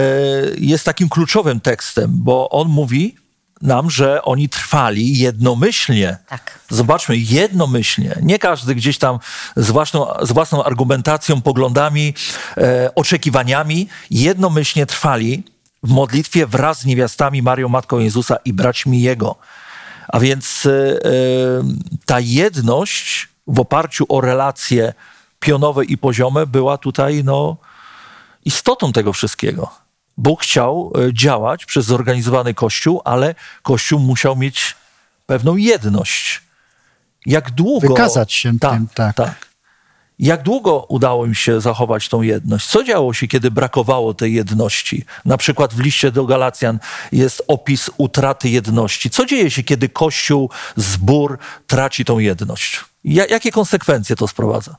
jest 0.58 0.84
takim 0.84 1.08
kluczowym 1.08 1.60
tekstem, 1.60 2.10
bo 2.14 2.50
on 2.50 2.68
mówi, 2.68 3.16
nam, 3.62 3.90
że 3.90 4.22
oni 4.22 4.48
trwali 4.48 5.18
jednomyślnie. 5.18 6.16
Tak. 6.28 6.58
Zobaczmy, 6.70 7.16
jednomyślnie. 7.16 8.16
Nie 8.22 8.38
każdy 8.38 8.74
gdzieś 8.74 8.98
tam 8.98 9.18
z 9.56 9.70
własną, 9.70 10.06
z 10.22 10.32
własną 10.32 10.64
argumentacją, 10.64 11.40
poglądami, 11.40 12.14
e, 12.56 12.94
oczekiwaniami, 12.94 13.88
jednomyślnie 14.10 14.86
trwali 14.86 15.42
w 15.82 15.90
modlitwie 15.90 16.46
wraz 16.46 16.80
z 16.80 16.84
niewiastami 16.84 17.42
Marią, 17.42 17.68
Matką 17.68 17.98
Jezusa 17.98 18.36
i 18.44 18.52
braćmi 18.52 19.02
Jego. 19.02 19.36
A 20.08 20.20
więc 20.20 20.66
e, 20.66 20.70
e 20.70 21.10
ta 22.06 22.20
jedność 22.20 23.28
w 23.46 23.60
oparciu 23.60 24.06
o 24.08 24.20
relacje 24.20 24.92
pionowe 25.42 25.84
i 25.84 25.98
poziome 25.98 26.46
była 26.46 26.78
tutaj 26.78 27.24
no, 27.24 27.56
istotą 28.44 28.92
tego 28.92 29.12
wszystkiego. 29.12 29.70
Bóg 30.16 30.42
chciał 30.42 30.92
e, 30.94 31.14
działać 31.14 31.66
przez 31.66 31.86
zorganizowany 31.86 32.54
Kościół, 32.54 33.02
ale 33.04 33.34
Kościół 33.62 34.00
musiał 34.00 34.36
mieć 34.36 34.76
pewną 35.26 35.56
jedność. 35.56 36.42
Jak 37.26 37.50
długo. 37.50 37.88
Wykazać 37.88 38.32
się 38.32 38.58
tak, 38.58 38.72
tym, 38.72 38.88
tak. 38.94 39.16
tak. 39.16 39.52
Jak 40.18 40.42
długo 40.42 40.86
udało 40.88 41.26
im 41.26 41.34
się 41.34 41.60
zachować 41.60 42.08
tą 42.08 42.22
jedność? 42.22 42.66
Co 42.66 42.84
działo 42.84 43.14
się, 43.14 43.28
kiedy 43.28 43.50
brakowało 43.50 44.14
tej 44.14 44.34
jedności? 44.34 45.04
Na 45.24 45.36
przykład 45.36 45.74
w 45.74 45.80
liście 45.80 46.12
do 46.12 46.24
Galacjan 46.26 46.78
jest 47.12 47.42
opis 47.48 47.90
utraty 47.96 48.48
jedności. 48.48 49.10
Co 49.10 49.26
dzieje 49.26 49.50
się, 49.50 49.62
kiedy 49.62 49.88
Kościół, 49.88 50.50
zbór 50.76 51.38
traci 51.66 52.04
tą 52.04 52.18
jedność? 52.18 52.84
jakie 53.04 53.52
konsekwencje 53.52 54.16
to 54.16 54.28
sprowadza? 54.28 54.76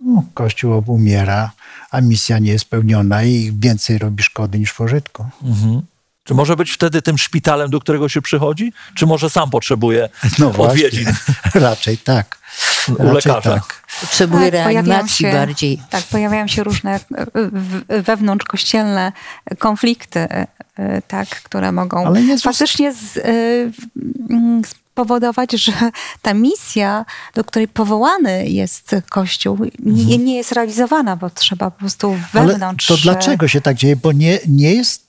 No, 0.00 0.24
kościół 0.34 0.72
obumiera, 0.72 1.50
a 1.90 2.00
misja 2.00 2.38
nie 2.38 2.50
jest 2.50 2.64
spełniona 2.64 3.22
i 3.22 3.52
więcej 3.58 3.98
robi 3.98 4.22
szkody 4.22 4.58
niż 4.58 4.72
pożytku. 4.72 5.26
Mhm. 5.42 5.82
Czy 6.24 6.34
może 6.34 6.56
być 6.56 6.70
wtedy 6.70 7.02
tym 7.02 7.18
szpitalem, 7.18 7.70
do 7.70 7.80
którego 7.80 8.08
się 8.08 8.22
przychodzi? 8.22 8.72
Czy 8.94 9.06
może 9.06 9.30
sam 9.30 9.50
potrzebuje 9.50 10.08
no 10.38 10.52
odwiedzin? 10.52 11.06
Raczej 11.54 11.98
tak. 11.98 12.38
U 12.88 12.92
Raczej 12.92 13.14
lekarza. 13.14 13.54
Tak. 13.54 13.82
Potrzebuje 14.00 14.44
tak, 14.44 14.54
reanimacji 14.54 15.26
się, 15.26 15.32
bardziej. 15.32 15.80
Tak, 15.90 16.04
pojawiają 16.04 16.46
się 16.46 16.64
różne 16.64 17.00
e, 17.88 18.02
wewnątrzkościelne 18.02 19.12
konflikty, 19.58 20.20
e, 20.20 21.02
tak, 21.08 21.28
które 21.28 21.72
mogą 21.72 22.14
faktycznie 22.42 22.92
z, 22.92 22.98
z 22.98 23.16
e, 23.16 23.22
spowodować, 24.98 25.52
że 25.52 25.72
ta 26.22 26.34
misja, 26.34 27.04
do 27.34 27.44
której 27.44 27.68
powołany 27.68 28.48
jest 28.48 28.96
Kościół, 29.10 29.58
nie, 29.78 30.02
mhm. 30.02 30.24
nie 30.24 30.36
jest 30.36 30.52
realizowana, 30.52 31.16
bo 31.16 31.30
trzeba 31.30 31.70
po 31.70 31.78
prostu 31.78 32.16
wewnątrz. 32.32 32.90
Ale 32.90 32.98
to 32.98 33.02
dlaczego 33.02 33.48
się 33.48 33.60
tak 33.60 33.76
dzieje? 33.76 33.96
Bo 33.96 34.12
nie, 34.12 34.38
nie 34.48 34.74
jest 34.74 35.07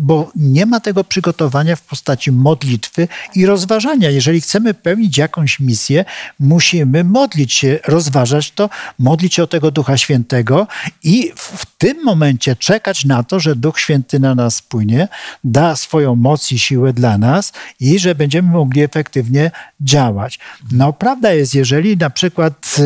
bo 0.00 0.30
nie 0.36 0.66
ma 0.66 0.80
tego 0.80 1.04
przygotowania 1.04 1.76
w 1.76 1.82
postaci 1.82 2.32
modlitwy 2.32 3.08
i 3.34 3.46
rozważania. 3.46 4.10
Jeżeli 4.10 4.40
chcemy 4.40 4.74
pełnić 4.74 5.18
jakąś 5.18 5.60
misję, 5.60 6.04
musimy 6.40 7.04
modlić 7.04 7.52
się, 7.52 7.78
rozważać 7.86 8.50
to, 8.50 8.70
modlić 8.98 9.34
się 9.34 9.42
o 9.42 9.46
tego 9.46 9.70
Ducha 9.70 9.96
Świętego 9.96 10.66
i 11.02 11.32
w 11.36 11.66
tym 11.78 12.04
momencie 12.04 12.56
czekać 12.56 13.04
na 13.04 13.22
to, 13.22 13.40
że 13.40 13.56
Duch 13.56 13.80
Święty 13.80 14.20
na 14.20 14.34
nas 14.34 14.56
spłynie, 14.56 15.08
da 15.44 15.76
swoją 15.76 16.16
moc 16.16 16.52
i 16.52 16.58
siłę 16.58 16.92
dla 16.92 17.18
nas 17.18 17.52
i 17.80 17.98
że 17.98 18.14
będziemy 18.14 18.50
mogli 18.50 18.82
efektywnie 18.82 19.50
działać. 19.80 20.38
No, 20.72 20.92
prawda 20.92 21.32
jest, 21.32 21.54
jeżeli 21.54 21.96
na 21.96 22.10
przykład 22.10 22.76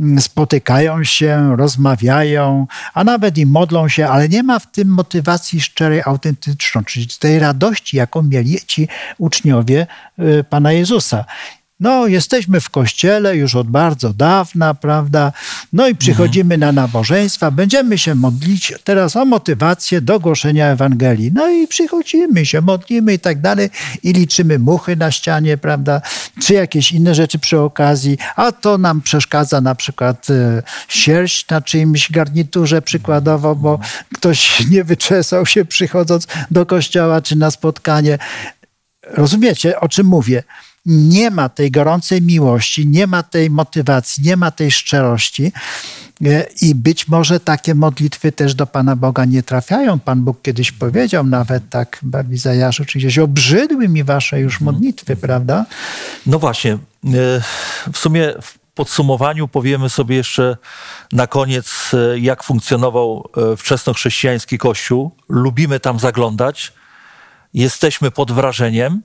y, 0.00 0.20
spotykają 0.20 1.04
się, 1.04 1.56
rozmawiają, 1.56 2.66
a 2.94 3.04
nawet 3.04 3.38
i 3.38 3.46
modlą 3.46 3.88
się, 3.88 4.08
ale 4.08 4.28
nie 4.28 4.42
ma 4.42 4.58
w 4.58 4.70
tym 4.70 4.88
motywacji 4.88 5.60
szczerej, 5.70 6.02
autentycznej, 6.04 6.84
czyli 6.84 7.06
tej 7.18 7.38
radości, 7.38 7.96
jaką 7.96 8.22
mieli 8.22 8.58
ci 8.66 8.88
uczniowie 9.18 9.86
y, 10.18 10.44
Pana 10.44 10.72
Jezusa. 10.72 11.24
No, 11.80 12.06
jesteśmy 12.06 12.60
w 12.60 12.70
kościele 12.70 13.36
już 13.36 13.54
od 13.54 13.68
bardzo 13.68 14.12
dawna, 14.12 14.74
prawda? 14.74 15.32
No 15.72 15.88
i 15.88 15.94
przychodzimy 15.94 16.54
mhm. 16.54 16.74
na 16.74 16.82
nabożeństwa, 16.82 17.50
będziemy 17.50 17.98
się 17.98 18.14
modlić 18.14 18.74
teraz 18.84 19.16
o 19.16 19.24
motywację 19.24 20.00
do 20.00 20.20
głoszenia 20.20 20.66
Ewangelii. 20.66 21.30
No 21.34 21.48
i 21.48 21.66
przychodzimy 21.68 22.46
się, 22.46 22.60
modlimy 22.60 23.14
i 23.14 23.18
tak 23.18 23.40
dalej 23.40 23.70
i 24.02 24.12
liczymy 24.12 24.58
muchy 24.58 24.96
na 24.96 25.10
ścianie, 25.10 25.56
prawda? 25.56 26.00
Czy 26.42 26.54
jakieś 26.54 26.92
inne 26.92 27.14
rzeczy 27.14 27.38
przy 27.38 27.60
okazji, 27.60 28.18
a 28.36 28.52
to 28.52 28.78
nam 28.78 29.00
przeszkadza 29.00 29.60
na 29.60 29.74
przykład 29.74 30.30
e, 30.30 30.62
sierść 30.88 31.48
na 31.48 31.60
czyimś 31.60 32.10
garniturze 32.12 32.82
przykładowo, 32.82 33.54
bo 33.54 33.80
ktoś 34.14 34.60
nie 34.72 34.84
wyczesał 34.84 35.46
się 35.46 35.64
przychodząc 35.64 36.26
do 36.50 36.66
kościoła 36.66 37.20
czy 37.20 37.36
na 37.36 37.50
spotkanie. 37.50 38.18
Rozumiecie, 39.02 39.80
o 39.80 39.88
czym 39.88 40.06
mówię? 40.06 40.42
Nie 40.86 41.30
ma 41.30 41.48
tej 41.48 41.70
gorącej 41.70 42.22
miłości, 42.22 42.86
nie 42.86 43.06
ma 43.06 43.22
tej 43.22 43.50
motywacji, 43.50 44.22
nie 44.24 44.36
ma 44.36 44.50
tej 44.50 44.70
szczerości. 44.70 45.52
E, 46.24 46.46
I 46.62 46.74
być 46.74 47.08
może 47.08 47.40
takie 47.40 47.74
modlitwy 47.74 48.32
też 48.32 48.54
do 48.54 48.66
Pana 48.66 48.96
Boga 48.96 49.24
nie 49.24 49.42
trafiają. 49.42 49.98
Pan 49.98 50.20
Bóg 50.20 50.42
kiedyś 50.42 50.72
powiedział 50.72 51.24
nawet 51.24 51.70
tak 51.70 52.00
w 52.02 52.32
Izajaszu, 52.32 52.84
czy 52.84 52.98
gdzieś 52.98 53.18
obrzydły 53.18 53.88
mi 53.88 54.04
wasze 54.04 54.40
już 54.40 54.54
mhm. 54.54 54.74
modlitwy, 54.74 55.16
prawda? 55.16 55.66
No 56.26 56.38
właśnie. 56.38 56.72
E, 56.72 56.78
w 57.92 57.98
sumie 57.98 58.34
w 58.42 58.58
podsumowaniu 58.74 59.48
powiemy 59.48 59.90
sobie 59.90 60.16
jeszcze 60.16 60.56
na 61.12 61.26
koniec, 61.26 61.90
e, 61.94 62.18
jak 62.18 62.42
funkcjonował 62.42 63.28
wczesnochrześcijański 63.56 64.58
Kościół. 64.58 65.10
Lubimy 65.28 65.80
tam 65.80 65.98
zaglądać. 65.98 66.72
Jesteśmy 67.54 68.10
pod 68.10 68.32
wrażeniem. 68.32 69.02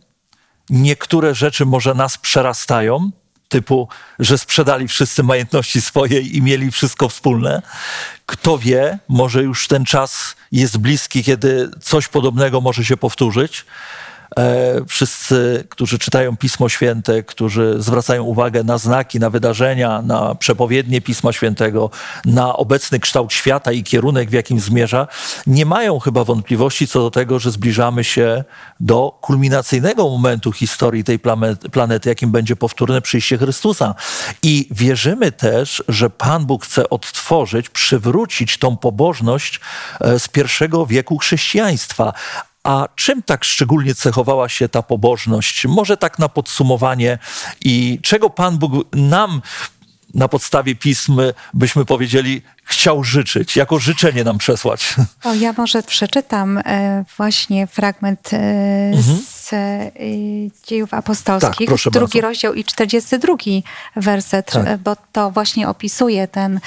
Niektóre 0.69 1.35
rzeczy 1.35 1.65
może 1.65 1.93
nas 1.93 2.17
przerastają, 2.17 3.11
typu, 3.49 3.87
że 4.19 4.37
sprzedali 4.37 4.87
wszyscy 4.87 5.23
majątności 5.23 5.81
swoje 5.81 6.19
i 6.21 6.41
mieli 6.41 6.71
wszystko 6.71 7.09
wspólne. 7.09 7.61
Kto 8.25 8.57
wie, 8.57 8.99
może 9.07 9.43
już 9.43 9.67
ten 9.67 9.85
czas 9.85 10.35
jest 10.51 10.77
bliski, 10.77 11.23
kiedy 11.23 11.69
coś 11.81 12.07
podobnego 12.07 12.61
może 12.61 12.85
się 12.85 12.97
powtórzyć. 12.97 13.65
E, 14.39 14.81
wszyscy, 14.87 15.67
którzy 15.69 15.99
czytają 15.99 16.37
Pismo 16.37 16.69
Święte, 16.69 17.23
którzy 17.23 17.75
zwracają 17.79 18.23
uwagę 18.23 18.63
na 18.63 18.77
znaki, 18.77 19.19
na 19.19 19.29
wydarzenia, 19.29 20.01
na 20.01 20.35
przepowiednie 20.35 21.01
Pisma 21.01 21.33
Świętego, 21.33 21.89
na 22.25 22.55
obecny 22.55 22.99
kształt 22.99 23.33
świata 23.33 23.71
i 23.71 23.83
kierunek, 23.83 24.29
w 24.29 24.33
jakim 24.33 24.59
zmierza, 24.59 25.07
nie 25.47 25.65
mają 25.65 25.99
chyba 25.99 26.23
wątpliwości 26.23 26.87
co 26.87 26.99
do 26.99 27.11
tego, 27.11 27.39
że 27.39 27.51
zbliżamy 27.51 28.03
się 28.03 28.43
do 28.79 29.17
kulminacyjnego 29.21 30.09
momentu 30.09 30.51
historii 30.51 31.03
tej 31.03 31.19
planety, 31.71 32.09
jakim 32.09 32.31
będzie 32.31 32.55
powtórne 32.55 33.01
przyjście 33.01 33.37
Chrystusa. 33.37 33.95
I 34.43 34.67
wierzymy 34.71 35.31
też, 35.31 35.83
że 35.87 36.09
Pan 36.09 36.45
Bóg 36.45 36.65
chce 36.65 36.89
odtworzyć, 36.89 37.69
przywrócić 37.69 38.57
tą 38.57 38.77
pobożność 38.77 39.59
e, 40.01 40.19
z 40.19 40.27
pierwszego 40.27 40.85
wieku 40.85 41.17
chrześcijaństwa. 41.17 42.13
A 42.65 42.87
czym 42.95 43.23
tak 43.23 43.43
szczególnie 43.43 43.95
cechowała 43.95 44.49
się 44.49 44.69
ta 44.69 44.81
pobożność? 44.81 45.65
Może 45.65 45.97
tak 45.97 46.19
na 46.19 46.29
podsumowanie 46.29 47.17
i 47.61 47.99
czego 48.03 48.29
Pan 48.29 48.57
Bóg 48.57 48.71
nam 48.95 49.41
na 50.13 50.27
podstawie 50.27 50.75
pism 50.75 51.21
byśmy 51.53 51.85
powiedzieli, 51.85 52.41
chciał 52.63 53.03
życzyć, 53.03 53.55
jako 53.55 53.79
życzenie 53.79 54.23
nam 54.23 54.37
przesłać. 54.37 54.95
O, 55.23 55.33
ja 55.33 55.53
może 55.57 55.83
przeczytam 55.83 56.57
e, 56.57 57.05
właśnie 57.17 57.67
fragment 57.67 58.33
e, 58.33 58.37
mhm. 58.93 59.17
Z 59.45 59.53
e, 59.53 59.91
dziejów 60.67 60.93
apostolskich, 60.93 61.69
tak, 61.69 61.93
drugi 61.93 62.21
bardzo. 62.21 62.21
rozdział 62.21 62.53
i 62.53 62.63
42 62.63 63.35
werset, 63.95 64.51
tak. 64.51 64.77
bo 64.77 64.95
to 65.11 65.31
właśnie 65.31 65.69
opisuje 65.69 66.27
ten 66.27 66.59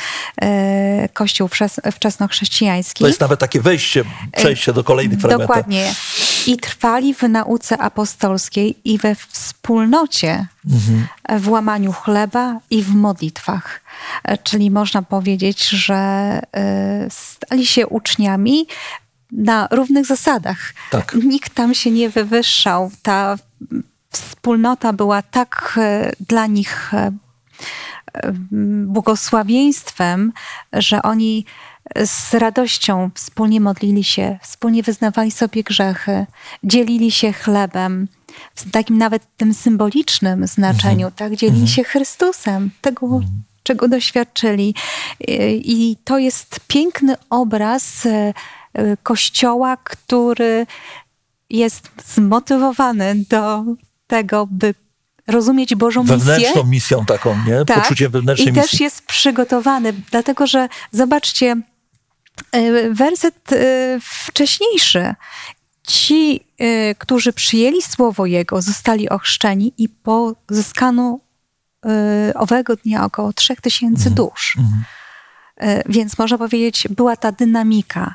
kościół 1.13 1.49
wczesnochrześcijański. 1.93 3.05
To 3.05 3.09
jest 3.09 3.21
nawet 3.21 3.41
takie 3.41 3.61
wejście, 3.61 4.05
przejście 4.37 4.73
do 4.73 4.85
kolejnych 4.85 5.19
fragmentów. 5.19 5.49
Dokładnie. 5.49 5.95
I 6.47 6.57
trwali 6.57 7.15
w 7.15 7.23
nauce 7.23 7.79
apostolskiej 7.79 8.77
i 8.85 8.99
we 8.99 9.15
wspólnocie, 9.15 10.47
mhm. 10.71 11.07
w 11.41 11.49
łamaniu 11.49 11.93
chleba 11.93 12.61
i 12.71 12.83
w 12.83 12.95
modlitwach. 12.95 13.81
E, 14.25 14.39
czyli 14.39 14.71
można 14.71 15.03
powiedzieć, 15.03 15.69
że 15.69 15.95
e, 15.95 17.07
stali 17.11 17.67
się 17.67 17.87
uczniami 17.87 18.67
na 19.33 19.69
równych 19.71 20.07
zasadach. 20.07 20.75
Tak. 20.91 21.15
Nikt 21.25 21.55
tam 21.55 21.75
się 21.75 21.91
nie 21.91 22.11
wywyższał. 22.11 22.91
Ta 23.03 23.37
wspólnota 24.11 24.93
była 24.93 25.23
tak 25.23 25.75
e, 25.77 26.13
dla 26.21 26.47
nich 26.47 26.93
błogosławieństwem, 28.87 30.33
że 30.73 31.03
oni 31.03 31.45
z 32.05 32.35
radością 32.35 33.11
wspólnie 33.15 33.61
modlili 33.61 34.05
się, 34.05 34.39
wspólnie 34.43 34.83
wyznawali 34.83 35.31
sobie 35.31 35.63
grzechy, 35.63 36.27
dzielili 36.65 37.11
się 37.11 37.33
chlebem, 37.33 38.09
w 38.55 38.71
takim 38.71 38.99
nawet 38.99 39.23
tym 39.37 39.55
symbolicznym 39.55 40.47
znaczeniu, 40.47 41.07
mhm. 41.07 41.13
tak? 41.13 41.37
Dzielili 41.37 41.61
mhm. 41.61 41.75
się 41.75 41.85
Chrystusem, 41.85 42.71
tego, 42.81 43.07
mhm. 43.07 43.43
czego 43.63 43.89
doświadczyli. 43.89 44.75
I 45.59 45.97
to 46.05 46.19
jest 46.19 46.61
piękny 46.69 47.17
obraz 47.31 48.07
e, 48.07 48.35
Kościoła, 49.03 49.77
który 49.77 50.67
jest 51.51 51.91
zmotywowany 52.07 53.15
do 53.31 53.65
tego, 54.07 54.49
by 54.51 54.75
rozumieć 55.27 55.75
Bożą 55.75 56.03
misję. 56.03 56.17
Wewnętrzną 56.17 56.65
misją 56.65 57.05
taką, 57.05 57.37
nie? 57.47 57.65
Tak. 57.65 57.83
Poczuciem 57.83 58.13
wewnętrznej 58.13 58.49
I 58.49 58.53
misji. 58.53 58.67
I 58.67 58.71
też 58.71 58.81
jest 58.81 59.07
przygotowany, 59.07 59.93
dlatego 60.11 60.47
że 60.47 60.69
zobaczcie, 60.93 61.57
E, 62.53 62.91
werset 62.95 63.53
e, 63.53 63.99
wcześniejszy. 64.03 65.15
Ci, 65.87 66.41
którzy 66.99 67.33
przyjęli 67.33 67.83
słowo 67.83 68.27
Jego, 68.27 68.63
zostali 68.63 69.09
ochrzczeni 69.09 69.73
i 69.79 69.89
pozyskano 69.89 71.19
owego 72.35 72.77
dnia 72.77 73.05
około 73.05 73.33
3000 73.33 74.09
mhm. 74.09 74.15
dusz. 74.15 74.57
Mhm. 74.59 74.85
Więc 75.89 76.19
można 76.19 76.39
powiedzieć, 76.39 76.89
była 76.91 77.17
ta 77.17 77.33
dynamika 77.33 78.15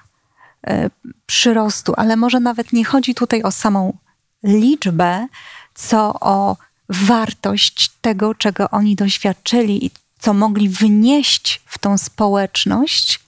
przyrostu, 1.26 1.94
ale 1.98 2.16
może 2.16 2.40
nawet 2.40 2.74
nie 2.74 2.86
chodzi 2.86 3.16
tutaj 3.16 3.44
o 3.44 3.52
samą 3.52 3.98
liczbę, 4.44 5.28
co 5.74 6.14
o 6.20 6.58
wartość 6.90 7.92
tego, 8.02 8.36
czego 8.36 8.70
oni 8.70 8.96
doświadczyli 8.96 9.86
i 9.86 9.92
co 10.20 10.34
mogli 10.34 10.70
wnieść 10.70 11.62
w 11.66 11.78
tą 11.78 11.98
społeczność, 11.98 13.20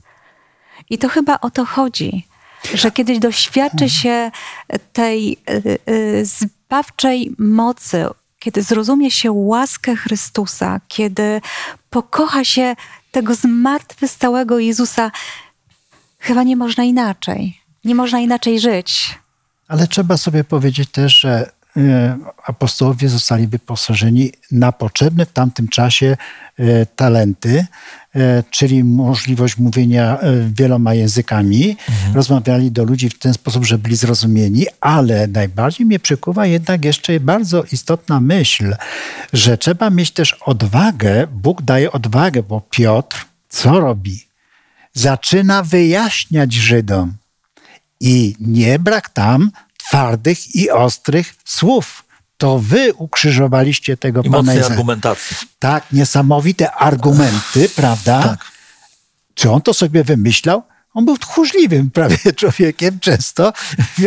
i 0.90 0.98
to 0.98 1.10
chyba 1.10 1.40
o 1.40 1.50
to 1.52 1.66
chodzi, 1.66 2.28
że 2.74 2.92
kiedyś 2.92 3.20
doświadczy 3.20 3.90
się 3.90 4.32
tej 4.94 5.38
y, 5.50 5.80
y, 5.90 6.26
zbawczej 6.26 7.36
mocy, 7.38 8.06
kiedy 8.40 8.64
zrozumie 8.64 9.12
się 9.12 9.32
łaskę 9.32 9.96
Chrystusa, 9.96 10.82
kiedy 10.88 11.42
pokocha 11.90 12.44
się 12.44 12.76
tego 13.12 13.36
zmartwychwstałego 13.36 14.60
Jezusa, 14.60 15.12
chyba 16.26 16.44
nie 16.44 16.56
można 16.56 16.84
inaczej. 16.84 17.58
Nie 17.86 17.96
można 17.96 18.20
inaczej 18.20 18.60
żyć. 18.60 19.20
Ale 19.68 19.88
trzeba 19.88 20.18
sobie 20.18 20.44
powiedzieć 20.44 20.90
też, 20.90 21.20
że 21.20 21.52
y, 21.78 21.82
apostołowie 22.46 23.10
zostali 23.10 23.48
wyposażeni 23.48 24.32
na 24.52 24.72
potrzebne 24.72 25.26
w 25.26 25.32
tamtym 25.32 25.68
czasie 25.68 26.18
talenty. 26.96 27.66
E, 28.16 28.44
czyli 28.50 28.84
możliwość 28.84 29.58
mówienia 29.58 30.20
e, 30.20 30.34
wieloma 30.58 30.94
językami. 30.94 31.78
Mhm. 31.90 32.16
Rozmawiali 32.16 32.72
do 32.72 32.84
ludzi 32.84 33.10
w 33.10 33.20
ten 33.20 33.34
sposób, 33.34 33.66
że 33.66 33.78
byli 33.78 33.96
zrozumieni, 33.96 34.66
ale 34.82 35.28
najbardziej 35.28 35.86
mnie 35.86 36.00
przykuwa 36.00 36.46
jednak 36.46 36.86
jeszcze 36.86 37.20
bardzo 37.20 37.64
istotna 37.72 38.20
myśl, 38.20 38.76
że 39.34 39.58
trzeba 39.58 39.90
mieć 39.90 40.12
też 40.12 40.34
odwagę, 40.34 41.28
Bóg 41.32 41.62
daje 41.62 41.92
odwagę, 41.92 42.44
bo 42.44 42.62
Piotr 42.70 43.26
co 43.50 43.80
robi? 43.80 44.26
Zaczyna 44.96 45.64
wyjaśniać 45.64 46.54
Żydom. 46.54 47.14
I 48.00 48.36
nie 48.40 48.80
brak 48.80 49.10
tam 49.10 49.52
twardych 49.78 50.56
i 50.56 50.72
ostrych 50.72 51.36
słów 51.46 52.06
to 52.38 52.60
wy 52.60 52.94
ukrzyżowaliście 52.94 53.98
tego 53.98 54.22
I 54.22 54.30
Pana 54.30 54.54
Jezusa. 54.54 54.72
argumentacji. 54.74 55.38
Tak, 55.60 55.92
niesamowite 55.92 56.72
argumenty, 56.72 57.70
prawda? 57.70 58.24
Tak. 58.24 58.46
Czy 59.34 59.52
on 59.52 59.62
to 59.62 59.74
sobie 59.74 60.04
wymyślał? 60.04 60.64
On 60.96 61.06
był 61.06 61.18
tchórzliwym 61.18 61.92
prawie 61.92 62.18
człowiekiem, 62.40 63.00
często 63.00 63.54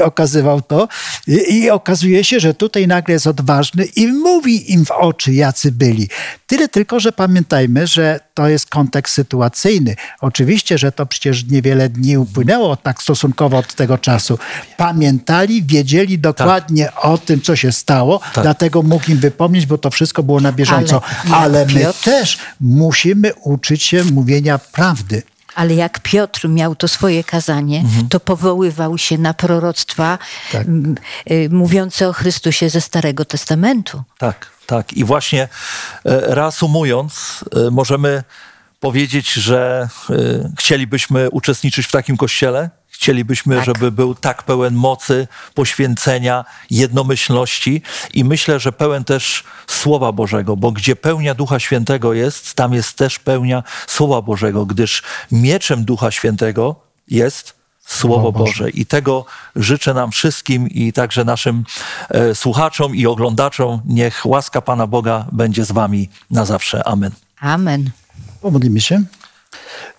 okazywał 0.05 0.63
to. 0.63 0.89
I, 1.27 1.55
I, 1.55 1.71
okazuje 1.71 2.25
się, 2.25 2.41
że 2.41 2.55
tutaj 2.55 2.87
nagle 2.87 3.13
jest 3.13 3.27
odważny 3.27 3.85
i 3.85 4.07
mówi 4.07 4.73
im 4.73 4.85
w 4.85 4.91
oczy, 4.91 5.33
jacy 5.33 5.73
byli. 5.73 6.09
Tyle 6.47 6.69
tylko, 6.69 7.01
że 7.01 7.13
pamiętajmy, 7.13 7.87
że 7.87 8.21
to 8.35 8.49
jest 8.49 8.71
kontekst 8.71 9.15
sytuacyjny. 9.15 9.97
Oczywiście, 10.21 10.79
że 10.79 10.93
to 10.93 11.07
przecież 11.07 11.45
niewiele 11.45 11.89
dni 11.89 12.19
upłynęło 12.19 12.77
tak 12.77 13.03
stosunkowo 13.03 13.59
od 13.59 13.75
tego 13.75 13.99
czasu. 13.99 14.39
Pamiętali, 14.77 15.63
wiedzieli 15.63 16.19
dokładnie 16.19 16.85
tak. 16.85 17.05
o 17.05 17.19
tym, 17.19 17.41
co 17.41 17.57
się 17.57 17.73
stało, 17.73 18.21
tak. 18.35 18.45
dlatego 18.45 18.83
mógł 18.83 19.11
im 19.11 19.19
wypomnieć, 19.19 19.67
bo 19.67 19.79
to 19.79 19.91
wszystko 19.91 20.23
było 20.23 20.41
na 20.41 20.53
bieżąco. 20.53 21.03
Ale, 21.25 21.37
Ale 21.37 21.67
my 21.67 21.81
Piotr... 21.81 22.05
też 22.05 22.39
musimy 22.61 23.35
uczyć 23.35 23.83
się 23.83 24.05
mówienia 24.05 24.59
prawdy 24.59 25.23
ale 25.59 25.75
jak 25.75 26.01
Piotr 26.01 26.49
miał 26.49 26.77
to 26.77 26.89
swoje 26.89 27.25
kazanie, 27.25 27.79
mhm. 27.79 28.09
to 28.09 28.21
powoływał 28.21 28.99
się 28.99 29.19
na 29.19 29.35
proroctwa 29.35 30.19
tak. 30.53 30.67
Y, 31.31 31.49
mówiące 31.51 32.09
o 32.09 32.13
Chrystusie 32.13 32.71
ze 32.71 32.81
Starego 32.81 33.25
Testamentu. 33.25 34.03
Tak, 34.19 34.47
tak. 34.67 34.93
I 34.93 35.05
właśnie 35.05 35.43
e, 35.43 35.49
reasumując, 36.05 37.45
e, 37.67 37.71
możemy 37.71 38.23
powiedzieć, 38.81 39.33
że 39.33 39.89
e, 40.11 40.15
chcielibyśmy 40.59 41.31
uczestniczyć 41.31 41.87
w 41.87 41.91
takim 41.91 42.17
kościele, 42.17 42.71
Chcielibyśmy, 43.01 43.57
tak. 43.57 43.65
żeby 43.65 43.93
był 43.93 44.15
tak 44.15 44.43
pełen 44.43 44.75
mocy, 44.75 45.29
poświęcenia, 45.55 46.45
jednomyślności 46.71 47.83
i 48.15 48.25
myślę, 48.25 48.61
że 48.61 48.73
pełen 48.73 49.05
też 49.05 49.45
Słowa 49.67 50.13
Bożego, 50.13 50.57
bo 50.57 50.73
gdzie 50.73 50.97
pełnia 50.97 51.35
Ducha 51.35 51.61
Świętego 51.61 52.15
jest, 52.15 52.55
tam 52.55 52.75
jest 52.75 52.97
też 52.97 53.19
pełnia 53.19 53.63
Słowa 53.87 54.23
Bożego, 54.23 54.67
gdyż 54.67 55.03
mieczem 55.33 55.85
Ducha 55.85 56.11
Świętego 56.11 56.77
jest 57.09 57.55
Słowo 57.87 58.33
Boże. 58.33 58.71
I 58.71 58.87
tego 58.87 59.25
życzę 59.57 59.95
nam 59.95 60.11
wszystkim 60.11 60.69
i 60.69 60.93
także 60.93 61.25
naszym 61.25 61.65
e, 62.09 62.35
słuchaczom 62.35 62.97
i 62.97 63.07
oglądaczom. 63.07 63.81
Niech 63.85 64.27
łaska 64.27 64.61
Pana 64.61 64.87
Boga 64.87 65.27
będzie 65.33 65.65
z 65.65 65.73
Wami 65.73 66.09
na 66.31 66.45
zawsze. 66.45 66.89
Amen. 66.89 67.11
Amen. 67.41 67.91
Pomodlimy 68.41 68.81
się. 68.81 69.03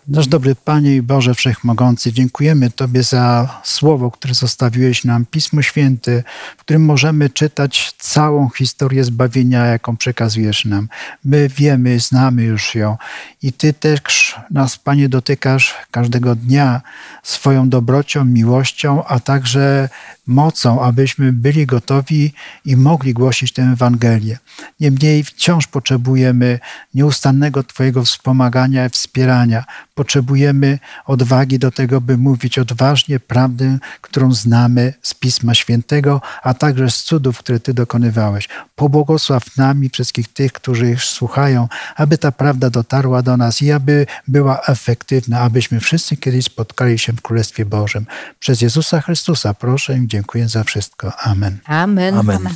Nasz 0.10 0.28
dobry 0.28 0.56
Panie 0.56 0.96
i 0.96 1.02
Boże 1.02 1.36
Wszechmogący, 1.36 2.14
dziękujemy 2.14 2.72
Tobie 2.72 3.04
za 3.04 3.60
słowo, 3.64 4.12
które 4.12 4.34
zostawiłeś 4.34 5.04
nam, 5.04 5.26
Pismo 5.26 5.62
Święte, 5.62 6.24
w 6.58 6.60
którym 6.60 6.86
możemy 6.86 7.30
czytać 7.30 7.94
całą 8.00 8.50
historię 8.50 9.04
zbawienia, 9.04 9.66
jaką 9.66 9.98
przekazujesz 9.98 10.66
nam. 10.66 10.88
My 11.26 11.50
wiemy, 11.50 12.00
znamy 12.00 12.44
już 12.44 12.76
ją 12.76 12.98
i 13.42 13.54
Ty 13.54 13.74
też 13.74 14.36
nas, 14.52 14.78
Panie, 14.78 15.10
dotykasz 15.10 15.76
każdego 15.92 16.36
dnia 16.36 16.82
swoją 17.24 17.70
dobrocią, 17.70 18.26
miłością, 18.26 19.06
a 19.06 19.20
także 19.20 19.90
mocą, 20.30 20.82
abyśmy 20.82 21.34
byli 21.34 21.66
gotowi 21.66 22.34
i 22.66 22.78
mogli 22.78 23.14
głosić 23.14 23.54
tę 23.54 23.62
Ewangelię. 23.62 24.38
Niemniej 24.80 25.24
wciąż 25.24 25.68
potrzebujemy 25.68 26.60
nieustannego 26.94 27.64
Twojego 27.64 28.04
wspomagania 28.04 28.86
i 28.86 28.90
wspierania. 28.90 29.66
Potrzebujemy 29.96 30.80
odwagi 31.06 31.60
do 31.60 31.72
tego, 31.72 32.02
by 32.02 32.18
mówić 32.18 32.60
odważnie 32.60 33.20
prawdę, 33.20 33.78
którą 34.02 34.34
znamy 34.34 34.94
z 35.02 35.14
Pisma 35.14 35.54
Świętego, 35.54 36.22
a 36.44 36.54
także 36.54 36.92
z 36.92 37.04
cudów, 37.04 37.40
które 37.40 37.60
Ty 37.60 37.74
dokonywałeś. 37.74 38.50
Pobłogosław 38.76 39.58
nami 39.58 39.90
wszystkich 39.90 40.28
tych, 40.28 40.54
którzy 40.54 40.96
słuchają, 41.00 41.68
aby 41.96 42.18
ta 42.18 42.32
prawda 42.32 42.70
dotarła 42.70 43.22
do 43.22 43.38
nas 43.38 43.62
i 43.62 43.72
aby 43.72 44.06
była 44.28 44.62
efektywna, 44.62 45.40
abyśmy 45.40 45.80
wszyscy 45.80 46.18
kiedyś 46.18 46.46
spotkali 46.46 47.00
się 47.00 47.14
w 47.14 47.22
Królestwie 47.22 47.66
Bożym. 47.66 48.06
Przez 48.40 48.62
Jezusa 48.62 49.02
Chrystusa 49.02 49.54
proszę 49.54 49.98
i 49.98 50.08
dziękuję 50.20 50.50
za 50.50 50.64
wszystko. 50.64 51.14
Amen. 51.18 51.60
Amen. 51.66 52.18
Amen. 52.18 52.38
Amen. 52.38 52.54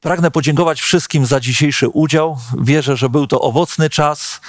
Pragnę 0.00 0.30
podziękować 0.30 0.80
wszystkim 0.80 1.26
za 1.26 1.40
dzisiejszy 1.40 1.88
udział. 1.88 2.38
Wierzę, 2.60 2.96
że 2.96 3.08
był 3.08 3.26
to 3.26 3.40
owocny 3.40 3.90
czas. 3.90 4.40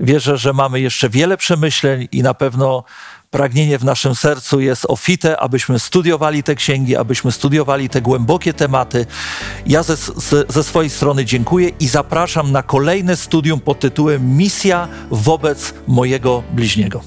Wierzę, 0.00 0.38
że 0.38 0.52
mamy 0.52 0.80
jeszcze 0.80 1.08
wiele 1.08 1.36
przemyśleń 1.36 2.08
i 2.12 2.22
na 2.22 2.34
pewno 2.34 2.84
pragnienie 3.30 3.78
w 3.78 3.84
naszym 3.84 4.14
sercu 4.14 4.60
jest 4.60 4.86
ofite, 4.88 5.40
abyśmy 5.40 5.78
studiowali 5.78 6.42
te 6.42 6.54
księgi, 6.54 6.96
abyśmy 6.96 7.32
studiowali 7.32 7.88
te 7.88 8.02
głębokie 8.02 8.54
tematy. 8.54 9.06
Ja 9.66 9.82
ze, 9.82 9.96
ze 10.48 10.64
swojej 10.64 10.90
strony 10.90 11.24
dziękuję 11.24 11.68
i 11.80 11.88
zapraszam 11.88 12.52
na 12.52 12.62
kolejne 12.62 13.16
studium 13.16 13.60
pod 13.60 13.80
tytułem 13.80 14.36
Misja 14.36 14.88
wobec 15.10 15.74
mojego 15.86 16.42
bliźniego. 16.52 17.00